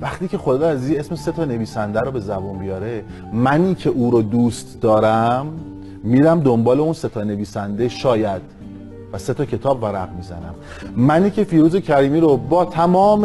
وقتی 0.00 0.28
که 0.28 0.38
خدا 0.38 0.70
عزیزی 0.70 0.96
اسم 0.96 1.14
سه 1.14 1.32
تا 1.32 1.44
نویسنده 1.44 2.00
رو 2.00 2.10
به 2.10 2.20
زبون 2.20 2.58
بیاره 2.58 3.04
منی 3.32 3.74
که 3.74 3.90
او 3.90 4.10
رو 4.10 4.22
دوست 4.22 4.80
دارم 4.80 5.46
میرم 6.02 6.40
دنبال 6.40 6.80
اون 6.80 6.92
سه 6.92 7.08
تا 7.08 7.22
نویسنده 7.24 7.88
شاید 7.88 8.42
و 9.16 9.18
سه 9.18 9.34
تا 9.34 9.44
کتاب 9.44 9.82
ورق 9.82 10.12
می‌زنم. 10.16 10.54
منی 10.96 11.30
که 11.30 11.44
فیروز 11.44 11.76
کریمی 11.76 12.20
رو 12.20 12.36
با 12.36 12.64
تمام 12.64 13.22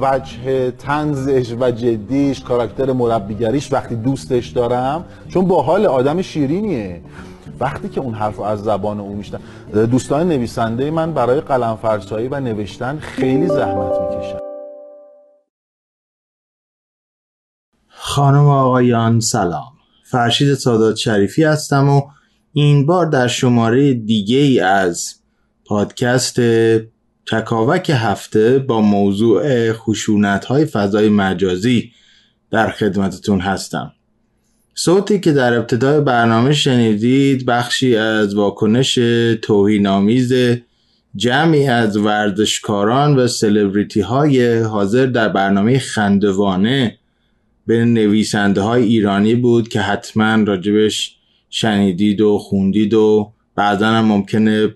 وجه 0.00 0.70
تنزش 0.70 1.54
و 1.60 1.70
جدیش 1.70 2.40
کاراکتر 2.40 2.92
مربیگریش 2.92 3.72
وقتی 3.72 3.96
دوستش 3.96 4.48
دارم 4.48 5.04
چون 5.28 5.44
با 5.44 5.62
حال 5.62 5.86
آدم 5.86 6.22
شیرینیه. 6.22 7.02
وقتی 7.60 7.88
که 7.88 8.00
اون 8.00 8.14
حرف 8.14 8.40
از 8.40 8.62
زبان 8.62 9.00
او 9.00 9.14
میشتن 9.14 9.40
دوستان 9.72 10.28
نویسنده 10.28 10.90
من 10.90 11.12
برای 11.12 11.40
قلم 11.40 11.76
فرسایی 11.82 12.28
و 12.28 12.40
نوشتن 12.40 12.98
خیلی 12.98 13.46
زحمت 13.48 13.92
می‌کشن. 14.00 14.38
خانم 17.88 18.46
و 18.46 18.50
آقایان 18.50 19.20
سلام. 19.20 19.72
فرشید 20.10 20.54
سادات 20.54 20.96
شریفی 20.96 21.44
هستم 21.44 21.88
و 21.88 22.02
این 22.58 22.86
بار 22.86 23.06
در 23.06 23.28
شماره 23.28 23.94
دیگه 23.94 24.38
ای 24.38 24.60
از 24.60 25.14
پادکست 25.64 26.40
چکاوک 27.24 27.90
هفته 27.94 28.58
با 28.58 28.80
موضوع 28.80 29.72
خشونت 29.72 30.44
های 30.44 30.64
فضای 30.64 31.08
مجازی 31.08 31.92
در 32.50 32.70
خدمتتون 32.70 33.40
هستم. 33.40 33.92
صوتی 34.74 35.20
که 35.20 35.32
در 35.32 35.54
ابتدای 35.58 36.00
برنامه 36.00 36.52
شنیدید 36.52 37.46
بخشی 37.46 37.96
از 37.96 38.34
واکنش 38.34 38.94
توهینآمیز 39.42 40.32
جمعی 41.16 41.68
از 41.68 41.96
ورزشکاران 41.96 43.16
و 43.16 43.28
سلبریتی 43.28 44.00
های 44.00 44.58
حاضر 44.58 45.06
در 45.06 45.28
برنامه 45.28 45.78
خندوانه 45.78 46.98
به 47.66 47.84
نویسنده 47.84 48.60
های 48.60 48.82
ایرانی 48.82 49.34
بود 49.34 49.68
که 49.68 49.80
حتما 49.80 50.42
راجبش 50.44 51.15
شنیدید 51.50 52.20
و 52.20 52.38
خوندید 52.38 52.94
و 52.94 53.32
بعدا 53.54 53.86
هم 53.86 54.04
ممکنه 54.04 54.74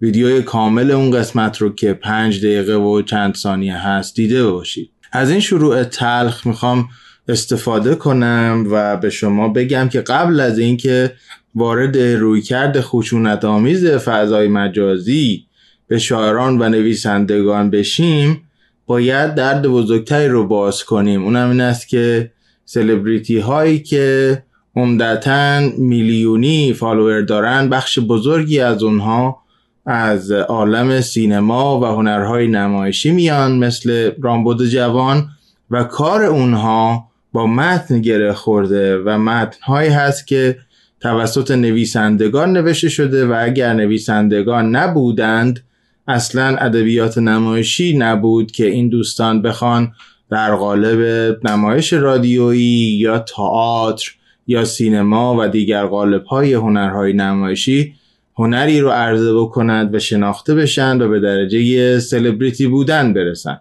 ویدیوی 0.00 0.42
کامل 0.42 0.90
اون 0.90 1.10
قسمت 1.10 1.58
رو 1.58 1.74
که 1.74 1.92
پنج 1.92 2.38
دقیقه 2.38 2.74
و 2.74 3.02
چند 3.02 3.34
ثانیه 3.34 3.76
هست 3.76 4.16
دیده 4.16 4.46
باشید. 4.46 4.90
از 5.12 5.30
این 5.30 5.40
شروع 5.40 5.84
تلخ 5.84 6.46
می‌خوام 6.46 6.88
استفاده 7.28 7.94
کنم 7.94 8.66
و 8.70 8.96
به 8.96 9.10
شما 9.10 9.48
بگم 9.48 9.88
که 9.88 10.00
قبل 10.00 10.40
از 10.40 10.58
اینکه 10.58 11.12
وارد 11.54 11.98
رویکرد 11.98 12.80
خشونت 12.80 13.44
آمیز 13.44 13.86
فضای 13.86 14.48
مجازی 14.48 15.44
به 15.88 15.98
شاعران 15.98 16.62
و 16.62 16.68
نویسندگان 16.68 17.70
بشیم 17.70 18.42
باید 18.86 19.34
درد 19.34 19.62
بزرگتری 19.66 20.28
رو 20.28 20.46
باز 20.46 20.84
کنیم. 20.84 21.24
اونم 21.24 21.50
این 21.50 21.60
است 21.60 21.88
که 21.88 22.30
سلبریتی 22.64 23.38
هایی 23.38 23.82
که 23.82 24.42
عمدتا 24.78 25.60
میلیونی 25.78 26.72
فالوور 26.72 27.20
دارن. 27.20 27.68
بخش 27.68 27.98
بزرگی 27.98 28.60
از 28.60 28.82
اونها 28.82 29.42
از 29.86 30.30
عالم 30.30 31.00
سینما 31.00 31.80
و 31.80 31.84
هنرهای 31.84 32.48
نمایشی 32.48 33.10
میان 33.10 33.58
مثل 33.58 34.10
رامبد 34.22 34.64
جوان 34.64 35.28
و 35.70 35.84
کار 35.84 36.24
اونها 36.24 37.08
با 37.32 37.46
متن 37.46 38.00
گره 38.00 38.32
خورده 38.32 38.98
و 38.98 39.18
متنهایی 39.18 39.90
هست 39.90 40.26
که 40.26 40.58
توسط 41.00 41.50
نویسندگان 41.50 42.52
نوشته 42.52 42.88
شده 42.88 43.26
و 43.26 43.36
اگر 43.40 43.72
نویسندگان 43.72 44.76
نبودند 44.76 45.64
اصلا 46.08 46.56
ادبیات 46.56 47.18
نمایشی 47.18 47.96
نبود 47.98 48.50
که 48.50 48.66
این 48.66 48.88
دوستان 48.88 49.42
بخوان 49.42 49.92
در 50.30 50.54
قالب 50.54 51.00
نمایش 51.46 51.92
رادیویی 51.92 52.98
یا 52.98 53.18
تئاتر 53.18 54.10
یا 54.48 54.64
سینما 54.64 55.36
و 55.38 55.48
دیگر 55.48 55.86
قالب 55.86 56.24
های 56.24 56.54
هنرهای 56.54 57.12
نمایشی 57.12 57.94
هنری 58.36 58.80
رو 58.80 58.90
عرضه 58.90 59.34
بکنند 59.34 59.94
و 59.94 59.98
شناخته 59.98 60.54
بشن 60.54 61.02
و 61.02 61.08
به 61.08 61.20
درجه 61.20 61.98
سلبریتی 61.98 62.66
بودن 62.66 63.12
برسن. 63.12 63.60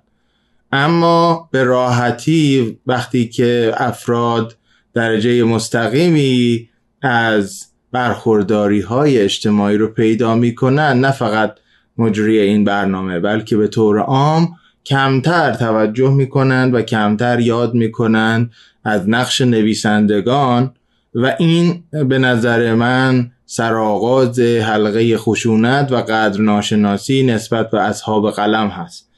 اما 0.71 1.49
به 1.51 1.63
راحتی 1.63 2.77
وقتی 2.87 3.27
که 3.27 3.73
افراد 3.77 4.55
درجه 4.93 5.43
مستقیمی 5.43 6.69
از 7.01 7.65
برخورداری 7.91 8.81
های 8.81 9.21
اجتماعی 9.21 9.77
رو 9.77 9.87
پیدا 9.87 10.35
می‌کنن 10.35 10.99
نه 10.99 11.11
فقط 11.11 11.55
مجری 11.97 12.39
این 12.39 12.63
برنامه 12.63 13.19
بلکه 13.19 13.57
به 13.57 13.67
طور 13.67 13.99
عام 13.99 14.49
کمتر 14.85 15.53
توجه 15.53 16.13
می‌کنند 16.13 16.73
و 16.73 16.81
کمتر 16.81 17.39
یاد 17.39 17.73
می‌کنند 17.73 18.51
از 18.83 19.09
نقش 19.09 19.41
نویسندگان 19.41 20.73
و 21.19 21.35
این 21.39 21.83
به 21.91 22.17
نظر 22.17 22.73
من 22.73 23.31
سرآغاز 23.45 24.39
حلقه 24.39 25.17
خشونت 25.17 25.91
و 25.91 25.95
قدر 25.95 26.41
ناشناسی 26.41 27.23
نسبت 27.23 27.71
به 27.71 27.81
اصحاب 27.81 28.31
قلم 28.31 28.67
هست. 28.67 29.09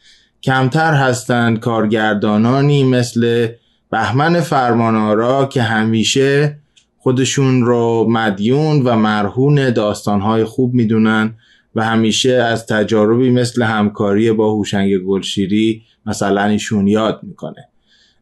کمتر 0.43 0.93
هستند 0.93 1.59
کارگردانانی 1.59 2.83
مثل 2.83 3.47
بهمن 3.91 4.39
فرمانارا 4.39 5.45
که 5.45 5.61
همیشه 5.61 6.59
خودشون 6.97 7.61
رو 7.65 8.05
مدیون 8.09 8.81
و 8.81 8.95
مرهون 8.95 9.69
داستانهای 9.69 10.43
خوب 10.43 10.73
می‌دونن 10.73 11.35
و 11.75 11.83
همیشه 11.83 12.33
از 12.33 12.65
تجاربی 12.65 13.31
مثل 13.31 13.63
همکاری 13.63 14.31
با 14.31 14.51
هوشنگ 14.51 14.97
گلشیری 14.97 15.81
مثلا 16.05 16.43
ایشون 16.43 16.87
یاد 16.87 17.19
می‌کنه. 17.23 17.69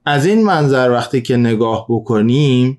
از 0.06 0.26
این 0.26 0.44
منظر 0.44 0.92
وقتی 0.92 1.22
که 1.22 1.38
نگاه 1.38 1.86
بکنیم 1.90 2.78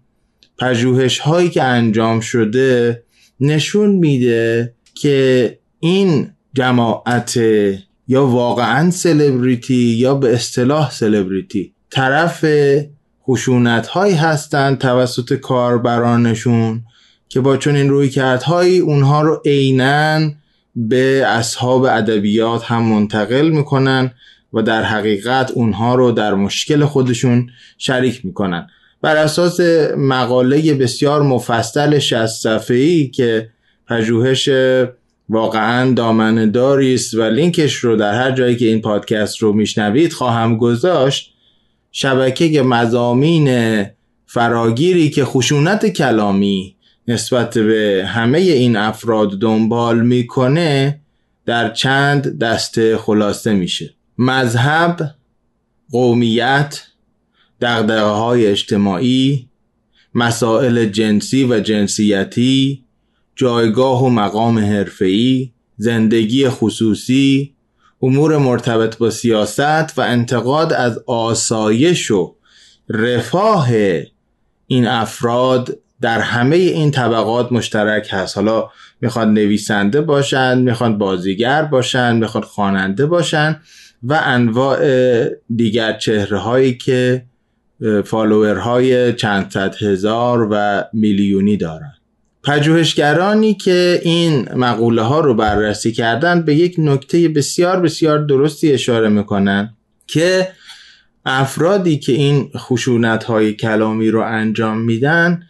پژوهش 0.58 1.18
هایی 1.18 1.50
که 1.50 1.62
انجام 1.62 2.20
شده 2.20 3.02
نشون 3.40 3.90
میده 3.90 4.74
که 4.94 5.58
این 5.80 6.30
جماعت 6.54 7.36
یا 8.08 8.26
واقعا 8.26 8.90
سلبریتی 8.90 9.74
یا 9.74 10.14
به 10.14 10.34
اصطلاح 10.34 10.90
سلبریتی 10.90 11.72
طرف 11.90 12.46
خشونت 13.28 13.86
هایی 13.86 14.14
هستند 14.14 14.78
توسط 14.78 15.34
کاربرانشون 15.34 16.82
که 17.28 17.40
با 17.40 17.56
چنین 17.56 17.88
روی 17.88 18.08
کردهایی 18.08 18.78
اونها 18.78 19.22
رو 19.22 19.42
عینا 19.44 20.30
به 20.76 21.24
اصحاب 21.26 21.84
ادبیات 21.84 22.64
هم 22.64 22.82
منتقل 22.82 23.48
می‌کنن 23.48 24.10
و 24.52 24.62
در 24.62 24.82
حقیقت 24.82 25.50
اونها 25.50 25.94
رو 25.94 26.12
در 26.12 26.34
مشکل 26.34 26.84
خودشون 26.84 27.50
شریک 27.78 28.24
می‌کنن. 28.24 28.66
بر 29.02 29.16
اساس 29.16 29.60
مقاله 29.96 30.74
بسیار 30.74 31.22
مفصل 31.22 31.98
60 31.98 32.26
صفحه‌ای 32.26 33.08
که 33.08 33.48
پژوهش 33.88 34.48
واقعا 35.28 35.92
دامن 35.92 36.52
است 36.56 37.14
و 37.14 37.22
لینکش 37.22 37.74
رو 37.74 37.96
در 37.96 38.14
هر 38.14 38.30
جایی 38.30 38.56
که 38.56 38.66
این 38.66 38.80
پادکست 38.80 39.38
رو 39.38 39.52
میشنوید 39.52 40.12
خواهم 40.12 40.56
گذاشت 40.56 41.34
شبکه 41.92 42.62
مزامین 42.62 43.86
فراگیری 44.26 45.10
که 45.10 45.24
خشونت 45.24 45.86
کلامی 45.86 46.76
نسبت 47.08 47.58
به 47.58 48.04
همه 48.06 48.38
این 48.38 48.76
افراد 48.76 49.30
دنبال 49.38 50.00
می‌کنه 50.00 51.00
در 51.46 51.72
چند 51.72 52.38
دسته 52.38 52.98
خلاصه 52.98 53.52
میشه. 53.52 53.94
مذهب 54.18 55.14
قومیت 55.90 56.82
دقدقه 57.60 58.02
های 58.02 58.46
اجتماعی 58.46 59.48
مسائل 60.14 60.84
جنسی 60.84 61.44
و 61.44 61.60
جنسیتی 61.60 62.84
جایگاه 63.36 64.04
و 64.04 64.10
مقام 64.10 64.58
حرفه‌ای 64.58 65.50
زندگی 65.76 66.48
خصوصی 66.48 67.54
امور 68.02 68.36
مرتبط 68.36 68.98
با 68.98 69.10
سیاست 69.10 69.98
و 69.98 70.00
انتقاد 70.00 70.72
از 70.72 70.98
آسایش 71.06 72.10
و 72.10 72.34
رفاه 72.88 73.68
این 74.66 74.86
افراد 74.86 75.78
در 76.00 76.20
همه 76.20 76.56
این 76.56 76.90
طبقات 76.90 77.52
مشترک 77.52 78.08
هست. 78.10 78.36
حالا 78.36 78.70
می‌خواد 79.00 79.28
نویسنده 79.28 80.00
باشند 80.00 80.64
می‌خواد 80.64 80.98
بازیگر 80.98 81.62
باشند 81.62 82.20
می‌خواد 82.20 82.44
خواننده 82.44 83.06
باشند 83.06 83.62
و 84.02 84.20
انواع 84.24 84.78
دیگر 85.56 85.92
چهره 85.92 86.38
هایی 86.38 86.76
که 86.76 87.24
فالوورهای 88.04 89.12
چند 89.12 89.50
صد 89.50 89.74
هزار 89.82 90.48
و 90.50 90.84
میلیونی 90.92 91.56
دارن. 91.56 91.92
پژوهشگرانی 92.44 93.54
که 93.54 94.00
این 94.02 94.48
مقوله 94.54 95.02
ها 95.02 95.20
رو 95.20 95.34
بررسی 95.34 95.92
کردن 95.92 96.42
به 96.42 96.54
یک 96.54 96.74
نکته 96.78 97.28
بسیار 97.28 97.80
بسیار 97.80 98.18
درستی 98.18 98.72
اشاره 98.72 99.08
می‌کنن 99.08 99.74
که 100.06 100.48
افرادی 101.24 101.98
که 101.98 102.12
این 102.12 102.50
خشونت 102.56 103.24
های 103.24 103.52
کلامی 103.52 104.10
رو 104.10 104.20
انجام 104.22 104.78
میدن 104.80 105.42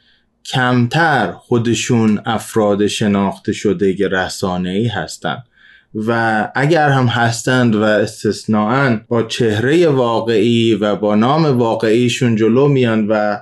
کمتر 0.44 1.32
خودشون 1.32 2.20
افراد 2.26 2.86
شناخته 2.86 3.52
شده 3.52 4.08
رسانه 4.08 4.70
ای 4.70 4.86
هستند 4.86 5.44
و 5.94 6.48
اگر 6.54 6.88
هم 6.88 7.06
هستند 7.06 7.74
و 7.74 7.82
استثناعا 7.82 9.00
با 9.08 9.22
چهره 9.22 9.88
واقعی 9.88 10.74
و 10.74 10.96
با 10.96 11.14
نام 11.14 11.58
واقعیشون 11.58 12.36
جلو 12.36 12.68
میان 12.68 13.06
و 13.08 13.38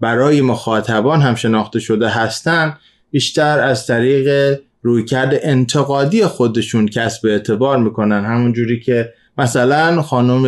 برای 0.00 0.40
مخاطبان 0.40 1.22
هم 1.22 1.34
شناخته 1.34 1.80
شده 1.80 2.08
هستند 2.08 2.78
بیشتر 3.10 3.58
از 3.58 3.86
طریق 3.86 4.58
رویکرد 4.82 5.40
انتقادی 5.42 6.24
خودشون 6.24 6.88
کسب 6.88 7.26
اعتبار 7.26 7.78
می‌کنن. 7.78 8.24
همون 8.24 8.52
جوری 8.52 8.80
که 8.80 9.12
مثلا 9.38 10.02
خانم 10.02 10.46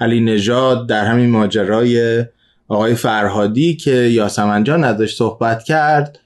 علی 0.00 0.20
نژاد 0.20 0.88
در 0.88 1.04
همین 1.04 1.30
ماجرای 1.30 2.24
آقای 2.68 2.94
فرهادی 2.94 3.76
که 3.76 3.90
یاسمن 3.90 4.64
جان 4.64 4.84
ازش 4.84 5.14
صحبت 5.14 5.62
کرد 5.62 6.18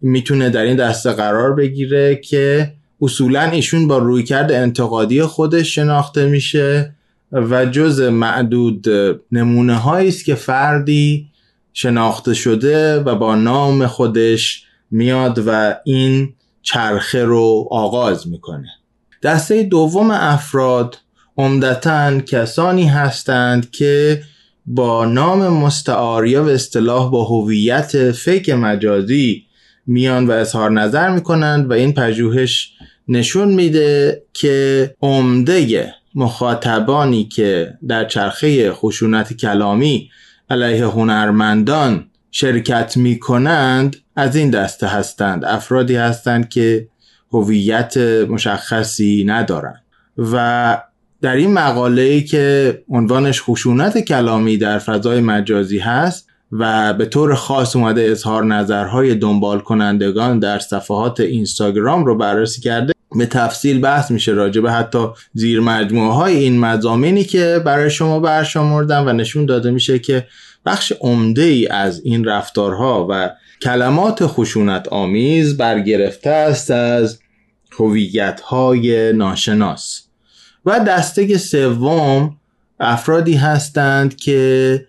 می‌تونه 0.00 0.50
در 0.50 0.62
این 0.62 0.76
دسته 0.76 1.12
قرار 1.12 1.54
بگیره 1.54 2.16
که 2.16 2.72
اصولا 3.02 3.42
ایشون 3.42 3.88
با 3.88 3.98
رویکرد 3.98 4.52
انتقادی 4.52 5.22
خودش 5.22 5.74
شناخته 5.74 6.26
میشه 6.26 6.94
و 7.32 7.66
جز 7.66 8.00
معدود 8.00 8.86
نمونه 9.32 9.88
است 9.88 10.24
که 10.24 10.34
فردی 10.34 11.30
شناخته 11.72 12.34
شده 12.34 13.00
و 13.00 13.14
با 13.14 13.34
نام 13.34 13.86
خودش 13.86 14.64
میاد 14.90 15.42
و 15.46 15.76
این 15.84 16.32
چرخه 16.62 17.24
رو 17.24 17.68
آغاز 17.70 18.28
می‌کنه. 18.28 18.68
دسته 19.22 19.62
دوم 19.62 20.10
افراد 20.10 20.98
عمدتا 21.36 22.20
کسانی 22.20 22.86
هستند 22.86 23.70
که 23.70 24.22
با 24.66 25.04
نام 25.04 25.48
مستعار 25.48 26.26
یا 26.26 26.42
به 26.42 26.54
اصطلاح 26.54 27.10
با 27.10 27.24
هویت 27.24 28.12
فیک 28.12 28.50
مجازی 28.50 29.44
میان 29.86 30.26
و 30.26 30.30
اظهار 30.30 30.70
نظر 30.70 31.10
می‌کنند 31.10 31.70
و 31.70 31.72
این 31.72 31.92
پژوهش 31.92 32.72
نشون 33.10 33.48
میده 33.48 34.22
که 34.32 34.94
عمده 35.02 35.94
مخاطبانی 36.14 37.24
که 37.24 37.74
در 37.88 38.04
چرخه 38.04 38.72
خشونت 38.72 39.32
کلامی 39.32 40.10
علیه 40.50 40.84
هنرمندان 40.84 42.06
شرکت 42.30 42.96
می 42.96 43.18
کنند 43.18 43.96
از 44.16 44.36
این 44.36 44.50
دسته 44.50 44.86
هستند. 44.86 45.44
افرادی 45.44 45.96
هستند 45.96 46.48
که 46.48 46.88
هویت 47.32 47.96
مشخصی 48.28 49.24
ندارند. 49.24 49.82
و 50.18 50.82
در 51.22 51.36
این 51.36 51.52
مقاله 51.52 52.02
ای 52.02 52.24
که 52.24 52.78
عنوانش 52.88 53.42
خشونت 53.42 53.98
کلامی 53.98 54.56
در 54.56 54.78
فضای 54.78 55.20
مجازی 55.20 55.78
هست 55.78 56.28
و 56.52 56.94
به 56.94 57.06
طور 57.06 57.34
خاص 57.34 57.76
اومده 57.76 58.02
اظهار 58.02 58.44
نظرهای 58.44 59.14
دنبال 59.14 59.60
کنندگان 59.60 60.38
در 60.38 60.58
صفحات 60.58 61.20
اینستاگرام 61.20 62.04
رو 62.04 62.18
بررسی 62.18 62.60
کرده 62.60 62.92
به 63.16 63.26
تفصیل 63.26 63.80
بحث 63.80 64.10
میشه 64.10 64.32
راجع 64.32 64.60
به 64.60 64.72
حتی 64.72 65.06
زیر 65.34 65.60
مجموعه 65.60 66.14
های 66.14 66.36
این 66.36 66.58
مزامینی 66.58 67.24
که 67.24 67.62
برای 67.64 67.90
شما 67.90 68.20
برشمردم 68.20 69.06
و 69.06 69.12
نشون 69.12 69.46
داده 69.46 69.70
میشه 69.70 69.98
که 69.98 70.26
بخش 70.66 70.92
عمده 71.00 71.42
ای 71.42 71.66
از 71.66 72.00
این 72.04 72.24
رفتارها 72.24 73.06
و 73.10 73.30
کلمات 73.62 74.26
خشونت 74.26 74.88
آمیز 74.88 75.56
برگرفته 75.56 76.30
است 76.30 76.70
از 76.70 77.18
هویت 77.78 78.40
های 78.40 79.12
ناشناس. 79.12 80.02
و 80.66 80.80
دسته 80.80 81.38
سوم 81.38 82.36
افرادی 82.80 83.34
هستند 83.34 84.16
که 84.16 84.86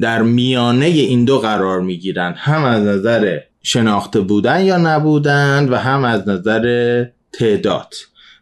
در 0.00 0.22
میانه 0.22 0.86
این 0.86 1.24
دو 1.24 1.38
قرار 1.38 1.80
می‌گیرند 1.80 2.34
هم 2.38 2.64
از 2.64 2.82
نظر 2.82 3.38
شناخته 3.62 4.20
بودن 4.20 4.64
یا 4.64 4.76
نبودن 4.76 5.68
و 5.68 5.76
هم 5.76 6.04
از 6.04 6.28
نظر 6.28 7.04
تعداد. 7.32 7.94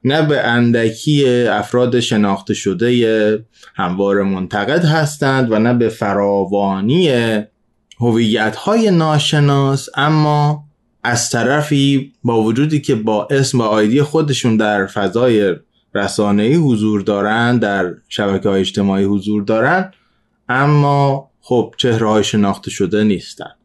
نه 0.05 0.22
به 0.22 0.40
اندکی 0.40 1.29
افراد 1.48 2.00
شناخته 2.00 2.55
شده 2.55 3.44
هموار 3.74 4.22
منتقد 4.22 4.85
هستند 4.85 5.53
و 5.53 5.59
نه 5.59 5.74
به 5.74 5.88
فراوانی 5.88 7.11
هویت 8.00 8.57
های 8.57 8.90
ناشناس 8.90 9.88
اما 9.94 10.64
از 11.05 11.31
طرفی 11.31 12.12
با 12.24 12.42
وجودی 12.42 12.81
که 12.81 12.94
با 12.94 13.29
اسم 13.31 13.61
و 13.61 13.62
آیدی 13.62 14.03
خودشون 14.03 14.57
در 14.57 14.87
فضای 14.87 15.55
رسانه‌ای 15.94 16.55
حضور 16.55 17.00
دارند 17.00 17.61
در 17.61 17.94
شبکه 18.09 18.48
های 18.48 18.61
اجتماعی 18.61 19.05
حضور 19.05 19.42
دارند 19.42 19.92
اما 20.48 21.31
خب 21.40 21.74
چهره 21.76 22.09
های 22.09 22.24
شناخته 22.24 22.70
شده 22.70 23.05
نیستند 23.05 23.57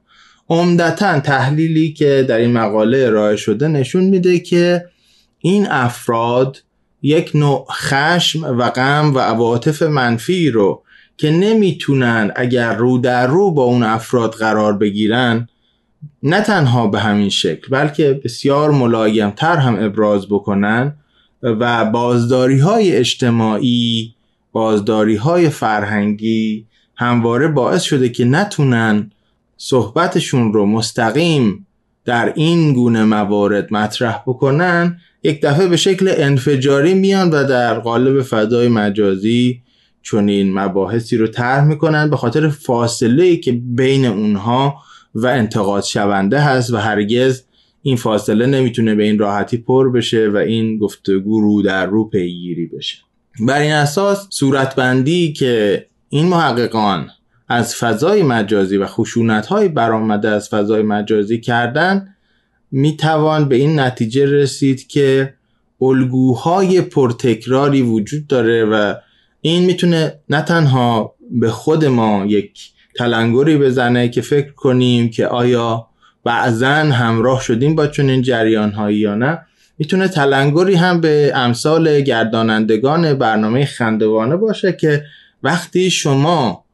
عمدتا 0.49 1.19
تحلیلی 1.19 1.93
که 1.93 2.25
در 2.29 2.38
این 2.38 2.53
مقاله 2.53 2.97
ارائه 2.97 3.35
شده 3.35 3.67
نشون 3.67 4.03
میده 4.03 4.39
که 4.39 4.85
این 5.45 5.67
افراد 5.67 6.63
یک 7.01 7.31
نوع 7.36 7.67
خشم 7.71 8.58
و 8.58 8.69
غم 8.69 9.12
و 9.15 9.19
عواطف 9.19 9.81
منفی 9.81 10.49
رو 10.49 10.84
که 11.17 11.31
نمی‌تونن 11.31 12.31
اگر 12.36 12.75
رو 12.75 12.97
در 12.97 13.27
رو 13.27 13.51
با 13.51 13.63
اون 13.63 13.84
افراد 13.84 14.34
قرار 14.34 14.77
بگیرن 14.77 15.47
نه 16.23 16.41
تنها 16.41 16.88
به 16.88 16.99
همین 16.99 17.29
شکل 17.29 17.67
بلکه 17.71 18.21
بسیار 18.23 18.71
ملایم 18.71 19.29
تر 19.29 19.58
هم 19.58 19.84
ابراز 19.84 20.27
بکنن 20.27 20.95
و 21.43 21.86
بازداری 21.86 22.60
های 22.60 22.95
اجتماعی 22.95 24.15
بازداری 24.51 25.15
های 25.15 25.49
فرهنگی 25.49 26.65
همواره 26.95 27.47
باعث 27.47 27.81
شده 27.81 28.10
که 28.10 28.25
نتونن 28.25 29.12
صحبتشون 29.58 30.53
رو 30.53 30.65
مستقیم 30.65 31.64
در 32.05 32.33
این 32.35 32.73
گونه 32.73 33.03
موارد 33.03 33.73
مطرح 33.73 34.23
بکنن 34.27 34.99
یک 35.23 35.41
دفعه 35.41 35.67
به 35.67 35.77
شکل 35.77 36.13
انفجاری 36.17 36.93
میان 36.93 37.29
و 37.29 37.43
در 37.43 37.79
قالب 37.79 38.21
فضای 38.21 38.67
مجازی 38.67 39.61
چنین 40.03 40.53
مباحثی 40.53 41.17
رو 41.17 41.27
طرح 41.27 41.63
می‌کنن 41.63 42.09
به 42.09 42.17
خاطر 42.17 42.49
فاصله 42.49 43.23
ای 43.23 43.37
که 43.37 43.51
بین 43.51 44.05
اونها 44.05 44.75
و 45.15 45.27
انتقاد 45.27 45.83
شونده 45.83 46.39
هست 46.39 46.73
و 46.73 46.77
هرگز 46.77 47.43
این 47.81 47.95
فاصله 47.95 48.45
نمی‌تونه 48.45 48.95
به 48.95 49.03
این 49.03 49.19
راحتی 49.19 49.57
پر 49.57 49.91
بشه 49.91 50.29
و 50.29 50.37
این 50.37 50.77
گفتگو 50.77 51.41
رو 51.41 51.61
در 51.61 51.85
رو 51.85 52.09
پیگیری 52.09 52.65
بشه. 52.65 52.97
بر 53.39 53.59
این 53.59 53.71
اساس 53.71 54.27
صورتبندی 54.29 55.33
که 55.33 55.85
این 56.09 56.25
محققان 56.27 57.09
از 57.47 57.75
فضای 57.75 58.23
مجازی 58.23 58.77
و 58.77 58.86
خشونت 58.86 59.45
های 59.45 59.67
برآمده 59.67 60.29
از 60.29 60.49
فضای 60.49 60.81
مجازی 60.81 61.39
کردن 61.41 62.15
می‌توان 62.71 63.49
به 63.49 63.55
این 63.55 63.79
نتیجه 63.79 64.25
رسید 64.25 64.88
که 64.88 65.34
الگوهای 65.81 66.81
پرتکراری 66.81 67.81
وجود 67.81 68.27
داره 68.27 68.65
و 68.65 68.93
این 69.41 69.65
می‌تونه 69.65 70.13
نه 70.29 70.41
تنها 70.41 71.15
به 71.31 71.51
خود 71.51 71.86
ما 71.86 72.25
یک 72.25 72.71
تلنگری 72.95 73.58
بزنه 73.58 74.10
که 74.10 74.21
فکر 74.21 74.51
کنیم 74.51 75.10
که 75.10 75.27
آیا 75.27 75.88
بعضا 76.23 76.67
همراه 76.67 77.41
شدیم 77.41 77.75
با 77.75 77.88
چنین 77.88 78.21
جریان 78.21 78.71
هایی 78.71 78.97
یا 78.97 79.15
نه 79.15 79.39
می‌تونه 79.77 80.08
تلنگری 80.08 80.75
هم 80.75 81.01
به 81.01 81.31
امثال 81.36 82.01
گردانندگان 82.01 83.13
برنامه 83.13 83.65
خندوانه 83.65 84.36
باشه 84.36 84.73
که 84.73 85.03
وقتی 85.43 85.91
شما 85.91 86.64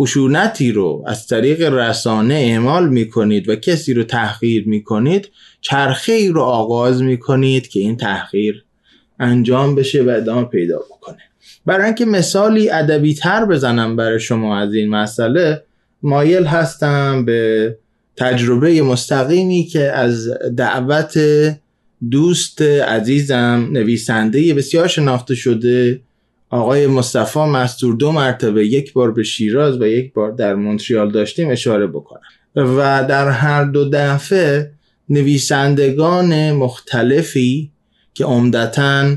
خشونتی 0.00 0.72
رو 0.72 1.04
از 1.06 1.26
طریق 1.26 1.62
رسانه 1.62 2.34
اعمال 2.34 2.88
می‌کنید 2.88 3.48
و 3.48 3.56
کسی 3.56 3.94
رو 3.94 4.04
تحقیر 4.04 4.68
می‌کنید 4.68 5.28
چرخه 5.60 6.12
ای 6.12 6.28
رو 6.28 6.40
آغاز 6.40 7.02
می‌کنید 7.02 7.68
که 7.68 7.80
این 7.80 7.96
تحقیر 7.96 8.64
انجام 9.20 9.74
بشه 9.74 10.02
و 10.02 10.08
ادامه 10.08 10.44
پیدا 10.44 10.78
بکنه. 10.78 11.18
برای 11.66 11.86
اینکه 11.86 12.04
مثالی 12.04 12.70
ادبی 12.70 13.14
تر 13.14 13.44
بزنم 13.44 13.96
برای 13.96 14.20
شما 14.20 14.58
از 14.58 14.74
این 14.74 14.88
مسئله 14.90 15.62
مایل 16.02 16.44
هستم 16.44 17.24
به 17.24 17.76
تجربه 18.16 18.82
مستقیمی 18.82 19.64
که 19.64 19.92
از 19.92 20.28
دعوت 20.56 21.18
دوست 22.10 22.62
عزیزم 22.62 23.68
نویسنده 23.72 24.54
بسیار 24.54 24.86
شناخته 24.86 25.34
شده 25.34 26.00
آقای 26.50 26.86
مصطفی 26.86 27.38
مستور 27.38 27.94
دو 27.94 28.12
مرتبه 28.12 28.66
یک 28.66 28.92
بار 28.92 29.12
به 29.12 29.22
شیراز 29.22 29.80
و 29.80 29.86
یک 29.86 30.12
بار 30.12 30.30
در 30.30 30.54
مونتریال 30.54 31.10
داشتیم 31.10 31.50
اشاره 31.50 31.86
بکنم. 31.86 32.20
و 32.56 33.04
در 33.08 33.28
هر 33.28 33.64
دو 33.64 33.90
دفعه 33.92 34.72
نویسندگان 35.08 36.52
مختلفی 36.52 37.70
که 38.14 38.24
عمدتا 38.24 39.16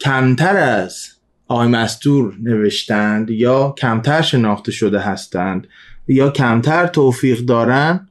کمتر 0.00 0.56
از 0.56 1.06
آقای 1.48 1.68
مستور 1.68 2.34
نوشتند 2.42 3.30
یا 3.30 3.74
کمتر 3.78 4.22
شناخته 4.22 4.72
شده 4.72 5.00
هستند 5.00 5.66
یا 6.08 6.30
کمتر 6.30 6.86
توفیق 6.86 7.40
دارند 7.40 8.08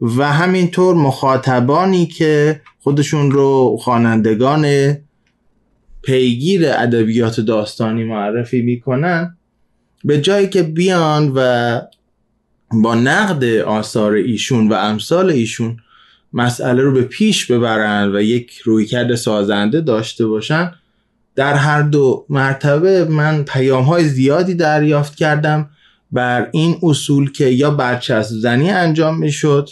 و 0.00 0.32
همینطور 0.32 0.94
مخاطبانی 0.94 2.06
که 2.06 2.60
خودشون 2.80 3.30
رو 3.30 3.76
خوانندگان 3.80 4.96
پیگیر 6.02 6.62
ادبیات 6.66 7.40
داستانی 7.40 8.04
معرفی 8.04 8.62
می‌کنن 8.62 9.36
به 10.04 10.20
جایی 10.20 10.48
که 10.48 10.62
بیان 10.62 11.32
و 11.34 11.80
با 12.72 12.94
نقد 12.94 13.44
آثار 13.44 14.12
ایشون 14.12 14.68
و 14.68 14.74
امثال 14.74 15.30
ایشون 15.30 15.76
مسئله 16.32 16.82
رو 16.82 16.92
به 16.92 17.02
پیش 17.02 17.46
ببرن 17.46 18.16
و 18.16 18.20
یک 18.22 18.58
رویکرد 18.64 19.14
سازنده 19.14 19.80
داشته 19.80 20.26
باشن 20.26 20.72
در 21.34 21.54
هر 21.54 21.82
دو 21.82 22.26
مرتبه 22.28 23.04
من 23.04 23.44
پیام 23.44 23.84
های 23.84 24.04
زیادی 24.04 24.54
دریافت 24.54 25.14
کردم 25.14 25.70
بر 26.12 26.48
این 26.52 26.76
اصول 26.82 27.32
که 27.32 27.46
یا 27.46 27.70
برچسب 27.70 28.34
زنی 28.34 28.70
انجام 28.70 29.18
می‌شد 29.18 29.68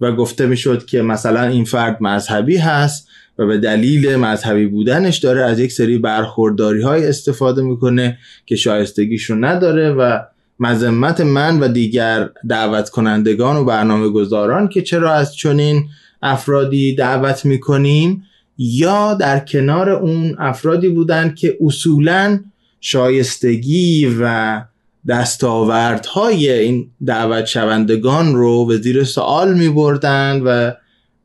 و 0.00 0.12
گفته 0.12 0.46
می‌شد 0.46 0.86
که 0.86 1.02
مثلا 1.02 1.42
این 1.42 1.64
فرد 1.64 2.02
مذهبی 2.02 2.56
هست 2.56 3.08
و 3.38 3.46
به 3.46 3.58
دلیل 3.58 4.16
مذهبی 4.16 4.66
بودنش 4.66 5.18
داره 5.18 5.44
از 5.44 5.60
یک 5.60 5.72
سری 5.72 5.98
برخورداری 5.98 6.82
های 6.82 7.06
استفاده 7.06 7.62
می‌کنه 7.62 8.18
که 8.46 8.56
شایستگیش 8.56 9.24
رو 9.24 9.36
نداره 9.44 9.90
و 9.90 10.20
مذمت 10.60 11.20
من 11.20 11.60
و 11.60 11.68
دیگر 11.68 12.30
دعوت 12.48 12.90
کنندگان 12.90 13.56
و 13.56 13.64
برنامه 13.64 14.08
گذاران 14.08 14.68
که 14.68 14.82
چرا 14.82 15.12
از 15.12 15.36
چنین 15.36 15.84
افرادی 16.22 16.94
دعوت 16.94 17.44
می‌کنیم 17.44 18.22
یا 18.58 19.14
در 19.14 19.38
کنار 19.38 19.90
اون 19.90 20.36
افرادی 20.38 20.88
بودند 20.88 21.34
که 21.34 21.58
اصولا 21.60 22.40
شایستگی 22.80 24.16
و 24.20 24.60
دستاوردهای 25.08 26.52
این 26.52 26.90
دعوت 27.06 27.44
شوندگان 27.44 28.34
رو 28.34 28.66
به 28.66 28.76
زیر 28.76 29.04
سوال 29.04 29.54
می 29.54 29.68
بردن 29.68 30.40
و 30.40 30.72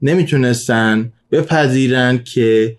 نمی‌تونستن 0.01 1.12
بپذیرند 1.33 2.23
که 2.23 2.77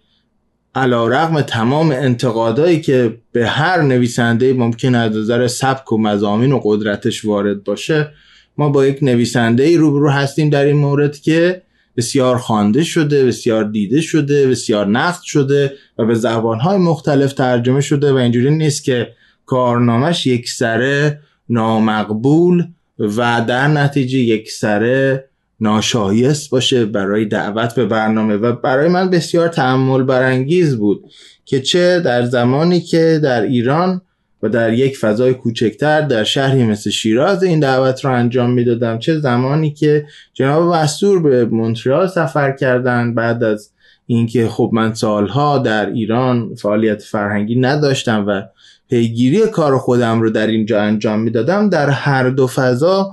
علا 0.74 1.08
رقم 1.08 1.40
تمام 1.40 1.90
انتقادایی 1.90 2.80
که 2.80 3.18
به 3.32 3.48
هر 3.48 3.82
نویسنده 3.82 4.52
ممکن 4.52 4.94
از 4.94 5.16
نظر 5.16 5.46
سبک 5.46 5.92
و 5.92 5.98
مزامین 5.98 6.52
و 6.52 6.60
قدرتش 6.64 7.24
وارد 7.24 7.64
باشه 7.64 8.10
ما 8.58 8.68
با 8.68 8.86
یک 8.86 8.98
نویسنده 9.02 9.62
ای 9.62 9.76
روبرو 9.76 10.10
هستیم 10.10 10.50
در 10.50 10.64
این 10.64 10.76
مورد 10.76 11.18
که 11.18 11.62
بسیار 11.96 12.38
خوانده 12.38 12.84
شده 12.84 13.24
بسیار 13.24 13.64
دیده 13.64 14.00
شده 14.00 14.48
بسیار 14.48 14.86
نقد 14.86 15.22
شده 15.22 15.72
و 15.98 16.04
به 16.04 16.14
زبانهای 16.14 16.78
مختلف 16.78 17.32
ترجمه 17.32 17.80
شده 17.80 18.12
و 18.12 18.16
اینجوری 18.16 18.50
نیست 18.50 18.84
که 18.84 19.08
کارنامش 19.46 20.26
یک 20.26 20.50
سره 20.50 21.20
نامقبول 21.48 22.64
و 22.98 23.44
در 23.48 23.68
نتیجه 23.68 24.18
یک 24.18 24.50
سره 24.50 25.28
ناشایست 25.64 26.50
باشه 26.50 26.84
برای 26.84 27.24
دعوت 27.24 27.74
به 27.74 27.86
برنامه. 27.86 28.36
و 28.36 28.52
برای 28.52 28.88
من 28.88 29.10
بسیار 29.10 29.48
تعمل 29.48 30.02
برانگیز 30.02 30.76
بود 30.76 31.04
که 31.44 31.60
چه 31.60 32.00
در 32.00 32.24
زمانی 32.24 32.80
که 32.80 33.20
در 33.22 33.42
ایران 33.42 34.00
و 34.42 34.48
در 34.48 34.72
یک 34.72 34.98
فضای 34.98 35.34
کوچکتر 35.34 36.00
در 36.00 36.24
شهری 36.24 36.64
مثل 36.64 36.90
شیراز 36.90 37.42
این 37.42 37.60
دعوت 37.60 38.04
رو 38.04 38.12
انجام 38.12 38.50
می‌دادم 38.50 38.98
چه 38.98 39.18
زمانی 39.18 39.70
که 39.70 40.06
جناب 40.34 40.68
وستور 40.72 41.22
به 41.22 41.44
مونترال 41.44 42.06
سفر 42.06 42.52
کردن 42.52 43.14
بعد 43.14 43.44
از 43.44 43.70
اینکه 44.06 44.48
خب 44.48 44.70
من 44.72 44.94
سالها 44.94 45.58
در 45.58 45.86
ایران 45.86 46.54
فعالیت 46.54 47.02
فرهنگی 47.02 47.56
نداشتم 47.56 48.24
و 48.28 48.42
پیگیری 48.90 49.46
کار 49.46 49.78
خودم 49.78 50.20
رو 50.20 50.30
در 50.30 50.46
اینجا 50.46 50.82
انجام 50.82 51.20
می‌دادم 51.20 51.68
در 51.68 51.90
هر 51.90 52.30
دو 52.30 52.46
فضا 52.46 53.12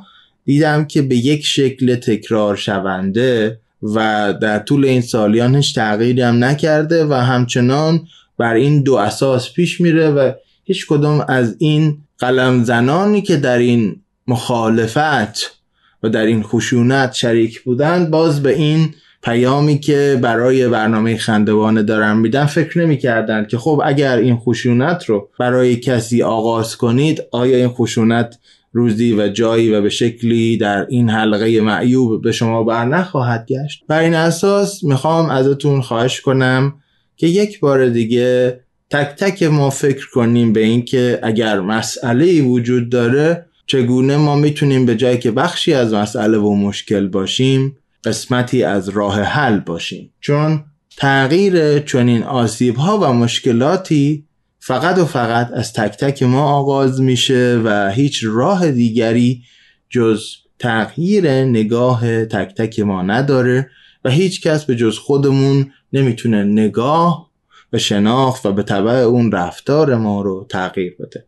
دیدم 0.51 0.85
که 0.85 1.01
به 1.01 1.15
یک 1.15 1.45
شکل 1.45 1.95
تکرار 1.95 2.55
شونده 2.55 3.59
و 3.83 4.33
در 4.41 4.59
طول 4.59 4.85
این 4.85 5.01
سالیان 5.01 5.55
هیچ 5.55 5.75
تغییری 5.75 6.21
هم 6.21 6.43
نکرده 6.43 7.05
و 7.05 7.13
همچنان 7.13 8.07
بر 8.37 8.53
این 8.53 8.83
دو 8.83 8.95
اساس 8.95 9.53
پیش 9.53 9.81
میره 9.81 10.09
و 10.09 10.31
هیچ 10.63 10.87
کدوم 10.87 11.25
از 11.27 11.55
این 11.59 11.97
قلم 12.19 12.63
زنانی 12.63 13.21
که 13.21 13.37
در 13.37 13.57
این 13.57 14.01
مخالفت 14.27 15.61
و 16.03 16.09
در 16.09 16.25
این 16.25 16.43
خشونت 16.43 17.13
شریک 17.13 17.61
بودند 17.61 18.09
باز 18.09 18.43
به 18.43 18.55
این 18.55 18.93
پیامی 19.23 19.79
که 19.79 20.19
برای 20.21 20.67
برنامه 20.67 21.17
خندوانه 21.17 21.83
دارن 21.83 22.17
میدن 22.17 22.45
فکر 22.45 22.79
نمی 22.79 22.97
کردن 22.97 23.45
که 23.45 23.57
خب 23.57 23.81
اگر 23.85 24.17
این 24.17 24.37
خشونت 24.37 25.05
رو 25.05 25.29
برای 25.39 25.75
کسی 25.75 26.23
آغاز 26.23 26.77
کنید 26.77 27.21
آیا 27.31 27.57
این 27.57 27.69
خشونت 27.69 28.37
روزی 28.71 29.13
و 29.13 29.27
جایی 29.27 29.71
و 29.71 29.81
به 29.81 29.89
شکلی 29.89 30.57
در 30.57 30.85
این 30.89 31.09
حلقه 31.09 31.61
معیوب 31.61 32.21
به 32.21 32.31
شما 32.31 32.63
بر 32.63 32.85
نخواهد 32.85 33.45
گشت. 33.47 33.83
بر 33.87 33.99
این 33.99 34.13
اساس 34.13 34.83
می‌خوام 34.83 35.29
ازتون 35.29 35.81
خواهش 35.81 36.21
کنم 36.21 36.73
که 37.17 37.27
یک 37.27 37.59
بار 37.59 37.89
دیگه 37.89 38.59
تک 38.89 39.15
تک 39.17 39.43
ما 39.43 39.69
فکر 39.69 40.09
کنیم 40.09 40.53
به 40.53 40.59
اینکه 40.59 41.19
اگر 41.23 41.59
مسئله 41.59 42.41
وجود 42.41 42.89
داره 42.89 43.45
چگونه 43.67 44.17
ما 44.17 44.35
می‌تونیم 44.35 44.85
به 44.85 44.95
جایی 44.95 45.17
که 45.17 45.31
بخشی 45.31 45.73
از 45.73 45.93
مسئله 45.93 46.37
و 46.37 46.55
مشکل 46.55 47.07
باشیم 47.07 47.77
قسمتی 48.03 48.63
از 48.63 48.89
راه 48.89 49.21
حل 49.21 49.59
باشیم. 49.59 50.13
چون 50.19 50.63
تغییر 50.97 51.79
چنین 51.79 52.23
آسیب 52.23 52.75
ها 52.75 52.97
و 52.97 53.13
مشکلاتی 53.13 54.25
فقط 54.63 54.97
و 54.97 55.05
فقط 55.05 55.51
از 55.53 55.73
تک 55.73 55.97
تک 55.97 56.23
ما 56.23 56.43
آغاز 56.43 57.01
میشه 57.01 57.61
و 57.63 57.91
هیچ 57.91 58.23
راه 58.27 58.71
دیگری 58.71 59.43
جز 59.89 60.23
تغییر 60.59 61.31
نگاه 61.31 62.25
تک 62.25 62.55
تک 62.55 62.79
ما 62.79 63.01
نداره 63.01 63.69
و 64.05 64.09
هیچ 64.09 64.41
کس 64.41 64.65
به 64.65 64.75
جز 64.75 64.97
خودمون 64.97 65.71
نمی‌تونه 65.93 66.43
نگاه 66.43 67.29
و 67.73 67.77
شناخت 67.77 68.45
و 68.45 68.51
به 68.51 68.63
طبع 68.63 68.91
اون 68.91 69.31
رفتار 69.31 69.95
ما 69.95 70.21
رو 70.21 70.45
تغییر 70.49 70.95
بده. 70.99 71.25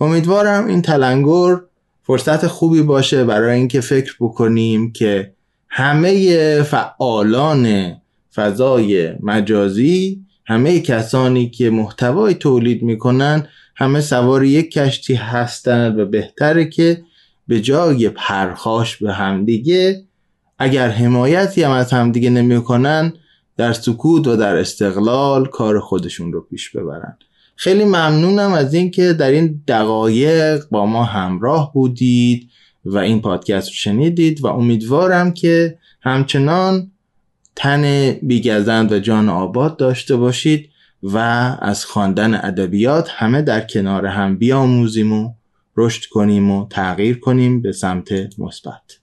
امیدوارم 0.00 0.66
این 0.66 0.82
تلنگر 0.82 1.56
فرصت 2.02 2.46
خوبی 2.46 2.82
باشه 2.82 3.24
برای 3.24 3.56
اینکه 3.56 3.80
فکر 3.80 4.16
بکنیم 4.20 4.92
که 4.92 5.32
همه 5.68 6.62
فعالان 6.62 7.94
فضای 8.34 9.12
مجازی 9.22 10.23
همه 10.46 10.80
کسانی 10.80 11.50
که 11.50 11.70
محتوای 11.70 12.34
تولید 12.34 12.82
می‌کنن 12.82 13.48
همه 13.76 14.00
سوار 14.00 14.44
یک 14.44 14.70
کشتی 14.70 15.14
هستند 15.14 15.98
و 15.98 16.06
بهتره 16.06 16.64
که 16.64 17.02
به 17.48 17.60
جای 17.60 18.08
پرخاش 18.08 18.96
به 18.96 19.12
همدیگه 19.12 20.04
اگر 20.58 20.88
حمایتی 20.88 21.62
هم 21.62 21.70
از 21.70 21.92
همدیگه 21.92 22.30
نمی‌کنن 22.30 23.12
در 23.56 23.72
سکوت 23.72 24.26
و 24.26 24.36
در 24.36 24.56
استقلال 24.56 25.46
کار 25.46 25.80
خودشون 25.80 26.32
رو 26.32 26.40
پیش 26.40 26.70
ببرن. 26.70 27.18
خیلی 27.56 27.84
ممنونم 27.84 28.52
از 28.52 28.74
اینکه 28.74 29.12
در 29.12 29.30
این 29.30 29.62
دقایق 29.68 30.64
با 30.70 30.86
ما 30.86 31.04
همراه 31.04 31.72
بودید 31.72 32.50
و 32.84 32.98
این 32.98 33.20
پادکست 33.20 33.68
رو 33.68 33.74
شنیدید 33.74 34.44
و 34.44 34.46
امیدوارم 34.46 35.32
که 35.32 35.78
همچنان 36.00 36.90
تن 37.56 38.12
بیگزند 38.12 38.92
و 38.92 38.98
جان 38.98 39.28
آباد 39.28 39.76
داشته 39.76 40.16
باشید 40.16 40.70
و 41.02 41.18
از 41.62 41.84
خواندن 41.84 42.34
ادبیات 42.34 43.08
همه 43.10 43.42
در 43.42 43.60
کنار 43.60 44.06
هم 44.06 44.38
بیاموزیم 44.38 45.12
و 45.12 45.34
رشد 45.76 46.04
کنیم 46.10 46.50
و 46.50 46.68
تغییر 46.68 47.20
کنیم 47.20 47.62
به 47.62 47.72
سمت 47.72 48.38
مثبت. 48.38 48.98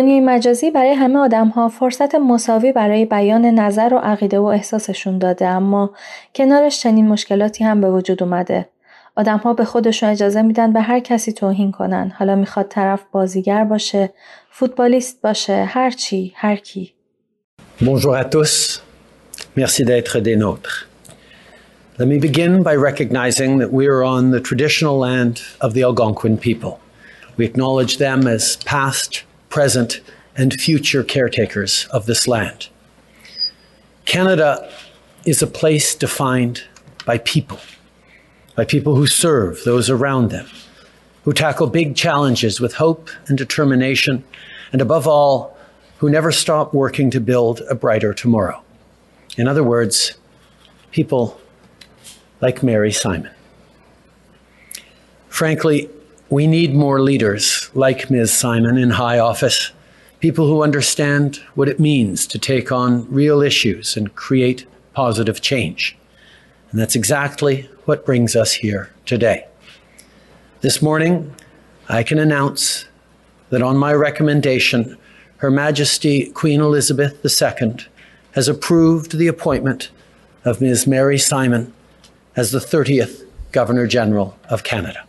دنیای 0.00 0.20
مجازی 0.20 0.70
برای 0.70 0.92
همه 0.92 1.18
آدم 1.18 1.48
ها 1.48 1.68
فرصت 1.68 2.14
مساوی 2.14 2.72
برای 2.72 3.04
بیان 3.04 3.44
نظر 3.44 3.94
و 3.94 3.98
عقیده 3.98 4.38
و 4.38 4.44
احساسشون 4.44 5.18
داده 5.18 5.46
اما 5.46 5.90
کنارش 6.34 6.80
چنین 6.80 7.08
مشکلاتی 7.08 7.64
هم 7.64 7.80
به 7.80 7.90
وجود 7.90 8.22
اومده. 8.22 8.68
آدم 9.16 9.36
ها 9.36 9.54
به 9.54 9.64
خودشون 9.64 10.08
اجازه 10.08 10.42
میدن 10.42 10.72
به 10.72 10.80
هر 10.80 11.00
کسی 11.00 11.32
توهین 11.32 11.72
کنن. 11.72 12.12
حالا 12.18 12.36
می‌خواد 12.36 12.68
طرف 12.68 13.00
بازیگر 13.12 13.64
باشه، 13.64 14.12
فوتبالیست 14.50 15.22
باشه، 15.22 15.64
هر 15.64 15.90
چی، 15.90 16.32
هر 16.36 16.56
کی. 16.56 16.94
Bonjour 17.82 18.14
à 18.14 18.24
tous. 18.24 18.80
Merci 19.56 19.84
d'être 19.84 20.20
des 20.20 20.36
nôtres. 20.36 20.88
Let 21.98 22.06
me 22.06 22.18
begin 22.28 22.62
by 22.62 22.74
recognizing 22.90 23.58
that 23.58 23.72
we 23.78 23.84
are 23.86 24.02
on 24.02 24.22
the 24.30 24.40
traditional 24.48 24.96
land 25.06 25.34
of 25.60 25.74
the 25.74 25.82
Algonquin 25.88 26.36
people. 26.48 26.72
We 27.36 27.44
acknowledge 27.50 27.94
them 28.06 28.20
as 28.36 28.44
past, 28.74 29.10
present, 29.50 30.00
and 30.36 30.54
future 30.54 31.04
caretakers 31.04 31.86
of 31.90 32.06
this 32.06 32.26
land. 32.26 32.68
Canada 34.06 34.72
is 35.26 35.42
a 35.42 35.46
place 35.46 35.94
defined 35.94 36.62
by 37.04 37.18
people, 37.18 37.58
by 38.56 38.64
people 38.64 38.96
who 38.96 39.06
serve 39.06 39.62
those 39.64 39.90
around 39.90 40.30
them, 40.30 40.46
who 41.24 41.32
tackle 41.32 41.66
big 41.66 41.94
challenges 41.94 42.60
with 42.60 42.74
hope 42.74 43.10
and 43.26 43.36
determination, 43.36 44.24
and 44.72 44.80
above 44.80 45.06
all, 45.06 45.56
who 45.98 46.08
never 46.08 46.32
stop 46.32 46.72
working 46.72 47.10
to 47.10 47.20
build 47.20 47.60
a 47.68 47.74
brighter 47.74 48.14
tomorrow. 48.14 48.62
In 49.36 49.46
other 49.46 49.62
words, 49.62 50.16
people 50.92 51.38
like 52.40 52.62
Mary 52.62 52.92
Simon. 52.92 53.30
Frankly, 55.28 55.90
we 56.30 56.46
need 56.46 56.72
more 56.72 57.00
leaders 57.00 57.70
like 57.74 58.08
Ms. 58.08 58.32
Simon 58.32 58.78
in 58.78 58.90
high 58.90 59.18
office, 59.18 59.72
people 60.20 60.46
who 60.46 60.62
understand 60.62 61.38
what 61.56 61.68
it 61.68 61.80
means 61.80 62.24
to 62.28 62.38
take 62.38 62.70
on 62.70 63.04
real 63.12 63.42
issues 63.42 63.96
and 63.96 64.14
create 64.14 64.64
positive 64.92 65.40
change. 65.40 65.96
And 66.70 66.80
that's 66.80 66.94
exactly 66.94 67.68
what 67.84 68.06
brings 68.06 68.36
us 68.36 68.52
here 68.52 68.92
today. 69.06 69.44
This 70.60 70.80
morning, 70.80 71.34
I 71.88 72.04
can 72.04 72.20
announce 72.20 72.84
that 73.48 73.62
on 73.62 73.76
my 73.76 73.92
recommendation, 73.92 74.96
Her 75.38 75.50
Majesty 75.50 76.30
Queen 76.30 76.60
Elizabeth 76.60 77.24
II 77.24 77.74
has 78.32 78.46
approved 78.46 79.18
the 79.18 79.26
appointment 79.26 79.90
of 80.44 80.60
Ms. 80.60 80.86
Mary 80.86 81.18
Simon 81.18 81.72
as 82.36 82.52
the 82.52 82.60
30th 82.60 83.24
Governor 83.50 83.88
General 83.88 84.38
of 84.48 84.62
Canada. 84.62 85.04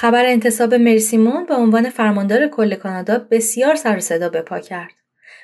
خبر 0.00 0.26
انتصاب 0.26 0.74
مریسیمون 0.74 1.46
به 1.46 1.54
عنوان 1.54 1.90
فرماندار 1.90 2.48
کل 2.48 2.74
کانادا 2.74 3.18
بسیار 3.30 3.74
سر 3.74 4.00
صدا 4.00 4.28
به 4.28 4.42
پا 4.42 4.58
کرد. 4.58 4.92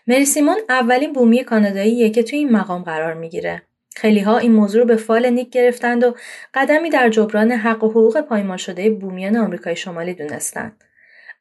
مریسیمون 0.07 0.57
اولین 0.69 1.13
بومی 1.13 1.45
کاناداییه 1.45 2.11
که 2.11 2.23
توی 2.23 2.39
این 2.39 2.53
مقام 2.53 2.83
قرار 2.83 3.15
می‌گیره. 3.15 3.63
خیلی 3.97 4.21
ها 4.21 4.39
این 4.39 4.53
موضوع 4.53 4.81
رو 4.81 4.87
به 4.87 4.97
فال 4.97 5.31
نیک 5.31 5.51
گرفتند 5.51 6.05
و 6.05 6.15
قدمی 6.55 6.91
در 6.91 7.09
جبران 7.09 7.53
حق 7.53 7.85
و 7.85 7.91
حقوق 7.91 8.21
پایمال 8.21 8.57
شده 8.57 8.91
بومیان 8.91 9.37
آمریکای 9.37 9.77
شمالی 9.77 10.15
دونستند. 10.15 10.85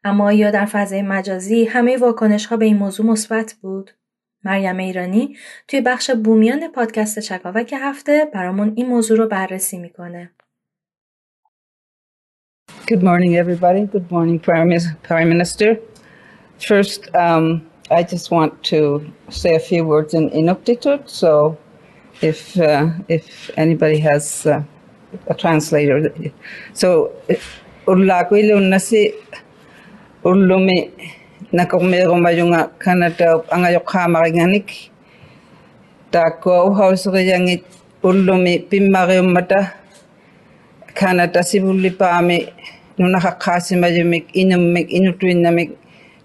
اما 0.03 0.33
یا 0.33 0.51
در 0.51 0.65
فضای 0.65 1.01
مجازی 1.01 1.65
همه 1.65 1.97
واکنش 1.97 2.45
ها 2.45 2.57
به 2.57 2.65
این 2.65 2.77
موضوع 2.77 3.05
مثبت 3.05 3.55
بود؟ 3.61 3.91
مریم 4.43 4.77
ایرانی 4.77 5.37
توی 5.67 5.81
بخش 5.81 6.11
بومیان 6.11 6.67
پادکست 6.67 7.19
چکاوک 7.19 7.73
هفته 7.77 8.25
برامون 8.33 8.73
این 8.75 8.85
موضوع 8.85 9.17
رو 9.17 9.27
بررسی 9.27 9.77
می‌کنه. 9.77 10.31
Good 12.85 13.01
morning, 13.01 13.37
everybody. 13.37 13.85
Good 13.85 14.11
morning, 14.11 14.39
Prime 14.39 14.67
Minister. 14.67 15.79
First, 16.59 17.07
um, 17.15 17.65
I 17.89 18.03
just 18.03 18.29
want 18.29 18.61
to 18.65 19.09
say 19.29 19.55
a 19.55 19.59
few 19.59 19.85
words 19.85 20.13
in 20.13 20.29
Inuktitut. 20.31 21.07
So, 21.07 21.57
if 22.21 22.59
uh, 22.59 22.89
if 23.07 23.49
anybody 23.55 23.99
has 23.99 24.45
uh, 24.45 24.63
a 25.27 25.33
translator, 25.33 26.11
so 26.73 27.15
urlakwile 27.87 28.51
unnasi 28.59 29.13
urlumi 30.25 30.91
nakomero 31.53 32.19
mayunga 32.19 32.67
kanata 32.79 33.47
angayokha 33.47 34.09
maringanik 34.11 34.91
tako 36.11 36.75
hausriyangit 36.75 37.63
urlumi 38.03 38.67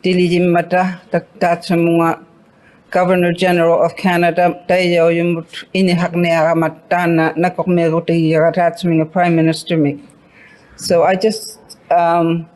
dilijimmata 0.02 1.00
taktatsamunga 1.10 2.24
Governor 2.90 3.32
General 3.32 3.84
of 3.84 3.96
Canada 3.96 4.54
tayo 4.68 5.10
yumut 5.10 5.66
inihakneagamat 5.74 6.88
tana 6.88 7.34
nakokmerutiyagatsaminga 7.36 9.12
Prime 9.12 9.36
Minister 9.36 9.76
mik. 9.76 9.98
So 10.76 11.02
I 11.02 11.16
just 11.16 11.58
um, 11.90 12.48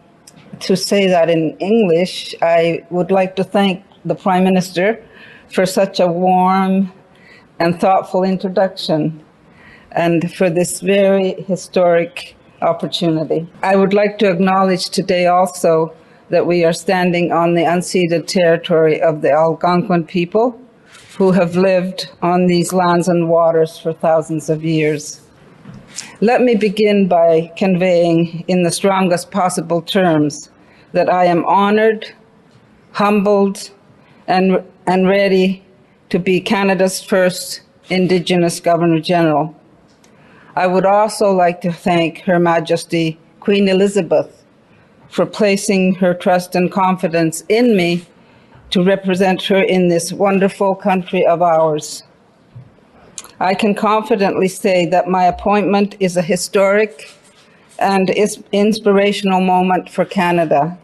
to 0.60 0.76
say 0.76 1.06
that 1.08 1.28
in 1.28 1.56
English, 1.58 2.34
I 2.40 2.84
would 2.90 3.10
like 3.10 3.36
to 3.36 3.44
thank 3.44 3.84
the 4.04 4.14
Prime 4.14 4.44
Minister 4.44 5.02
for 5.50 5.66
such 5.66 6.00
a 6.00 6.06
warm 6.06 6.92
and 7.58 7.78
thoughtful 7.78 8.24
introduction 8.24 9.20
and 9.94 10.34
for 10.34 10.50
this 10.50 10.80
very 10.80 11.42
historic 11.42 12.36
opportunity. 12.60 13.46
I 13.62 13.76
would 13.76 13.94
like 13.94 14.18
to 14.18 14.30
acknowledge 14.30 14.90
today 14.90 15.26
also 15.26 15.94
that 16.30 16.46
we 16.46 16.64
are 16.64 16.72
standing 16.72 17.32
on 17.32 17.54
the 17.54 17.62
unceded 17.62 18.26
territory 18.26 19.00
of 19.00 19.20
the 19.20 19.30
Algonquin 19.30 20.04
people 20.06 20.58
who 21.18 21.32
have 21.32 21.56
lived 21.56 22.10
on 22.22 22.46
these 22.46 22.72
lands 22.72 23.08
and 23.08 23.28
waters 23.28 23.78
for 23.78 23.92
thousands 23.92 24.48
of 24.48 24.64
years. 24.64 25.20
Let 26.20 26.40
me 26.40 26.54
begin 26.54 27.06
by 27.06 27.52
conveying 27.56 28.44
in 28.48 28.62
the 28.62 28.70
strongest 28.70 29.30
possible 29.30 29.82
terms 29.82 30.50
that 30.92 31.10
I 31.12 31.26
am 31.26 31.44
honored, 31.44 32.12
humbled, 32.92 33.70
and, 34.26 34.62
and 34.86 35.06
ready 35.06 35.62
to 36.08 36.18
be 36.18 36.40
Canada's 36.40 37.02
first 37.02 37.60
Indigenous 37.90 38.60
Governor 38.60 39.00
General. 39.00 39.54
I 40.54 40.66
would 40.66 40.84
also 40.84 41.32
like 41.32 41.62
to 41.62 41.72
thank 41.72 42.20
Her 42.20 42.38
Majesty 42.38 43.18
Queen 43.40 43.68
Elizabeth 43.68 44.44
for 45.08 45.24
placing 45.24 45.94
her 45.94 46.12
trust 46.12 46.54
and 46.54 46.70
confidence 46.70 47.42
in 47.48 47.74
me 47.74 48.04
to 48.68 48.84
represent 48.84 49.42
her 49.44 49.62
in 49.62 49.88
this 49.88 50.12
wonderful 50.12 50.74
country 50.74 51.24
of 51.24 51.40
ours. 51.40 52.02
I 53.40 53.54
can 53.54 53.74
confidently 53.74 54.48
say 54.48 54.84
that 54.86 55.08
my 55.08 55.24
appointment 55.24 55.96
is 56.00 56.18
a 56.18 56.22
historic 56.22 57.10
and 57.78 58.10
inspirational 58.10 59.40
moment 59.40 59.88
for 59.88 60.04
Canada 60.04 60.78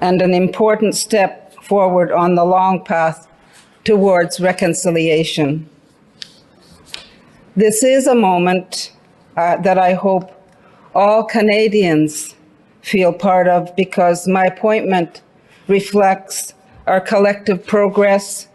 and 0.00 0.22
an 0.22 0.34
important 0.34 0.94
step 0.94 1.52
forward 1.64 2.12
on 2.12 2.36
the 2.36 2.44
long 2.44 2.84
path 2.84 3.26
towards 3.82 4.38
reconciliation. 4.38 5.68
This 7.57 7.83
is 7.83 8.07
a 8.07 8.15
moment 8.15 8.91
uh, 9.37 9.57
that 9.57 9.77
I 9.77 9.93
hope 9.93 10.31
all 10.95 11.23
Canadians 11.23 12.35
feel 12.81 13.13
part 13.13 13.47
of 13.47 13.75
because 13.75 14.27
my 14.27 14.45
appointment 14.45 15.21
reflects 15.67 16.53
our 16.87 16.99
collective 16.99 17.65
progress 17.65 18.47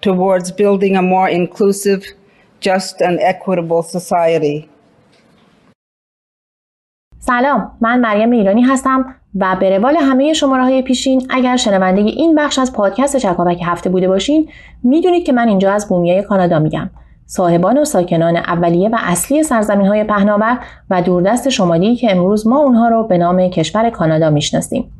towards 0.00 0.50
building 0.50 0.96
a 0.96 1.02
more 1.02 1.28
inclusive, 1.28 2.04
just, 2.60 3.00
and 3.00 3.18
equitable 3.20 3.82
society. 3.82 4.68
سلام 7.18 7.70
من 7.80 8.00
مریم 8.00 8.30
ایرانی 8.30 8.62
هستم 8.62 9.14
و 9.34 9.56
به 9.60 9.78
روال 9.78 9.96
همه 9.96 10.32
شماره 10.32 10.62
های 10.62 10.82
پیشین 10.82 11.26
اگر 11.30 11.56
شنونده 11.56 12.00
این 12.00 12.34
بخش 12.34 12.58
از 12.58 12.72
پادکست 12.72 13.16
چکاوک 13.16 13.60
هفته 13.64 13.90
بوده 13.90 14.08
باشین 14.08 14.48
میدونید 14.82 15.26
که 15.26 15.32
من 15.32 15.48
اینجا 15.48 15.72
از 15.72 15.88
بومیای 15.88 16.22
کانادا 16.22 16.58
میگم 16.58 16.90
صاحبان 17.31 17.77
و 17.77 17.85
ساکنان 17.85 18.37
اولیه 18.37 18.89
و 18.89 18.97
اصلی 18.99 19.43
سرزمین 19.43 19.87
های 19.87 20.03
پهناور 20.03 20.59
و 20.89 21.01
دوردست 21.01 21.49
شمالی 21.49 21.95
که 21.95 22.11
امروز 22.11 22.47
ما 22.47 22.59
اونها 22.59 22.87
رو 22.87 23.03
به 23.03 23.17
نام 23.17 23.49
کشور 23.49 23.89
کانادا 23.89 24.29
می‌شناسیم. 24.29 24.91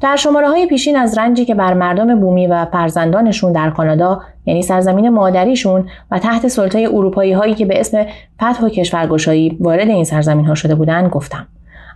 در 0.00 0.16
شماره 0.16 0.48
های 0.48 0.66
پیشین 0.66 0.96
از 0.96 1.18
رنجی 1.18 1.44
که 1.44 1.54
بر 1.54 1.74
مردم 1.74 2.20
بومی 2.20 2.46
و 2.46 2.64
فرزندانشون 2.64 3.52
در 3.52 3.70
کانادا 3.70 4.20
یعنی 4.46 4.62
سرزمین 4.62 5.08
مادریشون 5.08 5.88
و 6.10 6.18
تحت 6.18 6.48
سلطه 6.48 6.88
اروپایی 6.92 7.32
هایی 7.32 7.54
که 7.54 7.66
به 7.66 7.80
اسم 7.80 8.06
فتح 8.36 8.64
و 8.64 8.68
کشورگشایی 8.68 9.56
وارد 9.60 9.88
این 9.88 10.04
سرزمین 10.04 10.44
ها 10.44 10.54
شده 10.54 10.74
بودند 10.74 11.10
گفتم. 11.10 11.46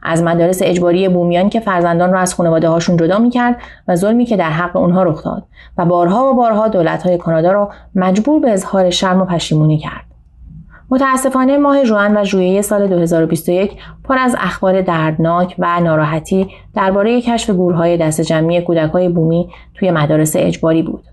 از 0.05 0.23
مدارس 0.23 0.63
اجباری 0.63 1.09
بومیان 1.09 1.51
که 1.51 1.61
فرزندان 1.61 2.13
را 2.13 2.21
از 2.21 2.35
خانواده 2.35 2.69
هاشون 2.69 2.97
جدا 2.97 3.19
می‌کرد 3.19 3.57
و 3.89 3.97
ظلمی 3.97 4.25
که 4.25 4.37
در 4.37 4.51
حق 4.51 4.77
اونها 4.77 5.03
رخ 5.03 5.25
داد 5.25 5.43
و 5.79 5.85
بارها 5.85 6.31
و 6.31 6.35
بارها 6.35 6.69
دولت 6.69 7.03
های 7.03 7.19
کانادا 7.19 7.53
را 7.53 7.71
مجبور 7.95 8.41
به 8.41 8.51
اظهار 8.51 8.91
شرم 8.91 9.23
و 9.23 9.25
پشیمونی 9.25 9.79
کرد. 9.79 10.05
متاسفانه 10.91 11.59
ماه 11.59 11.85
جوان 11.85 12.17
و 12.17 12.25
ژوئیه 12.25 12.63
سال 12.63 12.87
2021 12.87 13.73
پر 14.05 14.19
از 14.19 14.37
اخبار 14.39 14.81
دردناک 14.81 15.55
و 15.59 15.81
ناراحتی 15.81 16.49
درباره 16.75 17.21
کشف 17.21 17.51
گورهای 17.51 17.97
دست 17.97 18.21
جمعی 18.21 18.61
کودکای 18.61 19.09
بومی 19.09 19.49
توی 19.75 19.91
مدارس 19.91 20.37
اجباری 20.37 20.83
بود. 20.83 21.05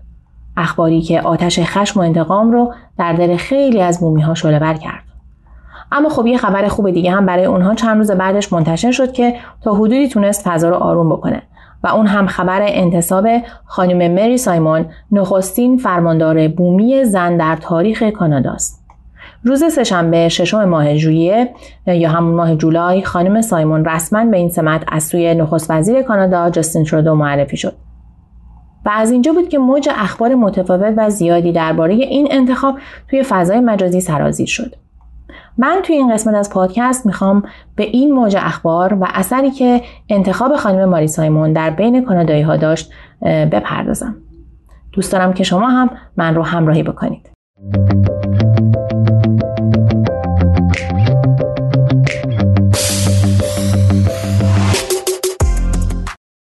اخباری 0.56 1.02
که 1.02 1.20
آتش 1.20 1.60
خشم 1.60 2.00
و 2.00 2.02
انتقام 2.02 2.52
رو 2.52 2.74
در 2.98 3.12
دل 3.12 3.36
خیلی 3.36 3.80
از 3.80 4.00
بومی 4.00 4.22
ها 4.22 4.34
شعله 4.34 4.78
کرد. 4.78 5.11
اما 5.92 6.08
خب 6.08 6.26
یه 6.26 6.38
خبر 6.38 6.68
خوب 6.68 6.90
دیگه 6.90 7.10
هم 7.10 7.26
برای 7.26 7.44
اونها 7.44 7.74
چند 7.74 7.96
روز 7.98 8.10
بعدش 8.10 8.52
منتشر 8.52 8.90
شد 8.90 9.12
که 9.12 9.34
تا 9.62 9.74
حدودی 9.74 10.08
تونست 10.08 10.48
فضا 10.48 10.68
رو 10.68 10.76
آروم 10.76 11.08
بکنه 11.08 11.42
و 11.84 11.88
اون 11.88 12.06
هم 12.06 12.26
خبر 12.26 12.60
انتصاب 12.62 13.28
خانم 13.64 14.14
مری 14.14 14.38
سایمون 14.38 14.86
نخستین 15.12 15.76
فرماندار 15.76 16.48
بومی 16.48 17.04
زن 17.04 17.36
در 17.36 17.56
تاریخ 17.56 18.02
کاناداست. 18.02 18.82
روز 19.44 19.64
سهشنبه 19.64 20.28
ششم 20.28 20.64
ماه 20.64 20.96
ژوئیه 20.96 21.50
یا 21.86 22.10
همون 22.10 22.34
ماه 22.34 22.56
جولای 22.56 23.02
خانم 23.02 23.40
سایمون 23.40 23.84
رسما 23.84 24.24
به 24.24 24.36
این 24.36 24.48
سمت 24.48 24.84
از 24.88 25.04
سوی 25.04 25.34
نخست 25.34 25.70
وزیر 25.70 26.02
کانادا 26.02 26.50
جاستین 26.50 26.84
ترودو 26.84 27.14
معرفی 27.14 27.56
شد. 27.56 27.74
و 28.84 28.90
از 28.92 29.10
اینجا 29.10 29.32
بود 29.32 29.48
که 29.48 29.58
موج 29.58 29.88
اخبار 29.92 30.34
متفاوت 30.34 30.94
و 30.96 31.10
زیادی 31.10 31.52
درباره 31.52 31.94
این 31.94 32.28
انتخاب 32.30 32.78
توی 33.10 33.22
فضای 33.22 33.60
مجازی 33.60 34.00
سرازیر 34.00 34.46
شد. 34.46 34.74
من 35.58 35.80
توی 35.82 35.96
این 35.96 36.12
قسمت 36.12 36.34
از 36.34 36.50
پادکست 36.50 37.06
می‌خوام 37.06 37.42
به 37.76 37.82
این 37.82 38.12
موج 38.12 38.36
اخبار 38.40 38.94
و 38.94 39.06
اثری 39.14 39.50
که 39.50 39.82
انتخاب 40.08 40.56
خانم 40.56 40.84
ماری 40.84 41.06
سایمون 41.06 41.52
در 41.52 41.70
بین 41.70 42.04
کانادایی 42.04 42.42
ها 42.42 42.56
داشت 42.56 42.92
بپردازم. 43.22 44.16
دوست 44.92 45.12
دارم 45.12 45.32
که 45.32 45.44
شما 45.44 45.68
هم 45.68 45.90
من 46.16 46.34
رو 46.34 46.42
همراهی 46.42 46.82
بکنید. 46.82 47.30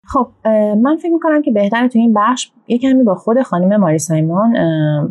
خب 0.07 0.29
من 0.83 0.97
فکر 0.97 1.13
می‌کنم 1.13 1.43
که 1.43 1.51
بهتره 1.51 1.89
تو 1.89 1.99
این 1.99 2.15
بخش 2.15 2.51
یه 2.69 2.79
کمی 2.79 3.03
با 3.03 3.15
خود 3.15 3.43
خانم 3.43 3.81
ماری 3.81 3.99
سایمون 3.99 4.57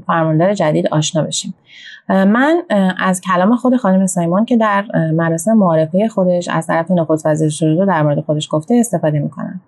فرماندار 0.08 0.54
جدید 0.54 0.88
آشنا 0.88 1.24
بشیم 1.24 1.54
من 2.10 2.62
از 3.00 3.22
کلام 3.22 3.56
خود 3.56 3.76
خانم 3.76 4.06
سایمون 4.06 4.46
که 4.46 4.58
در 4.58 4.86
مراسم 5.12 5.54
معارفه 5.54 6.08
خودش 6.08 6.48
از 6.48 6.68
طرف 6.68 6.92
نخست 6.92 7.26
وزیر 7.26 7.50
شروع 7.50 7.86
در 7.86 8.04
مورد 8.04 8.20
خودش 8.20 8.48
گفته 8.52 8.76
استفاده 8.76 9.20
می‌کنم. 9.20 9.62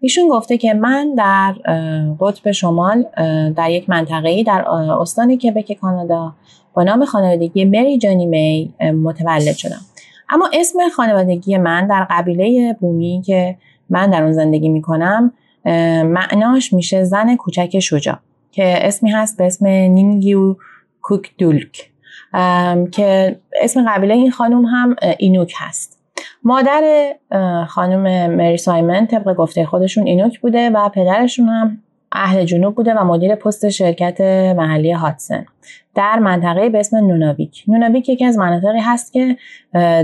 ایشون 0.00 0.28
گفته 0.28 0.58
که 0.58 0.74
من 0.74 1.14
در 1.14 1.52
قطب 2.20 2.50
شمال 2.50 3.04
در 3.56 3.70
یک 3.70 3.90
منطقه‌ای 3.90 4.44
در 4.44 4.68
استانی 4.70 5.36
کبک 5.36 5.72
کانادا 5.72 6.32
با 6.74 6.82
نام 6.82 7.04
خانوادگی 7.04 7.64
مری 7.64 7.98
جانی 7.98 8.26
می 8.26 8.74
متولد 8.80 9.56
شدم. 9.56 9.80
اما 10.30 10.48
اسم 10.52 10.78
خانوادگی 10.96 11.58
من 11.58 11.86
در 11.86 12.06
قبیله 12.10 12.76
بومی 12.80 13.22
که 13.26 13.56
من 13.90 14.10
در 14.10 14.22
اون 14.22 14.32
زندگی 14.32 14.68
می‌کنم 14.68 15.32
معناش 16.04 16.72
میشه 16.72 17.04
زن 17.04 17.36
کوچک 17.36 17.80
شجاع 17.80 18.18
که 18.52 18.86
اسمی 18.86 19.10
هست 19.10 19.38
به 19.38 19.46
اسم 19.46 19.66
نینگیو 19.66 20.56
کوک 21.02 21.30
دولک 21.38 21.90
که 22.92 23.36
اسم 23.62 23.84
قبیله 23.88 24.14
این 24.14 24.30
خانم 24.30 24.64
هم 24.64 24.96
اینوک 25.18 25.54
هست. 25.56 25.98
مادر 26.44 27.12
خانم 27.68 28.30
مری 28.36 28.56
سایمن 28.56 29.06
طبق 29.06 29.34
گفته 29.34 29.66
خودشون 29.66 30.06
اینوک 30.06 30.40
بوده 30.40 30.70
و 30.70 30.88
پدرشون 30.88 31.48
هم 31.48 31.78
اهل 32.12 32.44
جنوب 32.44 32.74
بوده 32.74 32.94
و 32.94 33.04
مدیر 33.04 33.34
پست 33.34 33.68
شرکت 33.68 34.20
محلی 34.56 34.92
هاتسن 34.92 35.46
در 35.94 36.18
منطقه 36.18 36.68
به 36.68 36.80
اسم 36.80 36.96
نوناویک. 36.96 37.64
نوناویک 37.68 38.08
یکی 38.08 38.24
از 38.24 38.38
مناطقی 38.38 38.78
هست 38.78 39.12
که 39.12 39.36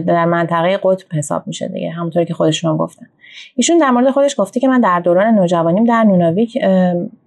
در 0.07 0.25
منطقه 0.25 0.81
قطب 0.83 1.07
حساب 1.15 1.47
میشه 1.47 1.69
دیگه 1.69 1.91
همونطوری 1.91 2.27
که 2.27 2.35
خودشون 2.35 2.71
هم 2.71 2.77
گفتن. 2.77 3.07
ایشون 3.57 3.79
در 3.79 3.91
مورد 3.91 4.11
خودش 4.11 4.35
گفته 4.39 4.61
که 4.61 4.69
من 4.69 4.81
در 4.81 5.01
دوران 5.01 5.35
نوجوانیم 5.35 5.85
در 5.85 6.03
نوناویک 6.05 6.59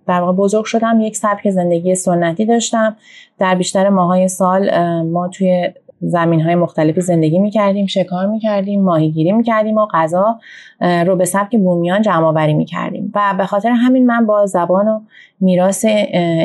در 0.07 0.21
واقع 0.21 0.33
بزرگ 0.33 0.65
شدم 0.65 1.01
یک 1.01 1.17
سبک 1.17 1.49
زندگی 1.49 1.95
سنتی 1.95 2.45
داشتم. 2.45 2.95
در 3.39 3.55
بیشتر 3.55 3.89
ماهای 3.89 4.27
سال 4.27 4.71
ما 5.03 5.27
توی 5.27 5.73
زمین 6.01 6.41
های 6.41 6.55
مختلفی 6.55 7.01
زندگی 7.01 7.39
می 7.39 7.51
کردیم 7.51 7.85
شکار 7.85 8.27
می 8.27 8.39
کردیم 8.39 8.81
ماهیگیری 8.81 9.31
می 9.31 9.43
کردیم 9.43 9.77
و 9.77 9.87
غذا 9.93 10.39
رو 10.81 11.15
به 11.15 11.25
سبک 11.25 11.57
بومیان 11.57 12.01
جمع 12.01 12.25
آوری 12.25 12.53
می 12.53 12.65
کردیم 12.65 13.11
و 13.15 13.35
به 13.37 13.45
خاطر 13.45 13.69
همین 13.69 14.05
من 14.05 14.25
با 14.25 14.45
زبان 14.45 14.87
و 14.87 14.99
میراث 15.39 15.85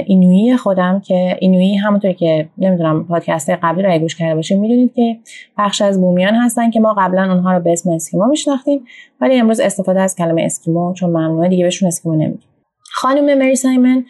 اینویی 0.07 0.57
خودم 0.57 1.01
که 1.01 1.37
اینویی 1.41 1.77
همونطور 1.77 2.13
که 2.13 2.49
نمی‌دونم 2.59 3.05
پادکست 3.05 3.51
قبلی 3.51 3.83
رو 3.83 3.99
گوش 3.99 4.17
کرده 4.17 4.35
باشید 4.35 4.59
می‌دونید 4.59 4.95
که 4.95 5.17
بخش 5.59 5.83
از 5.83 6.01
بومیان 6.01 6.35
هستن 6.35 6.71
که 6.71 6.81
ما 6.81 6.95
قبلا 6.99 7.33
اونها 7.33 7.53
رو 7.53 7.63
به 7.63 7.73
اسم 7.73 7.91
اسکیمو 7.91 8.27
میشناختیم 8.27 8.85
ولی 9.21 9.39
امروز 9.39 9.61
استفاده 9.61 10.01
از 10.01 10.17
کلمه 10.17 10.43
اسکیمو 10.43 10.95
چون 10.95 11.11
ممنوعه 11.11 11.49
دیگه 11.49 11.65
بهشون 11.65 11.89
اسکیمو 11.89 12.15
نمیگیم. 12.15 12.49
خانم 12.97 13.39
مری 13.39 13.57
سایمن 13.57 14.05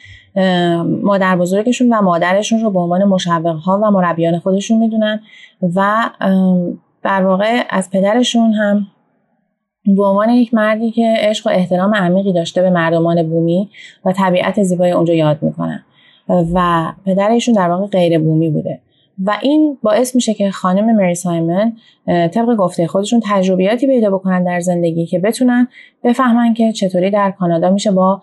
مادر 1.03 1.37
بزرگشون 1.37 1.93
و 1.93 2.03
مادرشون 2.03 2.61
رو 2.61 2.70
به 2.70 2.80
عنوان 2.80 3.05
مشوق 3.05 3.57
ها 3.57 3.80
و 3.82 3.91
مربیان 3.91 4.39
خودشون 4.39 4.78
می‌دونن 4.78 5.20
و 5.74 6.11
در 7.03 7.26
واقع 7.26 7.62
از 7.70 7.91
پدرشون 7.91 8.53
هم 8.53 8.87
به 9.97 10.05
عنوان 10.05 10.30
یک 10.30 10.55
مردی 10.55 10.91
که 10.91 11.14
عشق 11.18 11.47
و 11.47 11.51
احترام 11.51 11.95
عمیقی 11.95 12.32
داشته 12.32 12.62
به 12.62 12.70
مردمان 12.70 13.22
بومی 13.22 13.70
و 14.05 14.12
طبیعت 14.12 14.62
زیبای 14.62 14.91
اونجا 14.91 15.14
یاد 15.14 15.39
می‌کنن 15.43 15.84
و 16.28 16.93
پدرشون 17.07 17.55
در 17.55 17.68
واقع 17.68 17.87
غیر 17.87 18.18
بومی 18.18 18.51
بوده. 18.51 18.80
و 19.24 19.39
این 19.43 19.78
باعث 19.82 20.14
میشه 20.14 20.34
که 20.34 20.51
خانم 20.51 20.97
مری 20.97 21.14
سایمن 21.14 21.72
طبق 22.07 22.57
گفته 22.57 22.87
خودشون 22.87 23.20
تجربیاتی 23.24 23.87
پیدا 23.87 24.11
بکنن 24.11 24.45
در 24.45 24.61
زندگی 24.61 25.07
که 25.07 25.18
بتونن 25.18 25.68
بفهمن 26.05 26.55
که 26.55 26.72
چطوری 26.72 27.11
در 27.11 27.30
کانادا 27.30 27.70
میشه 27.70 27.91
با 27.91 28.22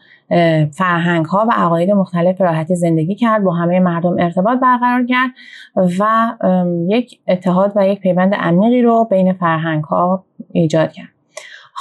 فرهنگ 0.72 1.26
ها 1.26 1.46
و 1.50 1.54
عقاید 1.56 1.92
مختلف 1.92 2.42
راحتی 2.42 2.76
زندگی 2.76 3.16
کرد 3.16 3.44
با 3.44 3.54
همه 3.54 3.80
مردم 3.80 4.16
ارتباط 4.20 4.60
برقرار 4.60 5.06
کرد 5.06 5.32
و 6.00 6.34
یک 6.88 7.20
اتحاد 7.28 7.74
و 7.76 7.88
یک 7.88 8.00
پیوند 8.00 8.34
عمیقی 8.36 8.82
رو 8.82 9.08
بین 9.12 9.34
فرهنگ 9.34 9.84
ها 9.84 10.26
ایجاد 10.52 10.92
کرد. 10.92 11.13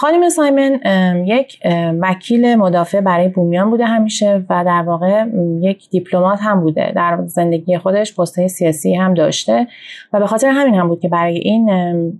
خانم 0.02 0.28
سایمن 0.28 0.80
یک 1.26 1.58
وکیل 2.00 2.54
مدافع 2.54 3.00
برای 3.00 3.28
بومیان 3.28 3.70
بوده 3.70 3.86
همیشه 3.86 4.44
و 4.50 4.64
در 4.64 4.82
واقع 4.82 5.24
یک 5.60 5.90
دیپلمات 5.90 6.38
هم 6.42 6.60
بوده. 6.60 6.92
در 6.96 7.18
زندگی 7.26 7.78
خودش 7.78 8.16
پستهای 8.16 8.48
سیاسی 8.48 8.94
هم 8.94 9.14
داشته 9.14 9.66
و 10.12 10.18
به 10.18 10.26
خاطر 10.26 10.48
همین 10.48 10.74
هم 10.74 10.88
بود 10.88 11.00
که 11.00 11.08
برای 11.08 11.38
این 11.38 11.70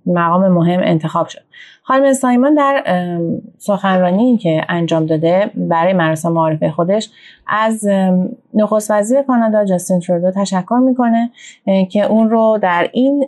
مقام 0.07 0.49
مهم 0.49 0.81
انتخاب 0.85 1.29
شد. 1.29 1.41
خانم 1.83 2.13
سایمن 2.13 2.55
در 2.55 2.85
سخنرانی 3.59 4.37
که 4.39 4.65
انجام 4.69 5.07
داده 5.07 5.51
برای 5.55 5.93
مراسم 5.93 6.33
معارفه 6.33 6.71
خودش 6.71 7.11
از 7.47 7.89
نخست 8.55 8.91
وزیر 8.91 9.23
کانادا 9.23 9.65
جاستین 9.65 10.01
ترودو 10.01 10.31
تشکر 10.31 10.79
می‌کنه 10.85 11.31
که 11.91 12.07
اون 12.07 12.31
رو 12.31 12.59
در 12.63 12.89
این 12.93 13.27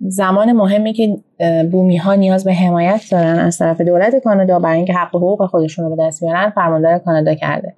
زمان 0.00 0.52
مهمی 0.52 0.92
که 0.92 1.16
بومی 1.70 1.96
ها 1.96 2.14
نیاز 2.14 2.44
به 2.44 2.54
حمایت 2.54 3.02
دارن 3.10 3.38
از 3.38 3.58
طرف 3.58 3.80
دولت 3.80 4.16
کانادا 4.24 4.58
برای 4.58 4.76
اینکه 4.76 4.92
حق 4.92 5.14
و 5.14 5.18
حقوق 5.18 5.46
خودشون 5.46 5.84
رو 5.84 5.96
به 5.96 6.06
دست 6.06 6.24
بیارن 6.24 6.50
فرماندار 6.50 6.98
کانادا 6.98 7.34
کرده. 7.34 7.74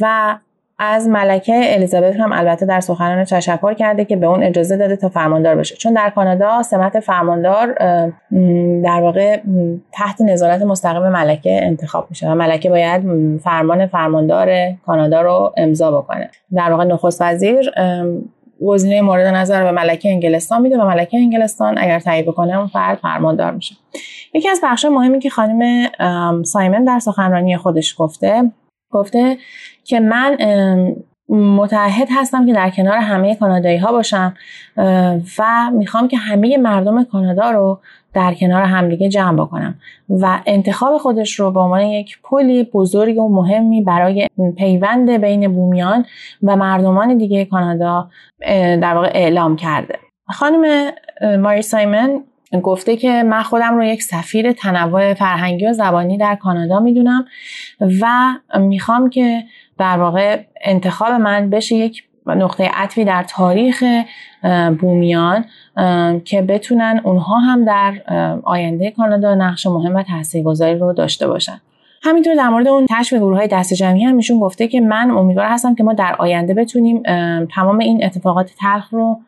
و 0.00 0.36
از 0.78 1.08
ملکه 1.08 1.74
الیزابت 1.74 2.16
هم 2.16 2.32
البته 2.32 2.66
در 2.66 2.80
سخنان 2.80 3.24
تشکر 3.24 3.74
کرده 3.74 4.04
که 4.04 4.16
به 4.16 4.26
اون 4.26 4.42
اجازه 4.42 4.76
داده 4.76 4.96
تا 4.96 5.08
فرماندار 5.08 5.56
بشه. 5.56 5.76
چون 5.76 5.94
در 5.94 6.10
کانادا 6.10 6.62
سمت 6.62 7.00
فرماندار 7.00 7.74
در 8.84 9.00
واقع 9.02 9.40
تحت 9.92 10.20
نظارت 10.20 10.62
مستقیم 10.62 11.08
ملکه 11.08 11.60
انتخاب 11.62 12.06
میشه 12.10 12.30
و 12.30 12.34
ملکه 12.34 12.70
باید 12.70 13.02
فرمان 13.38 13.86
فرماندار 13.86 14.48
کانادا 14.86 15.20
رو 15.20 15.52
امضا 15.56 16.00
بکنه. 16.00 16.30
در 16.54 16.70
واقع 16.70 16.84
نخست 16.84 17.22
وزیر 17.22 17.70
گزینه 18.60 19.02
مورد 19.02 19.26
نظر 19.26 19.64
به 19.64 19.70
ملکه 19.70 20.08
انگلستان 20.08 20.62
میده 20.62 20.78
و 20.78 20.86
ملکه 20.86 21.16
انگلستان 21.16 21.78
اگر 21.78 22.00
تایید 22.00 22.26
بکنه 22.26 22.58
اون 22.58 22.66
فرد 22.66 22.98
فرماندار 22.98 23.52
میشه. 23.52 23.76
یکی 24.34 24.48
از 24.48 24.60
بخش 24.62 24.84
مهمی 24.84 25.18
که 25.18 25.30
خانم 25.30 25.92
سایمن 26.42 26.84
در 26.84 26.98
سخنرانی 26.98 27.56
خودش 27.56 27.94
گفته 27.98 28.52
گفته 28.92 29.36
که 29.84 30.00
من 30.00 30.36
متعهد 31.28 32.08
هستم 32.10 32.46
که 32.46 32.52
در 32.52 32.70
کنار 32.70 32.98
همه 32.98 33.34
کانادایی 33.34 33.76
ها 33.76 33.92
باشم 33.92 34.34
و 35.38 35.70
می‌خوام 35.72 36.08
که 36.08 36.16
همه 36.16 36.56
مردم 36.56 37.04
کانادا 37.04 37.50
رو 37.50 37.80
در 38.16 38.34
کنار 38.34 38.62
همدیگه 38.62 39.08
جمع 39.08 39.44
بکنم. 39.44 39.74
و 40.08 40.40
انتخاب 40.46 40.98
خودش 40.98 41.40
رو 41.40 41.50
به 41.50 41.60
عنوان 41.60 41.80
یک 41.80 42.18
پلی 42.22 42.64
بزرگ 42.64 43.18
و 43.18 43.28
مهمی 43.28 43.82
برای 43.82 44.28
پیوند 44.56 45.10
بین 45.10 45.52
بومیان 45.52 46.04
و 46.42 46.56
مردمان 46.56 47.18
دیگه 47.18 47.44
کانادا 47.44 48.08
در 48.80 48.94
واقع 48.94 49.10
اعلام 49.14 49.56
کرده. 49.56 49.98
خانم 50.28 50.92
ماری 51.38 51.62
سایمن 51.62 52.22
گفته 52.62 52.96
که 52.96 53.22
من 53.22 53.42
خودم 53.42 53.74
رو 53.76 53.84
یک 53.84 54.02
سفیر 54.02 54.52
تنوع 54.52 55.14
فرهنگی 55.14 55.66
و 55.66 55.72
زبانی 55.72 56.18
در 56.18 56.34
کانادا 56.34 56.80
می‌دونم 56.80 57.24
و 57.80 58.08
می‌خوام 58.58 59.10
که 59.10 59.42
در 59.78 59.98
واقع 59.98 60.42
انتخاب 60.64 61.12
من 61.12 61.50
بشه 61.50 61.74
یک 61.74 62.04
نقطه 62.34 62.70
عطفی 62.74 63.04
در 63.04 63.22
تاریخ 63.22 63.84
بومیان 64.80 65.44
که 66.24 66.42
بتونن 66.42 67.00
اونها 67.04 67.38
هم 67.38 67.64
در 67.64 67.94
آینده 68.42 68.90
کانادا 68.90 69.34
نقش 69.34 69.66
مهم 69.66 69.96
و 69.96 70.02
تاثیرگذاری 70.02 70.78
رو 70.78 70.92
داشته 70.92 71.28
باشن. 71.28 71.60
همینطور 72.02 72.34
در 72.34 72.48
مورد 72.48 72.68
اون 72.68 72.86
تشبیه 72.90 73.18
گروه 73.18 73.36
های 73.36 73.48
دست 73.48 73.74
جمعی 73.74 74.04
هم 74.04 74.16
ایشون 74.16 74.40
گفته 74.40 74.68
که 74.68 74.80
من 74.80 75.10
امیدوار 75.10 75.46
هستم 75.46 75.74
که 75.74 75.84
ما 75.84 75.92
در 75.92 76.16
آینده 76.18 76.54
بتونیم 76.54 77.02
تمام 77.54 77.78
این 77.78 78.04
اتفاقات 78.04 78.50
تلخ 78.60 78.88
رو 78.90 79.20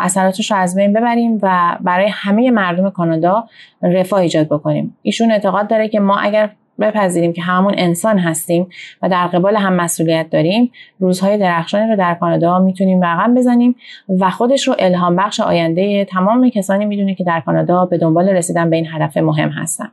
اثراتش 0.00 0.50
رو 0.50 0.56
از 0.56 0.76
بین 0.76 0.92
ببریم 0.92 1.38
و 1.42 1.76
برای 1.80 2.08
همه 2.12 2.50
مردم 2.50 2.90
کانادا 2.90 3.44
رفاه 3.82 4.20
ایجاد 4.20 4.46
بکنیم. 4.46 4.96
ایشون 5.02 5.32
اعتقاد 5.32 5.68
داره 5.68 5.88
که 5.88 6.00
ما 6.00 6.18
اگر 6.18 6.50
بپذیریم 6.80 7.32
که 7.32 7.42
همون 7.42 7.74
انسان 7.76 8.18
هستیم 8.18 8.68
و 9.02 9.08
در 9.08 9.26
قبال 9.26 9.56
هم 9.56 9.72
مسئولیت 9.72 10.30
داریم 10.30 10.72
روزهای 10.98 11.38
درخشانی 11.38 11.90
رو 11.90 11.96
در 11.96 12.14
کانادا 12.14 12.58
می‌تونیم 12.58 13.04
رقم 13.04 13.34
بزنیم 13.34 13.76
و 14.20 14.30
خودش 14.30 14.68
رو 14.68 14.74
الهام 14.78 15.16
بخش 15.16 15.40
آینده 15.40 16.04
تمام 16.04 16.50
کسانی 16.50 16.84
می‌دونه 16.84 17.14
که 17.14 17.24
در 17.24 17.40
کانادا 17.40 17.86
به 17.86 17.98
دنبال 17.98 18.28
رسیدن 18.28 18.70
به 18.70 18.76
این 18.76 18.86
هدف 18.92 19.16
مهم 19.16 19.48
هستن. 19.48 19.88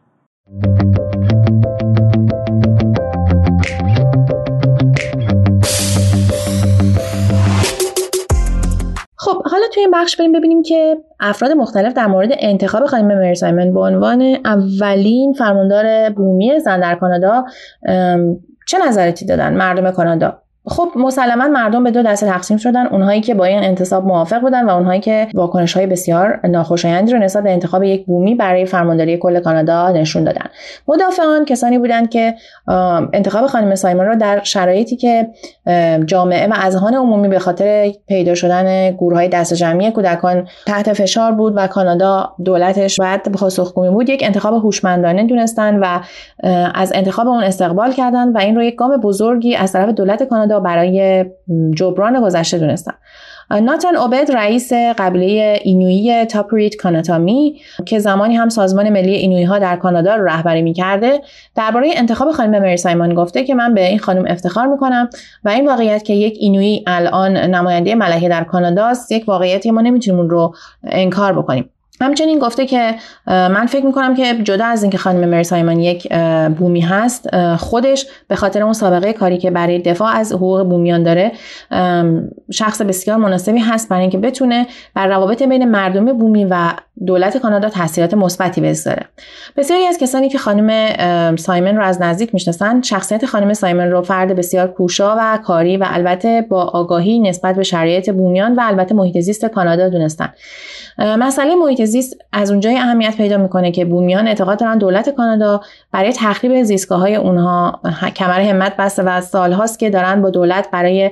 خب 9.39 9.51
حالا 9.51 9.67
توی 9.73 9.83
این 9.83 9.91
بخش 9.91 10.15
بریم 10.15 10.31
ببینیم 10.31 10.63
که 10.63 10.97
افراد 11.19 11.51
مختلف 11.51 11.93
در 11.93 12.07
مورد 12.07 12.29
انتخاب 12.39 12.85
خانم 12.85 13.07
مری 13.07 13.35
سایمن 13.35 13.73
به 13.73 13.79
عنوان 13.79 14.37
اولین 14.45 15.33
فرماندار 15.33 16.09
بومی 16.09 16.59
زن 16.59 16.79
در 16.79 16.95
کانادا 16.95 17.45
چه 18.67 18.77
نظراتی 18.87 19.25
دادن 19.25 19.53
مردم 19.53 19.91
کانادا؟ 19.91 20.41
خب 20.69 20.91
مسلما 20.95 21.47
مردم 21.47 21.83
به 21.83 21.91
دو 21.91 22.03
دسته 22.03 22.27
تقسیم 22.27 22.57
شدن. 22.57 22.87
اونهایی 22.87 23.21
که 23.21 23.33
با 23.33 23.45
این 23.45 23.63
انتصاب 23.63 24.05
موافق 24.05 24.41
بودن 24.41 24.65
و 24.65 24.69
اونهایی 24.69 25.01
که 25.01 25.27
واکنش 25.33 25.73
های 25.73 25.87
بسیار 25.87 26.47
ناخوشایندی 26.47 27.11
رو 27.11 27.19
نسبت 27.19 27.43
به 27.43 27.51
انتخاب 27.51 27.83
یک 27.83 28.05
بومی 28.05 28.35
برای 28.35 28.65
فرمانداری 28.65 29.17
کل 29.17 29.39
کانادا 29.39 29.89
نشون 29.89 30.23
دادن. 30.23 30.45
مدافعان 30.87 31.45
کسانی 31.45 31.77
بودند 31.77 32.09
که 32.09 32.35
انتخاب 33.13 33.47
خانم 33.47 33.75
سایمون 33.75 34.05
رو 34.05 34.15
در 34.15 34.43
شرایطی 34.43 34.95
که 34.95 35.27
جامعه 36.05 36.47
و 36.47 36.53
اذهان 36.55 36.93
عمومی 36.93 37.27
به 37.27 37.39
خاطر 37.39 37.91
پیدا 38.07 38.35
شدن 38.35 38.91
گروه 38.91 39.15
های 39.15 39.27
دست 39.27 39.53
جمعی 39.53 39.91
کودکان 39.91 40.47
تحت 40.65 40.93
فشار 40.93 41.31
بود 41.31 41.53
و 41.55 41.67
کانادا 41.67 42.33
دولتش 42.45 42.99
باید 42.99 43.21
پاسخگوی 43.21 43.89
بود 43.89 44.09
یک 44.09 44.23
انتخاب 44.23 44.53
هوشمندانه 44.53 45.23
دونستن 45.23 45.79
و 45.79 45.99
از 46.75 46.91
انتخاب 46.95 47.27
اون 47.27 47.43
استقبال 47.43 47.91
کردن 47.91 48.31
و 48.31 48.37
این 48.37 48.55
رو 48.55 48.63
یک 48.63 48.75
گام 48.75 48.97
بزرگی 48.97 49.55
از 49.55 49.71
طرف 49.71 49.89
دولت 49.89 50.23
کانادا 50.23 50.58
برای 50.59 51.25
جبران 51.75 52.21
گذشته 52.21 52.57
دونستن 52.57 52.93
ناتان 53.51 53.95
اوبد 53.95 54.31
رئیس 54.31 54.73
قبیله 54.73 55.59
اینویی 55.63 56.25
تاپریت 56.25 56.75
کاناتامی 56.75 57.61
که 57.85 57.99
زمانی 57.99 58.35
هم 58.35 58.49
سازمان 58.49 58.89
ملی 58.89 59.13
اینویی 59.13 59.43
ها 59.43 59.59
در 59.59 59.75
کانادا 59.75 60.15
رو 60.15 60.25
رهبری 60.25 60.61
می‌کرده 60.61 61.21
درباره 61.55 61.89
انتخاب 61.95 62.31
خانم 62.31 62.61
مری 62.61 62.77
سایمون 62.77 63.13
گفته 63.13 63.43
که 63.43 63.55
من 63.55 63.73
به 63.73 63.87
این 63.87 63.99
خانم 63.99 64.25
افتخار 64.27 64.67
می‌کنم 64.67 65.09
و 65.43 65.49
این 65.49 65.67
واقعیت 65.67 66.03
که 66.03 66.13
یک 66.13 66.37
اینویی 66.39 66.83
الان 66.87 67.37
نماینده 67.37 67.95
ملکه 67.95 68.29
در 68.29 68.43
کانادا 68.43 68.85
است 68.85 69.11
یک 69.11 69.23
واقعیتی 69.27 69.71
ما 69.71 69.81
نمی‌تونیم 69.81 70.19
اون 70.19 70.29
رو 70.29 70.55
انکار 70.83 71.33
بکنیم. 71.33 71.69
همچنین 72.01 72.39
گفته 72.39 72.65
که 72.65 72.95
من 73.27 73.65
فکر 73.65 73.85
می‌کنم 73.85 74.15
که 74.15 74.33
جدا 74.43 74.65
از 74.65 74.83
اینکه 74.83 74.97
خانم 74.97 75.29
مری 75.29 75.43
سایمن 75.43 75.79
یک 75.79 76.13
بومی 76.57 76.81
هست 76.81 77.55
خودش 77.55 78.05
به 78.27 78.35
خاطر 78.35 78.63
اون 78.63 78.73
سابقه 78.73 79.13
کاری 79.13 79.37
که 79.37 79.51
برای 79.51 79.79
دفاع 79.79 80.15
از 80.15 80.33
حقوق 80.33 80.63
بومیان 80.63 81.03
داره 81.03 81.31
شخص 82.51 82.81
بسیار 82.81 83.17
مناسبی 83.17 83.59
هست 83.59 83.89
برای 83.89 84.01
اینکه 84.01 84.17
بتونه 84.17 84.67
بر 84.93 85.07
روابط 85.07 85.43
بین 85.43 85.65
مردم 85.65 86.17
بومی 86.17 86.45
و 86.45 86.73
دولت 87.05 87.37
کانادا 87.37 87.69
تاثیرات 87.69 88.13
مثبتی 88.13 88.61
بذاره 88.61 89.05
بسیاری 89.57 89.85
از 89.85 89.97
کسانی 89.97 90.29
که 90.29 90.37
خانم 90.37 91.35
سایمن 91.35 91.77
رو 91.77 91.83
از 91.83 92.01
نزدیک 92.01 92.33
می‌شناسن 92.33 92.81
شخصیت 92.81 93.25
خانم 93.25 93.53
سایمن 93.53 93.91
رو 93.91 94.01
فرد 94.01 94.35
بسیار 94.35 94.67
کوشا 94.67 95.15
و 95.19 95.39
کاری 95.43 95.77
و 95.77 95.85
البته 95.89 96.45
با 96.49 96.63
آگاهی 96.63 97.19
نسبت 97.19 97.55
به 97.55 97.63
شرایط 97.63 98.09
بومیان 98.09 98.55
و 98.55 98.61
البته 98.63 98.95
محیط 98.95 99.19
زیست 99.19 99.45
کانادا 99.45 99.89
دونستن. 99.89 100.29
مسئله 100.99 101.55
محیط 101.55 101.83
زیست 101.89 102.17
از 102.33 102.51
اونجای 102.51 102.77
اهمیت 102.77 103.17
پیدا 103.17 103.37
می‌کنه 103.37 103.71
که 103.71 103.85
بومیان 103.85 104.27
اعتقاد 104.27 104.59
دارن 104.59 104.77
دولت 104.77 105.09
کانادا 105.09 105.61
برای 105.91 106.13
تخریب 106.13 106.63
زیستگاه 106.63 106.99
های 106.99 107.15
اونها 107.15 107.81
کمر 108.15 108.39
همت 108.41 108.77
بسته 108.77 109.03
و 109.03 109.21
سالهاست 109.21 109.79
که 109.79 109.89
دارن 109.89 110.21
با 110.21 110.29
دولت 110.29 110.71
برای 110.71 111.11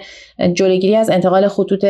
جلوگیری 0.54 0.96
از 0.96 1.10
انتقال 1.10 1.48
خطوط 1.48 1.86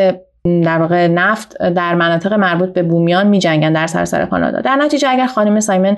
در 0.46 0.78
واقع 0.78 1.08
نفت 1.08 1.58
در 1.58 1.96
مناطق 1.96 2.34
مربوط 2.34 2.70
به 2.70 2.84
بومیان 2.84 3.28
می 3.28 3.40
جنگن 3.40 3.74
در 3.74 3.88
سراسر 3.88 4.26
کانادا. 4.26 4.62
در 4.62 4.76
نتیجه 4.76 5.10
اگر 5.10 5.28
خانم 5.28 5.60
سایمن 5.60 5.98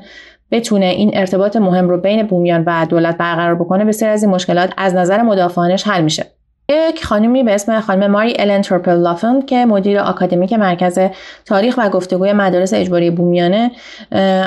بتونه 0.51 0.85
این 0.85 1.11
ارتباط 1.13 1.55
مهم 1.55 1.89
رو 1.89 1.97
بین 1.97 2.27
بومیان 2.27 2.63
و 2.67 2.85
دولت 2.89 3.17
برقرار 3.17 3.55
بکنه 3.55 3.85
بسیار 3.85 4.11
از 4.11 4.23
این 4.23 4.31
مشکلات 4.31 4.73
از 4.77 4.95
نظر 4.95 5.21
مدافعانش 5.21 5.87
حل 5.87 6.01
میشه. 6.01 6.25
یک 6.69 7.05
خانمی 7.05 7.43
به 7.43 7.55
اسم 7.55 7.79
خانم 7.79 8.11
ماری 8.11 8.35
الن 8.39 8.61
تورپل 8.61 8.91
لافن 8.91 9.41
که 9.41 9.65
مدیر 9.65 9.99
آکادمیک 9.99 10.53
مرکز 10.53 10.99
تاریخ 11.45 11.75
و 11.77 11.89
گفتگوی 11.89 12.33
مدارس 12.33 12.73
اجباری 12.73 13.09
بومیانه 13.11 13.71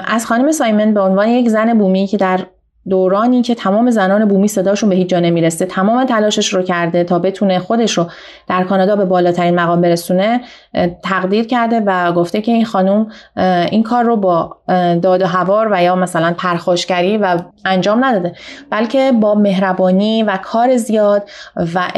از 0.04 0.26
خانم 0.26 0.52
سایمن 0.52 0.94
به 0.94 1.00
عنوان 1.00 1.28
یک 1.28 1.48
زن 1.48 1.78
بومی 1.78 2.06
که 2.06 2.16
در 2.16 2.40
دورانی 2.88 3.42
که 3.42 3.54
تمام 3.54 3.90
زنان 3.90 4.24
بومی 4.24 4.48
صداشون 4.48 4.88
به 4.88 4.96
هیچ 4.96 5.08
جا 5.08 5.20
نمی‌رسه. 5.20 5.66
تمام 5.66 6.04
تلاشش 6.04 6.54
رو 6.54 6.62
کرده 6.62 7.04
تا 7.04 7.18
بتونه 7.18 7.58
خودش 7.58 7.98
رو 7.98 8.06
در 8.48 8.64
کانادا 8.64 8.96
به 8.96 9.04
بالاترین 9.04 9.54
مقام 9.54 9.80
برسونه 9.80 10.40
تقدیر 11.04 11.46
کرده 11.46 11.82
و 11.86 12.12
گفته 12.12 12.40
که 12.40 12.52
این 12.52 12.64
خانم 12.64 13.06
این 13.70 13.82
کار 13.82 14.04
رو 14.04 14.16
با 14.16 14.56
داد 15.02 15.22
و 15.22 15.26
هوار 15.26 15.68
و 15.72 15.82
یا 15.82 15.96
مثلا 15.96 16.34
پرخاشگری 16.38 17.18
و 17.18 17.38
انجام 17.64 18.04
نداده. 18.04 18.32
بلکه 18.70 19.12
با 19.12 19.34
مهربانی 19.34 20.22
و 20.22 20.38
کار 20.42 20.76
زیاد 20.76 21.28
و 21.74 21.88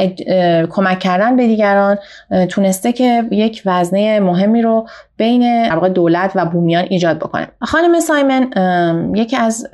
کمک 0.69 0.99
کردن 0.99 1.35
به 1.35 1.47
دیگران 1.47 1.97
تونسته 2.49 2.91
که 2.91 3.23
یک 3.31 3.61
وزنه 3.65 4.19
مهمی 4.19 4.61
رو 4.61 4.87
بین 5.17 5.69
دولت 5.93 6.31
و 6.35 6.45
بومیان 6.45 6.85
ایجاد 6.89 7.17
بکنه. 7.17 7.47
خانم 7.61 7.99
سایمن 7.99 8.49
یکی 9.15 9.37
از 9.37 9.67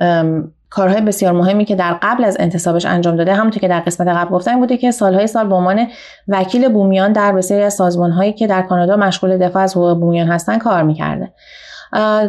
کارهای 0.74 1.00
بسیار 1.00 1.32
مهمی 1.32 1.64
که 1.64 1.74
در 1.74 1.96
قبل 2.02 2.24
از 2.24 2.36
انتصابش 2.40 2.86
انجام 2.86 3.16
داده 3.16 3.34
همونطور 3.34 3.60
که 3.60 3.68
در 3.68 3.80
قسمت 3.80 4.08
قبل 4.08 4.30
گفتم 4.30 4.60
بوده 4.60 4.76
که 4.76 4.90
سالهای 4.90 5.26
سال 5.26 5.48
به 5.48 5.54
عنوان 5.54 5.86
وکیل 6.28 6.68
بومیان 6.68 7.12
در 7.12 7.32
بسیاری 7.32 7.64
از 7.64 7.74
سازمانهایی 7.74 8.32
که 8.32 8.46
در 8.46 8.62
کانادا 8.62 8.96
مشغول 8.96 9.38
دفاع 9.38 9.62
از 9.62 9.76
حقوق 9.76 10.00
بومیان 10.00 10.28
هستن 10.28 10.58
کار 10.58 10.82
می‌کرده. 10.82 11.32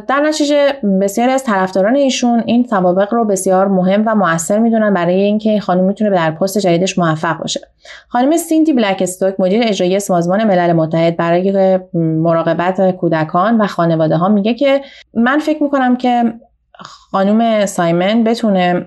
در 0.07 0.21
نتیجه 0.23 0.73
بسیاری 1.01 1.31
از 1.31 1.43
طرفداران 1.43 1.95
ایشون 1.95 2.43
این 2.45 2.63
سوابق 2.69 3.13
رو 3.13 3.25
بسیار 3.25 3.67
مهم 3.67 4.03
و 4.05 4.15
موثر 4.15 4.59
می‌دونن 4.59 4.93
برای 4.93 5.21
اینکه 5.21 5.49
این 5.49 5.59
خانم 5.61 5.83
می‌تونه 5.83 6.09
در 6.09 6.31
پست 6.31 6.57
جدیدش 6.57 6.99
موفق 6.99 7.37
باشه. 7.37 7.59
خانم 8.07 8.37
سیندی 8.37 8.73
بلک 8.73 8.97
استوک 9.01 9.35
مدیر 9.39 9.61
اجرایی 9.65 9.99
سازمان 9.99 10.43
ملل 10.43 10.73
متحد 10.73 11.17
برای 11.17 11.79
مراقبت 11.93 12.91
کودکان 12.91 13.61
و 13.61 13.67
خانواده 13.67 14.17
ها 14.17 14.27
میگه 14.27 14.53
که 14.53 14.81
من 15.13 15.39
فکر 15.39 15.63
می‌کنم 15.63 15.95
که 15.95 16.33
خانم 16.79 17.65
سایمن 17.65 18.23
بتونه 18.23 18.85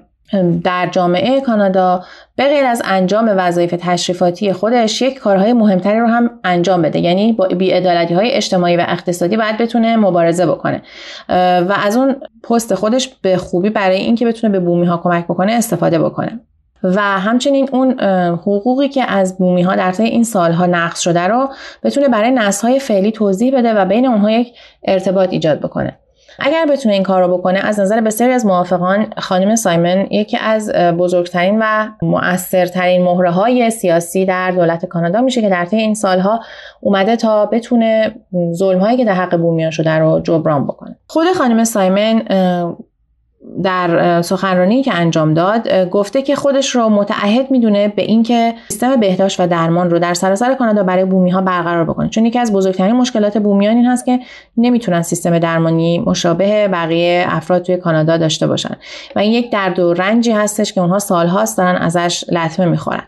در 0.64 0.88
جامعه 0.90 1.40
کانادا 1.40 2.04
به 2.36 2.44
غیر 2.44 2.64
از 2.64 2.82
انجام 2.84 3.34
وظایف 3.36 3.74
تشریفاتی 3.80 4.52
خودش 4.52 5.02
یک 5.02 5.18
کارهای 5.18 5.52
مهمتری 5.52 6.00
رو 6.00 6.06
هم 6.06 6.30
انجام 6.44 6.82
بده. 6.82 6.98
یعنی 6.98 7.32
با 7.32 7.46
بیعدالتی 7.46 8.14
های 8.14 8.30
اجتماعی 8.30 8.76
و 8.76 8.84
اقتصادی 8.88 9.36
باید 9.36 9.58
بتونه 9.58 9.96
مبارزه 9.96 10.46
بکنه. 10.46 10.82
و 11.28 11.74
از 11.84 11.96
اون 11.96 12.16
پست 12.42 12.74
خودش 12.74 13.08
به 13.22 13.36
خوبی 13.36 13.70
برای 13.70 13.96
اینکه 13.96 14.26
بتونه 14.26 14.52
به 14.52 14.60
بومی 14.60 14.86
ها 14.86 14.96
کمک 14.96 15.24
بکنه 15.24 15.52
استفاده 15.52 15.98
بکنه. 15.98 16.40
و 16.82 17.00
همچنین 17.00 17.68
اون 17.72 18.00
حقوقی 18.32 18.88
که 18.88 19.10
از 19.10 19.38
بومی 19.38 19.62
ها 19.62 19.76
در 19.76 19.92
طی 19.92 20.02
این 20.02 20.24
سالها 20.24 20.66
نقض 20.66 21.00
شده 21.00 21.20
رو 21.20 21.48
بتونه 21.82 22.08
برای 22.08 22.30
نسل 22.30 22.68
های 22.68 22.80
فعلی 22.80 23.12
توضیح 23.12 23.58
بده 23.58 23.74
و 23.74 23.84
بین 23.84 24.06
اونها 24.06 24.30
یک 24.30 24.52
ارتباط 24.84 25.32
ایجاد 25.32 25.60
بکنه. 25.60 25.98
اگر 26.38 26.66
بتونه 26.70 26.94
این 26.94 27.02
کار 27.02 27.22
رو 27.22 27.38
بکنه 27.38 27.58
از 27.58 27.80
نظر 27.80 28.00
بسیاری 28.00 28.32
از 28.32 28.46
موافقان 28.46 29.06
خانم 29.18 29.56
سایمن 29.56 30.06
یکی 30.10 30.36
از 30.36 30.72
بزرگترین 30.72 31.58
و 31.60 31.88
مؤثرترین 32.02 33.02
مهره 33.02 33.30
های 33.30 33.70
سیاسی 33.70 34.24
در 34.24 34.50
دولت 34.50 34.86
کانادا 34.86 35.20
میشه 35.20 35.40
که 35.40 35.48
در 35.48 35.64
طی 35.64 35.76
این 35.76 35.94
سالها 35.94 36.40
اومده 36.80 37.16
تا 37.16 37.46
بتونه 37.46 38.14
ظلم 38.52 38.78
هایی 38.78 38.96
که 38.96 39.04
در 39.04 39.14
حق 39.14 39.36
بومیان 39.36 39.70
شده 39.70 39.90
رو 39.90 40.20
جبران 40.20 40.66
بکنه. 40.66 40.96
خود 41.06 41.26
خانم 41.26 41.64
سایمن 41.64 42.22
در 43.62 44.22
سخنرانی 44.22 44.82
که 44.82 44.94
انجام 44.94 45.34
داد 45.34 45.68
گفته 45.90 46.22
که 46.22 46.36
خودش 46.36 46.70
رو 46.70 46.88
متعهد 46.88 47.50
می‌دونه 47.50 47.88
به 47.88 48.02
اینکه 48.02 48.54
سیستم 48.68 49.00
بهداشت 49.00 49.40
و 49.40 49.46
درمان 49.46 49.90
رو 49.90 49.98
در 49.98 50.14
سراسر 50.14 50.54
کانادا 50.54 50.82
برای 50.82 51.04
بومی 51.04 51.30
ها 51.30 51.40
برقرار 51.40 51.84
بکنه. 51.84 52.08
چون 52.08 52.26
یکی 52.26 52.38
از 52.38 52.52
بزرگترین 52.52 52.96
مشکلات 52.96 53.38
بومیان 53.38 53.76
این 53.76 53.86
هست 53.86 54.06
که 54.06 54.20
نمی‌تونن 54.56 55.02
سیستم 55.02 55.38
درمانی 55.38 55.98
مشابه 55.98 56.68
بقیه 56.68 57.24
افراد 57.28 57.62
توی 57.62 57.76
کانادا 57.76 58.16
داشته 58.16 58.46
باشن. 58.46 58.76
و 59.16 59.18
این 59.18 59.32
یک 59.32 59.52
درد 59.52 59.78
و 59.78 59.92
رنجی 59.94 60.32
هستش 60.32 60.72
که 60.72 60.80
اونها 60.80 60.98
سالهاست 60.98 61.58
دارن 61.58 61.76
ازش 61.76 62.24
لطمه 62.32 62.66
می‌خورن. 62.66 63.04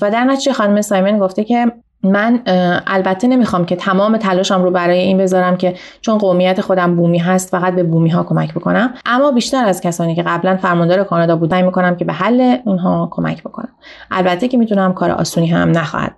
و 0.00 0.10
در 0.12 0.24
نتیجه 0.24 0.52
خانم 0.52 0.80
سایمن 0.80 1.18
گفته 1.18 1.44
که 1.44 1.72
من 2.02 2.40
البته 2.86 3.28
نمی‌خوام 3.28 3.64
که 3.64 3.76
تمام 3.76 4.16
تلاشم 4.16 4.62
رو 4.62 4.70
برای 4.70 4.98
این 4.98 5.18
بذارم 5.18 5.56
که 5.56 5.74
چون 6.00 6.18
قومیت 6.18 6.60
خودم 6.60 6.96
بومی 6.96 7.18
هست 7.18 7.50
فقط 7.50 7.74
به 7.74 7.82
بومی 7.82 8.10
ها 8.10 8.22
کمک 8.22 8.54
بکنم. 8.54 8.94
اما 9.06 9.30
بیشتر 9.30 9.64
از 9.64 9.80
کسانی 9.80 10.14
که 10.14 10.22
قبلا 10.22 10.56
فرماندار 10.56 11.04
کانادا 11.04 11.36
بودن 11.36 11.62
می‌کنم 11.62 11.96
که 11.96 12.04
به 12.04 12.12
حل 12.12 12.56
اونها 12.64 13.08
کمک 13.10 13.42
بکنم. 13.42 13.72
البته 14.10 14.48
که 14.48 14.56
می‌تونم 14.56 14.92
کار 14.92 15.10
آسونی 15.10 15.46
هم 15.46 15.70
نخواهد. 15.70 16.12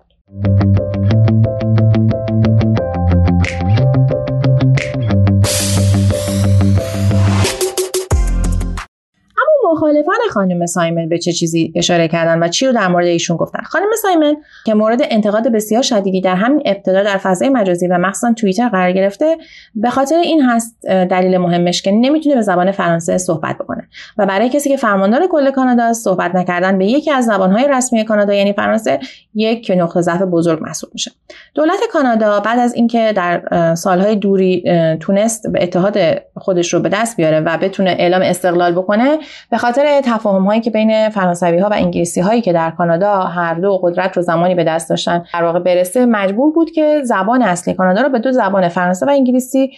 مخالفان 9.92 10.28
خانم 10.30 10.66
سایمن 10.66 11.08
به 11.08 11.18
چه 11.18 11.32
چیزی 11.32 11.72
اشاره 11.76 12.08
کردن 12.08 12.42
و 12.42 12.48
چی 12.48 12.66
رو 12.66 12.72
در 12.72 12.88
مورد 12.88 13.06
ایشون 13.06 13.36
گفتن؟ 13.36 13.62
خانم 13.62 13.86
سایمن 14.02 14.36
که 14.66 14.74
مورد 14.74 15.00
انتقاد 15.10 15.48
بسیار 15.52 15.82
شدیدی 15.82 16.20
در 16.20 16.34
همین 16.34 16.62
ابتدا 16.64 17.02
در 17.02 17.16
فضای 17.16 17.48
مجازی 17.48 17.86
و 17.86 17.98
مخصوصا 17.98 18.32
توییتر 18.32 18.68
قرار 18.68 18.92
گرفته 18.92 19.36
به 19.74 19.90
خاطر 19.90 20.16
این 20.16 20.42
هست 20.42 20.86
دلیل 20.86 21.38
مهمش 21.38 21.82
که 21.82 21.90
نمی‌تونه 21.90 22.34
به 22.34 22.42
زبان 22.42 22.72
فرانسه 22.72 23.18
صحبت 23.18 23.58
بکنه 23.58 23.88
و 24.18 24.26
برای 24.26 24.48
کسی 24.48 24.68
که 24.68 24.76
فرماندار 24.76 25.26
کل 25.26 25.50
کانادا 25.50 25.92
صحبت 25.92 26.34
نکردن 26.34 26.78
به 26.78 26.86
یکی 26.86 27.10
از 27.10 27.24
زبانهای 27.24 27.68
رسمی 27.68 28.04
کانادا 28.04 28.34
یعنی 28.34 28.52
فرانسه 28.52 29.00
یک 29.34 29.72
نقطه 29.76 30.00
ضعف 30.00 30.22
بزرگ 30.22 30.62
محسوب 30.62 30.90
میشه. 30.92 31.10
دولت 31.54 31.80
کانادا 31.92 32.40
بعد 32.40 32.58
از 32.58 32.74
اینکه 32.74 33.12
در 33.16 33.74
سالهای 33.74 34.16
دوری 34.16 34.64
تونست 35.00 35.52
به 35.52 35.62
اتحاد 35.62 35.98
خودش 36.36 36.74
رو 36.74 36.80
به 36.80 36.88
دست 36.88 37.16
بیاره 37.16 37.40
و 37.40 37.58
بتونه 37.58 37.90
اعلام 37.90 38.22
استقلال 38.22 38.72
بکنه 38.72 39.18
به 39.50 39.58
خاطر 39.58 39.81
تفاهم 40.04 40.44
هایی 40.44 40.60
که 40.60 40.70
بین 40.70 41.08
فرانسوی 41.08 41.58
ها 41.58 41.68
و 41.68 41.72
انگلیسی 41.72 42.20
هایی 42.20 42.40
که 42.40 42.52
در 42.52 42.70
کانادا 42.70 43.20
هر 43.20 43.54
دو 43.54 43.78
قدرت 43.82 44.16
رو 44.16 44.22
زمانی 44.22 44.54
به 44.54 44.64
دست 44.64 44.90
داشتن 44.90 45.24
در 45.34 45.44
واقع 45.44 45.58
برسه 45.58 46.06
مجبور 46.06 46.52
بود 46.52 46.70
که 46.70 47.00
زبان 47.04 47.42
اصلی 47.42 47.74
کانادا 47.74 48.02
رو 48.02 48.08
به 48.08 48.18
دو 48.18 48.32
زبان 48.32 48.68
فرانسه 48.68 49.06
و 49.06 49.10
انگلیسی 49.10 49.72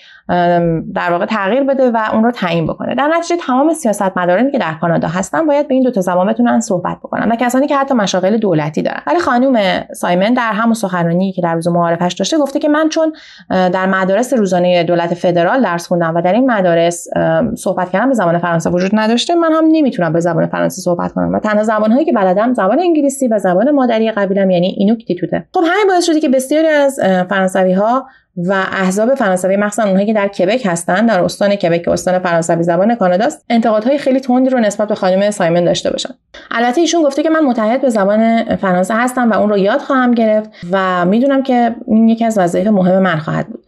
در 0.94 1.10
واقع 1.10 1.26
تغییر 1.26 1.62
بده 1.62 1.90
و 1.90 1.98
اون 2.12 2.24
رو 2.24 2.30
تعیین 2.30 2.66
بکنه. 2.66 2.94
در 2.94 3.08
نتیجه 3.18 3.36
تمام 3.36 3.72
سیاستمدارانی 3.74 4.50
که 4.50 4.58
در 4.58 4.74
کانادا 4.80 5.08
هستن 5.08 5.46
باید 5.46 5.68
به 5.68 5.74
این 5.74 5.82
دو 5.82 5.90
تا 5.90 6.00
زبان 6.00 6.26
بتونن 6.26 6.60
صحبت 6.60 6.98
بکنن 6.98 7.32
و 7.32 7.36
کسانی 7.36 7.66
که 7.66 7.76
حتی 7.76 7.94
مشاغل 7.94 8.36
دولتی 8.36 8.82
دارن. 8.82 9.02
ولی 9.06 9.18
خانم 9.18 9.84
سایمن 9.92 10.34
در 10.34 10.52
همون 10.52 10.74
سخنرانی 10.74 11.32
که 11.32 11.42
در 11.42 11.54
روز 11.54 11.68
معارفش 11.68 12.12
داشته 12.12 12.38
گفته 12.38 12.58
که 12.58 12.68
من 12.68 12.88
چون 12.88 13.12
در 13.50 13.86
مدارس 13.86 14.32
روزانه 14.32 14.84
دولت 14.84 15.14
فدرال 15.14 15.62
درس 15.62 15.86
خوندم 15.86 16.14
و 16.14 16.22
در 16.22 16.32
این 16.32 16.50
مدارس 16.50 17.08
صحبت 17.56 17.90
کردن 17.90 18.08
به 18.08 18.14
زبان 18.14 18.38
فرانسه 18.38 18.70
وجود 18.70 18.90
نداشته 18.94 19.34
من 19.34 19.52
هم 19.52 19.64
نمی‌تونم 19.94 20.12
به 20.12 20.20
زبان 20.20 20.46
فرانسه 20.46 20.82
صحبت 20.82 21.12
کنم. 21.12 21.32
و 21.32 21.38
تنها 21.38 21.62
زبانهایی 21.62 22.04
که 22.04 22.12
بلدم 22.12 22.54
زبان 22.54 22.80
انگلیسی 22.80 23.28
و 23.28 23.38
زبان 23.38 23.70
مادری 23.70 24.10
قبیلم 24.10 24.50
یعنی 24.50 24.66
اینوکتیتوته 24.66 25.46
خب 25.54 25.60
همین 25.60 25.86
باعث 25.88 26.04
شده 26.04 26.20
که 26.20 26.28
بسیاری 26.28 26.68
از 26.68 27.00
فرانسوی 27.28 27.72
ها 27.72 28.06
و 28.36 28.52
احزاب 28.52 29.14
فرانسوی 29.14 29.56
مخصوصا 29.56 29.82
اونهایی 29.82 30.06
که 30.06 30.12
در 30.12 30.28
کبک 30.28 30.66
هستن 30.66 31.06
در 31.06 31.20
استان 31.20 31.56
کبک 31.56 31.88
استان 31.88 32.18
فرانسوی 32.18 32.62
زبان 32.62 32.94
کاناداست 32.94 33.44
انتقادهای 33.50 33.98
خیلی 33.98 34.20
تندی 34.20 34.50
رو 34.50 34.60
نسبت 34.60 34.88
به 34.88 34.94
خانم 34.94 35.30
سایمن 35.30 35.64
داشته 35.64 35.90
باشن. 35.90 36.14
البته 36.50 36.80
ایشون 36.80 37.02
گفته 37.02 37.22
که 37.22 37.30
من 37.30 37.40
متحد 37.40 37.80
به 37.80 37.88
زبان 37.88 38.44
فرانسه 38.56 38.94
هستم 38.94 39.30
و 39.30 39.34
اون 39.34 39.50
رو 39.50 39.58
یاد 39.58 39.80
خواهم 39.80 40.14
گرفت 40.14 40.50
و 40.72 41.04
می‌دونم 41.04 41.42
که 41.42 41.74
این 41.86 42.08
یکی 42.08 42.24
از 42.24 42.38
وظایف 42.38 42.66
مهم 42.66 43.02
من 43.02 43.16
خواهد 43.18 43.46
بود. 43.46 43.64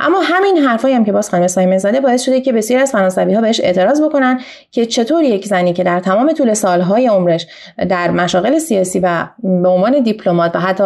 اما 0.00 0.20
همین 0.22 0.56
حرفایی 0.56 0.94
هم 0.94 1.04
که 1.04 1.12
باز 1.12 1.30
خانم 1.30 1.46
سایمن 1.46 1.78
زده 1.78 2.00
باعث 2.00 2.22
شده 2.22 2.40
که 2.40 2.52
بسیاری 2.52 2.82
از 2.82 2.92
فرانسوی 2.92 3.34
ها 3.34 3.40
بهش 3.40 3.60
اعتراض 3.60 4.02
بکنن 4.02 4.40
که 4.70 4.86
چطور 4.86 5.22
یک 5.22 5.46
زنی 5.46 5.72
که 5.72 5.84
در 5.84 6.00
تمام 6.00 6.32
طول 6.32 6.54
سالهای 6.54 7.06
عمرش 7.06 7.46
در 7.88 8.10
مشاغل 8.10 8.58
سیاسی 8.58 9.00
و 9.00 9.26
به 9.42 9.68
عنوان 9.68 10.02
دیپلمات 10.02 10.56
و 10.56 10.58
حتی 10.58 10.84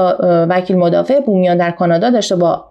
وکیل 0.48 0.76
مدافع 0.76 1.20
بومیان 1.20 1.56
در 1.56 1.70
کانادا 1.70 2.10
داشته 2.10 2.36
با 2.36 2.64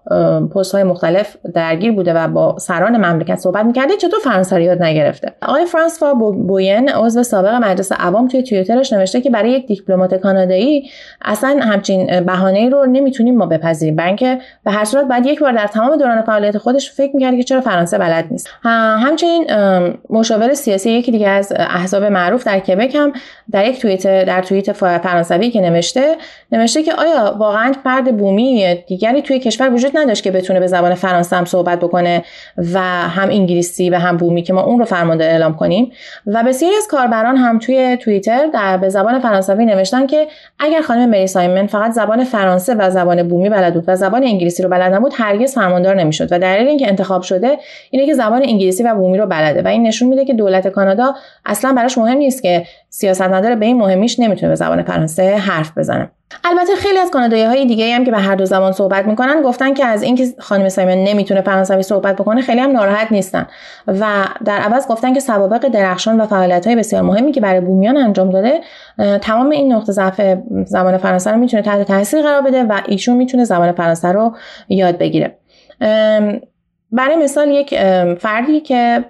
پست 0.56 0.72
های 0.72 0.84
مختلف 0.84 1.38
درگیر 1.54 1.91
بوده 1.91 2.14
و 2.14 2.28
با 2.28 2.60
سران 2.60 2.98
مملکت 2.98 3.36
صحبت 3.36 3.66
می‌کرده 3.66 3.98
چطور 3.98 4.20
فرانسوی 4.24 4.64
یاد 4.64 4.84
نگرفته؟ 4.84 5.34
آقای 5.41 5.66
فرانسوا 5.66 6.14
بوین 6.14 6.89
عضو 6.89 7.24
سابق 7.24 7.54
مجلس 7.54 7.91
عوام 7.91 8.28
توی 8.28 8.44
توییترش 8.44 8.94
نوشته 8.94 9.22
که 9.22 9.30
برای 9.30 9.52
یک 9.52 9.68
دیپلمات 9.68 10.14
کانادایی 10.14 10.89
اصلا 11.22 11.60
همچین 11.62 12.22
بهانه 12.22 12.70
رو 12.70 12.86
نمی‌تونیم 12.86 13.38
ما 13.38 13.46
بپذیریم 13.46 13.96
برای 13.96 14.08
اینکه 14.08 14.39
به 14.66 14.72
هر 14.72 14.86
صورت 14.86 15.06
بعد 15.06 15.26
یک 15.26 15.39
بار 15.39 15.52
در 15.52 15.68
تمام 15.68 15.98
دوران 15.98 16.22
فعالیت 16.34 16.58
خودش 16.58 16.92
فکر 16.92 17.16
می‌کرد 17.16 17.36
که 17.36 17.44
چرا 17.44 17.62
فرانسه 17.62 17.98
بلد 17.98 18.28
نیست. 18.32 18.50
همچنین 18.64 19.46
مشاور 20.10 20.54
سیاسی 20.54 20.92
یکی 20.92 21.12
دیگه 21.12 21.28
از 21.28 21.54
احزاب 21.56 22.04
معروف 22.04 22.44
در 22.44 22.60
کبک 22.60 22.96
هم 22.96 23.14
در 23.52 23.66
یک 23.68 23.82
توییت 23.82 24.26
در 24.26 24.42
توییت 24.42 24.72
فرانسوی 24.72 25.52
که 25.52 25.62
نوشته 25.62 26.16
نوشته 26.52 26.84
که 26.84 26.94
آیا 26.94 27.36
واقعا 27.40 27.74
فرد 27.84 28.18
بومی 28.18 28.76
دیگری 28.88 29.22
توی 29.22 29.40
کشور 29.40 29.74
وجود 29.74 29.98
نداشت 29.98 30.24
که 30.24 30.32
بتونه 30.32 30.60
به 30.60 30.68
زبان 30.68 30.96
فرانسه 30.96 31.36
هم 31.36 31.46
صحبت 31.46 31.80
بکنه 31.80 32.24
و 32.74 32.80
هم 32.80 33.30
انگلیسی 33.30 33.90
و 33.90 33.96
هم 33.96 34.18
بومی 34.18 34.42
که 34.44 34.54
ما 34.54 34.62
اون 34.62 34.80
رو 34.80 34.86
فرمانده 34.86 35.24
اعلام 35.24 35.56
کنیم؟ 35.56 35.92
و 36.28 36.44
بسیاری 36.44 36.76
از 36.76 36.88
کاربران 36.88 37.38
هم 37.38 37.60
توی 37.60 37.98
توییتر 37.98 38.48
در 38.54 38.78
به 38.78 38.90
زبان 38.90 39.20
فرانسوی 39.20 39.66
نوشتن 39.66 40.08
که 40.08 40.28
اگر 40.60 40.82
خانم 40.82 41.10
مری 41.10 41.28
سایمن 41.28 41.68
فقط 41.68 41.92
زبان 41.92 42.24
فرانسه 42.24 42.76
و 42.76 42.90
زبان 42.90 43.28
بومی 43.28 43.50
بلد 43.50 43.74
بود 43.74 43.84
و 43.88 43.96
زبان 43.96 44.24
انگلیسی 44.24 44.64
رو 44.64 44.70
بلد 44.70 44.94
نبود 44.94 45.14
هرگز 45.16 45.54
فرماندار 45.56 45.96
نمی‌شد 46.14 46.34
و 46.34 46.39
دلیل 46.39 46.68
اینکه 46.68 46.88
انتخاب 46.88 47.22
شده 47.22 47.57
اینه 47.91 48.05
که 48.05 48.14
زبان 48.14 48.41
انگلیسی 48.45 48.84
و 48.84 48.95
بومی 48.95 49.18
رو 49.18 49.26
بلده 49.26 49.61
و 49.61 49.68
این 49.68 49.88
نشون 49.88 50.09
میده 50.09 50.26
که 50.26 50.34
دولت 50.34 50.68
کانادا 50.68 51.16
اصلا 51.45 51.74
براش 51.74 51.97
مهم 51.97 52.18
نیست 52.18 52.43
که 52.43 52.66
سیاستمدار 52.89 53.55
به 53.55 53.66
این 53.66 53.78
مهمیش 53.78 54.20
نمی‌تونه 54.20 54.49
به 54.49 54.55
زبان 54.55 54.84
فرانسه 54.84 55.36
حرف 55.36 55.78
بزنه. 55.78 56.11
البته 56.43 56.76
خیلی 56.76 56.97
از 56.97 57.11
کانادایی 57.11 57.43
های 57.43 57.66
دیگه 57.66 57.95
هم 57.95 58.05
که 58.05 58.11
به 58.11 58.18
هر 58.18 58.36
دو 58.36 58.45
زبان 58.45 58.72
صحبت 58.72 59.05
می‌کنن 59.05 59.41
گفتن 59.41 59.74
که 59.74 59.86
از 59.86 60.03
اینکه 60.03 60.26
خانم 60.39 60.70
سایمن 60.70 61.03
نمی‌تونه 61.03 61.41
فرانسوی 61.41 61.84
صحبت 61.84 62.16
بکنه 62.16 62.41
خیلی 62.41 62.59
هم 62.59 62.72
ناراحت 62.72 63.11
نیستن. 63.11 63.47
و 63.88 64.05
در 64.45 64.57
عوض 64.57 64.88
گفتن 64.88 65.14
که 65.14 65.20
سوابق 65.20 65.68
درخشان 65.68 66.22
و 66.22 66.26
فعالیت 66.26 66.68
های 66.68 66.76
بسیار 66.76 67.01
مهمی 67.01 67.32
که 67.32 67.41
برای 67.41 67.61
بومیان 67.61 67.97
انجام 67.97 68.30
داده 68.30 68.61
تمام 69.22 69.49
این 69.49 69.74
نقطه 69.74 69.91
ضعف 69.91 70.22
زبان 70.66 70.97
فرانسه 70.97 71.32
رو 71.32 71.38
می‌تونه 71.38 71.64
تحت 71.64 71.88
تاثیر 71.88 72.22
قرار 72.22 72.41
بده 72.41 72.64
و 72.64 72.82
ایشون 72.88 73.18
می‌تونه 73.18 73.43
زبان 73.43 73.72
فرانسه 73.72 74.07
رو 74.07 74.36
یاد 74.70 74.97
بگیره. 74.97 75.38
برای 76.92 77.16
مثال 77.24 77.48
یک 77.48 77.76
فردی 78.20 78.62
که 78.62 79.06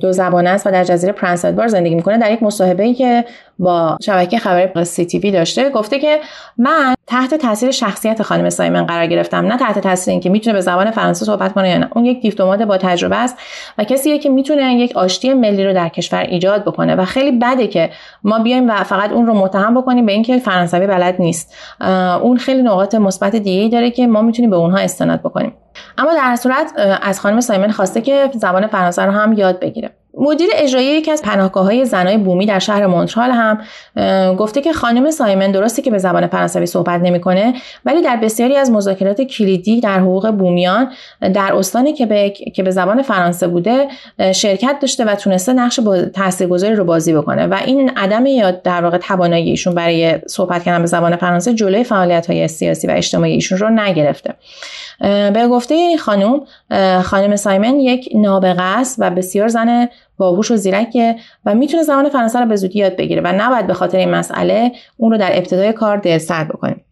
دو 0.00 0.12
زبانه 0.12 0.50
است 0.50 0.66
و 0.66 0.70
در 0.70 0.84
جزیره 0.84 1.12
پرنس 1.12 1.44
ادوارد 1.44 1.68
زندگی 1.68 1.94
می‌کنه 1.94 2.18
در 2.18 2.32
یک 2.32 2.42
مصاحبه 2.42 2.82
ای 2.82 2.94
که 2.94 3.24
با 3.58 3.96
شبکه 4.02 4.38
خبری 4.38 4.84
CTV 4.84 5.30
داشته 5.30 5.70
گفته 5.70 5.98
که 5.98 6.18
من 6.58 6.94
تحت 7.06 7.34
تاثیر 7.34 7.70
شخصیت 7.70 8.22
خانم 8.22 8.50
سایمن 8.50 8.86
قرار 8.86 9.06
گرفتم. 9.06 9.46
نه 9.46 9.56
تحت 9.56 9.78
تاثیر 9.78 10.12
اینکه 10.12 10.30
می‌تونه 10.30 10.54
به 10.54 10.60
زبان 10.60 10.90
فرانسه 10.90 11.24
صحبت 11.24 11.52
کنه 11.52 11.70
یا 11.70 11.78
نه. 11.78 11.88
اون 11.94 12.04
یک 12.04 12.22
دیپلمات 12.22 12.62
با 12.62 12.78
تجربه 12.78 13.16
است 13.16 13.38
و 13.78 13.84
کسیه 13.84 14.18
که 14.18 14.28
می‌تونه 14.28 14.74
یک 14.74 14.96
آشتی 14.96 15.34
ملی 15.34 15.64
رو 15.64 15.72
در 15.72 15.88
کشور 15.88 16.20
ایجاد 16.20 16.62
بکنه 16.62 16.94
و 16.94 17.04
خیلی 17.04 17.38
بده 17.38 17.66
که 17.66 17.90
ما 18.24 18.38
بیایم 18.38 18.70
و 18.70 18.74
فقط 18.84 19.12
اون 19.12 19.26
رو 19.26 19.34
متهم 19.34 19.80
بکنیم 19.80 20.06
به 20.06 20.12
اینکه 20.12 20.38
فرانسوی 20.38 20.86
بلد 20.86 21.16
نیست. 21.18 21.54
اون 22.22 22.36
خیلی 22.36 22.62
نقاط 22.62 22.94
مثبت 22.94 23.36
دیگه 23.36 23.68
داره 23.68 23.90
که 23.90 24.06
ما 24.06 24.22
می‌تونیم 24.22 24.50
به 24.50 24.56
اونها 24.56 24.78
استناد 24.78 25.20
بکنیم. 25.20 25.52
اما 25.98 26.10
در 26.14 26.36
صورت 26.36 26.72
از 27.02 27.20
خانم 27.20 27.40
سایمن 27.40 27.70
خواسته 27.70 28.00
که 28.00 28.30
زبان 28.34 28.66
فرانسه 28.66 29.02
رو 29.02 29.12
هم 29.12 29.31
یاد 29.38 29.60
بگیره 29.60 29.90
مدیر 30.14 30.48
اجرایی 30.54 30.86
یکی 30.86 31.10
از 31.10 31.22
پناهگاه 31.22 31.64
های 31.64 31.84
زنای 31.84 32.16
بومی 32.16 32.46
در 32.46 32.58
شهر 32.58 32.86
مونترال 32.86 33.30
هم 33.30 33.58
گفته 34.34 34.60
که 34.60 34.72
خانم 34.72 35.10
سایمن 35.10 35.52
درسته 35.52 35.82
که 35.82 35.90
به 35.90 35.98
زبان 35.98 36.26
فرانسوی 36.26 36.66
صحبت 36.66 37.00
نمی‌کنه 37.00 37.54
ولی 37.84 38.02
در 38.02 38.16
بسیاری 38.16 38.56
از 38.56 38.70
مذاکرات 38.70 39.22
کلیدی 39.22 39.80
در 39.80 40.00
حقوق 40.00 40.30
بومیان 40.30 40.92
در 41.20 41.54
استان 41.54 41.92
کبک 41.92 42.52
که 42.54 42.62
به 42.62 42.70
زبان 42.70 43.02
فرانسه 43.02 43.48
بوده 43.48 43.88
شرکت 44.32 44.76
داشته 44.80 45.04
و 45.04 45.14
تونسته 45.14 45.52
نقش 45.52 45.80
تاثیرگذاری 46.14 46.74
رو 46.74 46.84
بازی 46.84 47.12
بکنه. 47.12 47.46
و 47.46 47.58
این 47.66 47.90
عدم 47.96 48.26
یا 48.26 48.50
در 48.50 48.84
واقع 48.84 48.98
توانایی 48.98 49.50
ایشون 49.50 49.74
برای 49.74 50.18
صحبت 50.26 50.62
کردن 50.62 50.80
به 50.80 50.86
زبان 50.86 51.16
فرانسه 51.16 51.54
جلوی 51.54 51.84
فعالیت 51.84 52.30
های 52.30 52.48
سیاسی 52.48 52.86
و 52.86 52.90
اجتماعی 52.90 53.32
ایشون 53.32 53.58
رو 53.58 53.70
نگرفته. 53.70 54.34
به 55.32 55.48
گفته 55.50 55.96
خانم 55.96 56.40
خانم 57.02 57.36
سایمن 57.36 57.80
یک 57.80 58.08
نابغه 58.14 58.62
است 58.62 58.96
و 58.98 59.10
بسیار 59.10 59.48
زن 59.48 59.88
باهوش 60.22 60.50
و 60.50 60.56
زیرکه 60.56 61.16
و 61.46 61.54
می‌تونه 61.54 61.82
زبان 61.82 62.08
فرانسه 62.08 62.40
رو 62.40 62.46
به 62.46 62.56
زودی 62.56 62.78
یاد 62.78 62.96
بگیره 62.96 63.22
و 63.24 63.32
نباید 63.36 63.66
به 63.66 63.74
خاطر 63.74 63.98
این 63.98 64.10
مسئله 64.10 64.72
اون 64.96 65.12
رو 65.12 65.18
در 65.18 65.36
ابتدای 65.38 65.72
کار 65.72 65.96
دلسرد 65.96 66.48
بکنیم. 66.48 66.84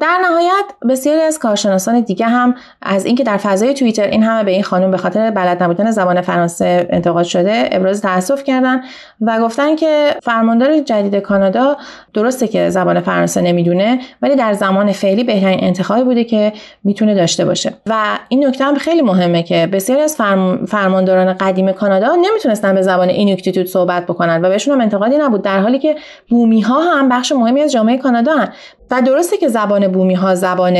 در 0.00 0.18
نهایت 0.22 0.64
بسیاری 0.88 1.20
از 1.20 1.38
کارشناسان 1.38 2.00
دیگه 2.00 2.26
هم 2.26 2.54
از 2.82 3.04
اینکه 3.04 3.24
در 3.24 3.36
فضای 3.36 3.74
توییتر 3.74 4.02
این 4.02 4.22
همه 4.22 4.44
به 4.44 4.50
این 4.50 4.62
خانم 4.62 4.90
به 4.90 4.96
خاطر 4.96 5.30
بلد 5.30 5.62
نبودن 5.62 5.90
زبان 5.90 6.20
فرانسه 6.20 6.86
انتقاد 6.90 7.24
شده 7.24 7.68
ابراز 7.72 8.02
تاسف 8.02 8.44
کردن 8.44 8.80
و 9.20 9.40
گفتن 9.40 9.76
که 9.76 10.14
فرماندار 10.22 10.78
جدید 10.78 11.16
کانادا 11.16 11.76
درسته 12.14 12.48
که 12.48 12.70
زبان 12.70 13.00
فرانسه 13.00 13.40
نمی‌دونه 13.40 14.00
ولی 14.22 14.36
در 14.36 14.52
زمان 14.52 14.92
فعلی 14.92 15.24
بهترین 15.24 15.58
انتخابی 15.62 16.02
بوده 16.02 16.24
که 16.24 16.52
می‌تونه 16.84 17.14
داشته 17.14 17.44
باشه 17.44 17.72
و 17.86 18.18
این 18.28 18.46
نکته 18.46 18.64
هم 18.64 18.74
خیلی 18.74 19.02
مهمه 19.02 19.42
که 19.42 19.68
بسیاری 19.72 20.02
از 20.02 20.16
فرم، 20.16 20.66
فرمانداران 20.66 21.32
قدیم 21.32 21.72
کانادا 21.72 22.14
نمی‌تونستن 22.14 22.74
به 22.74 22.82
زبان 22.82 23.08
اینوکتیتود 23.08 23.66
صحبت 23.66 24.06
بکنن 24.06 24.42
و 24.42 24.48
بهشون 24.48 24.74
هم 24.74 24.80
انتقادی 24.80 25.16
نبود 25.16 25.42
در 25.42 25.60
حالی 25.60 25.78
که 25.78 25.96
بومی 26.28 26.60
ها 26.60 26.80
هم 26.80 27.08
بخش 27.08 27.32
مهمی 27.32 27.60
از 27.60 27.72
جامعه 27.72 27.98
کانادا 27.98 28.32
هن. 28.32 28.48
و 28.90 29.02
درسته 29.02 29.36
که 29.36 29.48
زبان 29.48 29.88
بومی 29.88 30.14
ها 30.14 30.34
زبان 30.34 30.76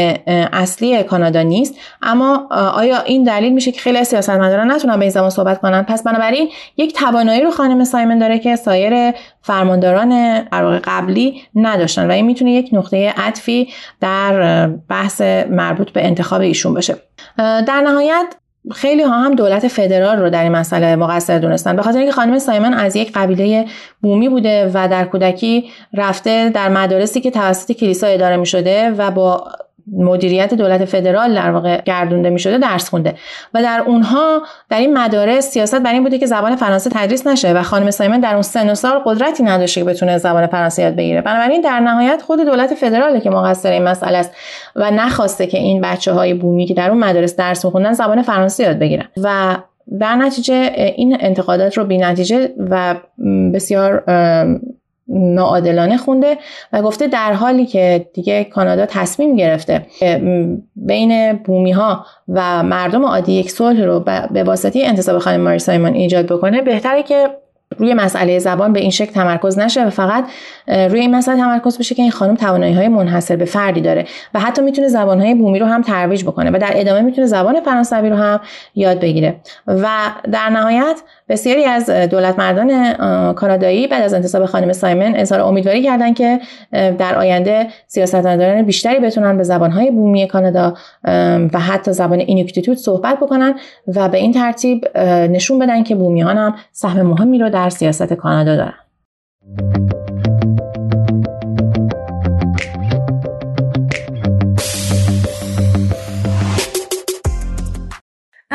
اصلی 0.52 1.02
کانادا 1.02 1.42
نیست 1.42 1.74
اما 2.02 2.48
آیا 2.74 3.00
این 3.00 3.24
دلیل 3.24 3.52
میشه 3.52 3.72
که 3.72 3.80
خیلی 3.80 4.04
سیاستمداران 4.04 4.70
نتونن 4.70 4.96
به 4.96 5.02
این 5.02 5.10
زبان 5.10 5.30
صحبت 5.30 5.60
کنن؟ 5.60 5.82
پس 5.82 6.02
بنابراین 6.02 6.50
یک 6.76 6.94
توانایی 6.94 7.40
رو 7.40 7.50
خانم 7.50 7.84
سایمن 7.84 8.18
داره 8.18 8.38
که 8.38 8.56
سایر 8.56 9.14
فرمانداران 9.42 10.40
قبلی 10.84 11.42
نداشتن 11.54 12.08
و 12.10 12.12
این 12.12 12.26
می‌تونه 12.26 12.52
یک 12.52 12.68
نقطه 12.72 13.14
عطفی 13.16 13.68
در 14.00 14.66
بحث 14.66 15.20
مربوط 15.50 15.90
به 15.90 16.06
انتخاب 16.06 16.40
ایشون 16.40 16.74
باشه. 16.74 16.96
در 17.38 17.80
نهایت 17.84 18.34
خیلی 18.72 19.02
ها 19.02 19.20
هم 19.20 19.34
دولت 19.34 19.68
فدرال 19.68 20.18
رو 20.18 20.30
در 20.30 20.42
این 20.42 20.52
مسئله 20.52 20.96
مقصر 20.96 21.38
دونستن. 21.38 21.76
به 21.76 21.82
خاطر 21.82 21.98
اینکه 21.98 22.12
خانم 22.12 22.38
سایمن 22.38 22.74
از 22.74 22.96
یک 22.96 23.12
قبیله 23.14 23.66
بومی 24.00 24.28
بوده 24.28 24.70
و 24.74 24.88
در 24.88 25.04
کودکی 25.04 25.70
رفته 25.94 26.50
در 26.50 26.68
مدارسی 26.68 27.20
که 27.20 27.30
توسط 27.30 27.72
کلیسا 27.72 28.06
اداره 28.06 28.36
می 28.36 28.46
شده 28.46 28.90
و 28.90 29.10
با 29.10 29.44
مدیریت 29.92 30.54
دولت 30.54 30.84
فدرال 30.84 31.34
در 31.34 31.50
واقع 31.50 31.80
گردونده 31.80 32.30
می 32.30 32.38
شده 32.38 32.58
درس 32.58 32.88
خونده. 32.88 33.14
و 33.54 33.62
در 33.62 33.82
اونها 33.86 34.42
در 34.68 34.78
این 34.78 34.98
مدارس 34.98 35.50
سیاست 35.50 35.80
بر 35.80 35.92
این 35.92 36.02
بوده 36.02 36.18
که 36.18 36.26
زبان 36.26 36.56
فرانسه 36.56 36.90
تدریس 36.90 37.26
نشه 37.26 37.52
و 37.52 37.62
خانم 37.62 37.90
سایمن 37.90 38.20
در 38.20 38.32
اون 38.32 38.42
سن 38.42 38.70
و 38.70 38.74
سال 38.74 38.98
قدرتی 39.04 39.42
نداشته 39.42 39.80
که 39.80 39.84
بتونه 39.84 40.18
زبان 40.18 40.46
فرانسه 40.46 40.82
یاد 40.82 40.96
بگیره. 40.96 41.20
بنابراین 41.20 41.60
در 41.60 41.80
نهایت 41.80 42.22
خود 42.22 42.40
دولت 42.40 42.74
فدراله 42.74 43.20
که 43.20 43.30
مقصر 43.30 43.70
این 43.70 43.82
مسئله 43.82 44.18
است 44.18 44.32
و 44.76 44.90
نخواسته 44.90 45.46
که 45.46 45.58
این 45.58 45.80
بچه 45.80 46.12
های 46.12 46.34
بومی 46.34 46.66
که 46.66 46.74
در 46.74 46.90
اون 46.90 46.98
مدارس 46.98 47.36
درس 47.36 47.64
میخوندن 47.64 47.92
زبان 47.92 48.22
فرانسه 48.22 48.64
یاد 48.64 48.78
بگیرن. 48.78 49.04
و 49.22 49.56
در 50.00 50.16
نتیجه 50.16 50.54
این 50.96 51.16
انتقادات 51.20 51.78
رو 51.78 51.84
بی 51.84 51.98
نتیجه 51.98 52.50
و 52.70 52.94
بسیار 53.54 54.04
ناعادلانه 55.08 55.96
خونده 55.96 56.38
و 56.72 56.82
گفته 56.82 57.06
در 57.06 57.32
حالی 57.32 57.66
که 57.66 58.08
دیگه 58.14 58.44
کانادا 58.44 58.86
تصمیم 58.86 59.36
گرفته 59.36 59.86
بین 60.76 61.32
بومی 61.32 61.72
ها 61.72 62.06
و 62.28 62.62
مردم 62.62 63.04
عادی 63.04 63.32
یک 63.32 63.50
صلح 63.50 63.84
رو 63.84 64.00
به 64.30 64.44
واسطه 64.44 64.80
انتصاب 64.84 65.18
خانم 65.18 65.40
ماری 65.40 65.58
سایمون 65.58 65.94
ایجاد 65.94 66.26
بکنه 66.26 66.62
بهتره 66.62 67.02
که 67.02 67.28
روی 67.78 67.94
مسئله 67.94 68.38
زبان 68.38 68.72
به 68.72 68.80
این 68.80 68.90
شکل 68.90 69.12
تمرکز 69.12 69.58
نشه 69.58 69.86
و 69.86 69.90
فقط 69.90 70.24
روی 70.66 71.00
این 71.00 71.14
مسئله 71.14 71.36
تمرکز 71.36 71.78
بشه 71.78 71.94
که 71.94 72.02
این 72.02 72.10
خانم 72.10 72.34
توانایی 72.34 72.74
های 72.74 72.88
منحصر 72.88 73.36
به 73.36 73.44
فردی 73.44 73.80
داره 73.80 74.06
و 74.34 74.40
حتی 74.40 74.62
می‌تونه 74.62 74.88
زبان 74.88 75.20
های 75.20 75.34
بومی 75.34 75.58
رو 75.58 75.66
هم 75.66 75.82
ترویج 75.82 76.24
بکنه 76.24 76.50
و 76.50 76.58
در 76.58 76.70
ادامه 76.74 77.00
می‌تونه 77.00 77.26
زبان 77.26 77.60
فرانسوی 77.60 78.10
رو 78.10 78.16
هم 78.16 78.40
یاد 78.74 79.00
بگیره. 79.00 79.36
و 79.66 79.88
در 80.32 80.50
نهایت 80.50 81.02
بسیاری 81.28 81.64
از 81.64 81.90
دولت 81.90 82.38
مردان 82.38 82.92
کانادایی 83.32 83.86
بعد 83.86 84.02
از 84.02 84.14
انتصاب 84.14 84.46
خانم 84.46 84.72
سایمن 84.72 85.14
اظهار 85.16 85.40
امیدواری 85.40 85.82
کردن 85.82 86.14
که 86.14 86.40
در 86.72 87.14
آینده 87.18 87.66
سیاستمداران 87.86 88.62
بیشتری 88.62 88.98
بتونن 88.98 89.36
به 89.36 89.42
زبانهای 89.42 89.90
بومی 89.90 90.28
کانادا 90.28 90.74
و 91.52 91.58
حتی 91.58 91.92
زبان 91.92 92.18
اینوکتیتود 92.18 92.76
صحبت 92.76 93.16
بکنن 93.20 93.54
و 93.86 94.08
به 94.08 94.18
این 94.18 94.32
ترتیب 94.32 94.98
نشون 94.98 95.58
بدن 95.58 95.82
که 95.82 95.94
بومیان 95.94 96.36
هم 96.36 96.54
سهم 96.72 97.02
مهمی 97.02 97.38
رو 97.38 97.50
در 97.50 97.63
سیاست 97.70 98.12
کانادا 98.12 98.56
دارن 98.56 98.74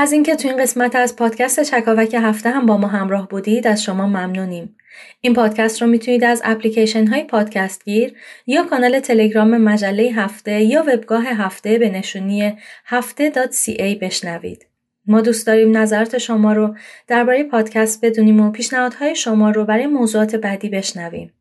از 0.01 0.12
اینکه 0.12 0.36
تو 0.36 0.47
این 0.47 0.57
قسمت 0.57 0.95
از 0.95 1.16
پادکست 1.16 1.64
چکاوک 1.64 2.14
هفته 2.14 2.49
هم 2.49 2.66
با 2.66 2.78
ما 2.78 2.88
همراه 2.88 3.28
بودید 3.28 3.68
از 3.68 3.84
شما 3.84 4.07
ممنونیم. 4.07 4.76
این 5.22 5.34
پادکست 5.34 5.82
رو 5.82 5.88
می‌تونید 5.88 6.24
از 6.24 6.41
اپلیکیشن 6.45 7.07
های 7.07 7.24
پادکست 7.24 7.86
گیر 7.86 8.14
یا 8.47 8.64
کانال 8.64 8.99
تلگرام 8.99 9.57
مجله 9.57 10.03
هفته 10.03 10.62
یا 10.62 10.84
وبگاه 10.88 11.24
هفته 11.24 11.78
به 11.78 11.89
نشونی 11.89 12.57
هفته.ca 12.86 13.97
بشنوید. 14.01 14.69
ما 15.10 15.22
دوست 15.22 15.47
داریم 15.47 15.78
نظرات 15.78 16.18
شما 16.18 16.53
رو 16.53 16.76
درباره 17.07 17.43
پادکست 17.43 18.05
بدونیم 18.05 18.39
و 18.39 18.51
پیشنهادهای 18.51 19.16
شما 19.16 19.51
رو 19.51 19.66
برای 19.66 19.88
موضوعات 19.88 20.36
بعدی 20.36 20.70
بشنویم. 20.70 21.34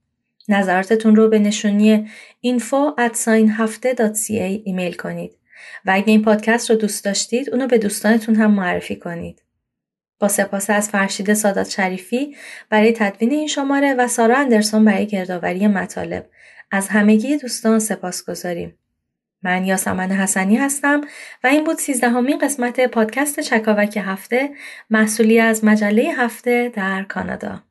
نظراتتون 0.48 1.16
رو 1.16 1.28
به 1.28 1.38
نشونی 1.38 2.08
info 2.46 3.00
ایمیل 4.64 4.92
کنید 4.92 5.32
و 5.84 5.90
اگه 5.94 6.08
این 6.08 6.22
پادکست 6.22 6.70
رو 6.70 6.76
دوست 6.76 7.04
داشتید 7.04 7.50
اونو 7.50 7.66
به 7.66 7.78
دوستانتون 7.78 8.34
هم 8.34 8.50
معرفی 8.50 8.96
کنید. 8.96 9.42
با 10.18 10.28
سپاس 10.28 10.70
از 10.70 10.88
فرشید 10.88 11.34
سادات 11.34 11.70
شریفی 11.70 12.36
برای 12.70 12.92
تدوین 12.92 13.30
این 13.30 13.46
شماره 13.46 13.94
و 13.94 14.08
سارا 14.08 14.36
اندرسون 14.36 14.84
برای 14.84 15.06
گردآوری 15.06 15.66
مطالب 15.66 16.26
از 16.70 16.88
همگی 16.88 17.36
دوستان 17.36 17.78
سپاس 17.78 18.24
گذاریم. 18.24 18.77
من 19.42 19.64
یاسمن 19.64 20.12
حسنی 20.12 20.56
هستم 20.56 21.00
و 21.44 21.46
این 21.46 21.64
بود 21.64 21.78
سیزدهمین 21.78 22.38
قسمت 22.38 22.80
پادکست 22.80 23.40
چکاوک 23.40 23.98
هفته 24.04 24.50
محصولی 24.90 25.40
از 25.40 25.64
مجله 25.64 26.14
هفته 26.16 26.72
در 26.74 27.02
کانادا. 27.02 27.67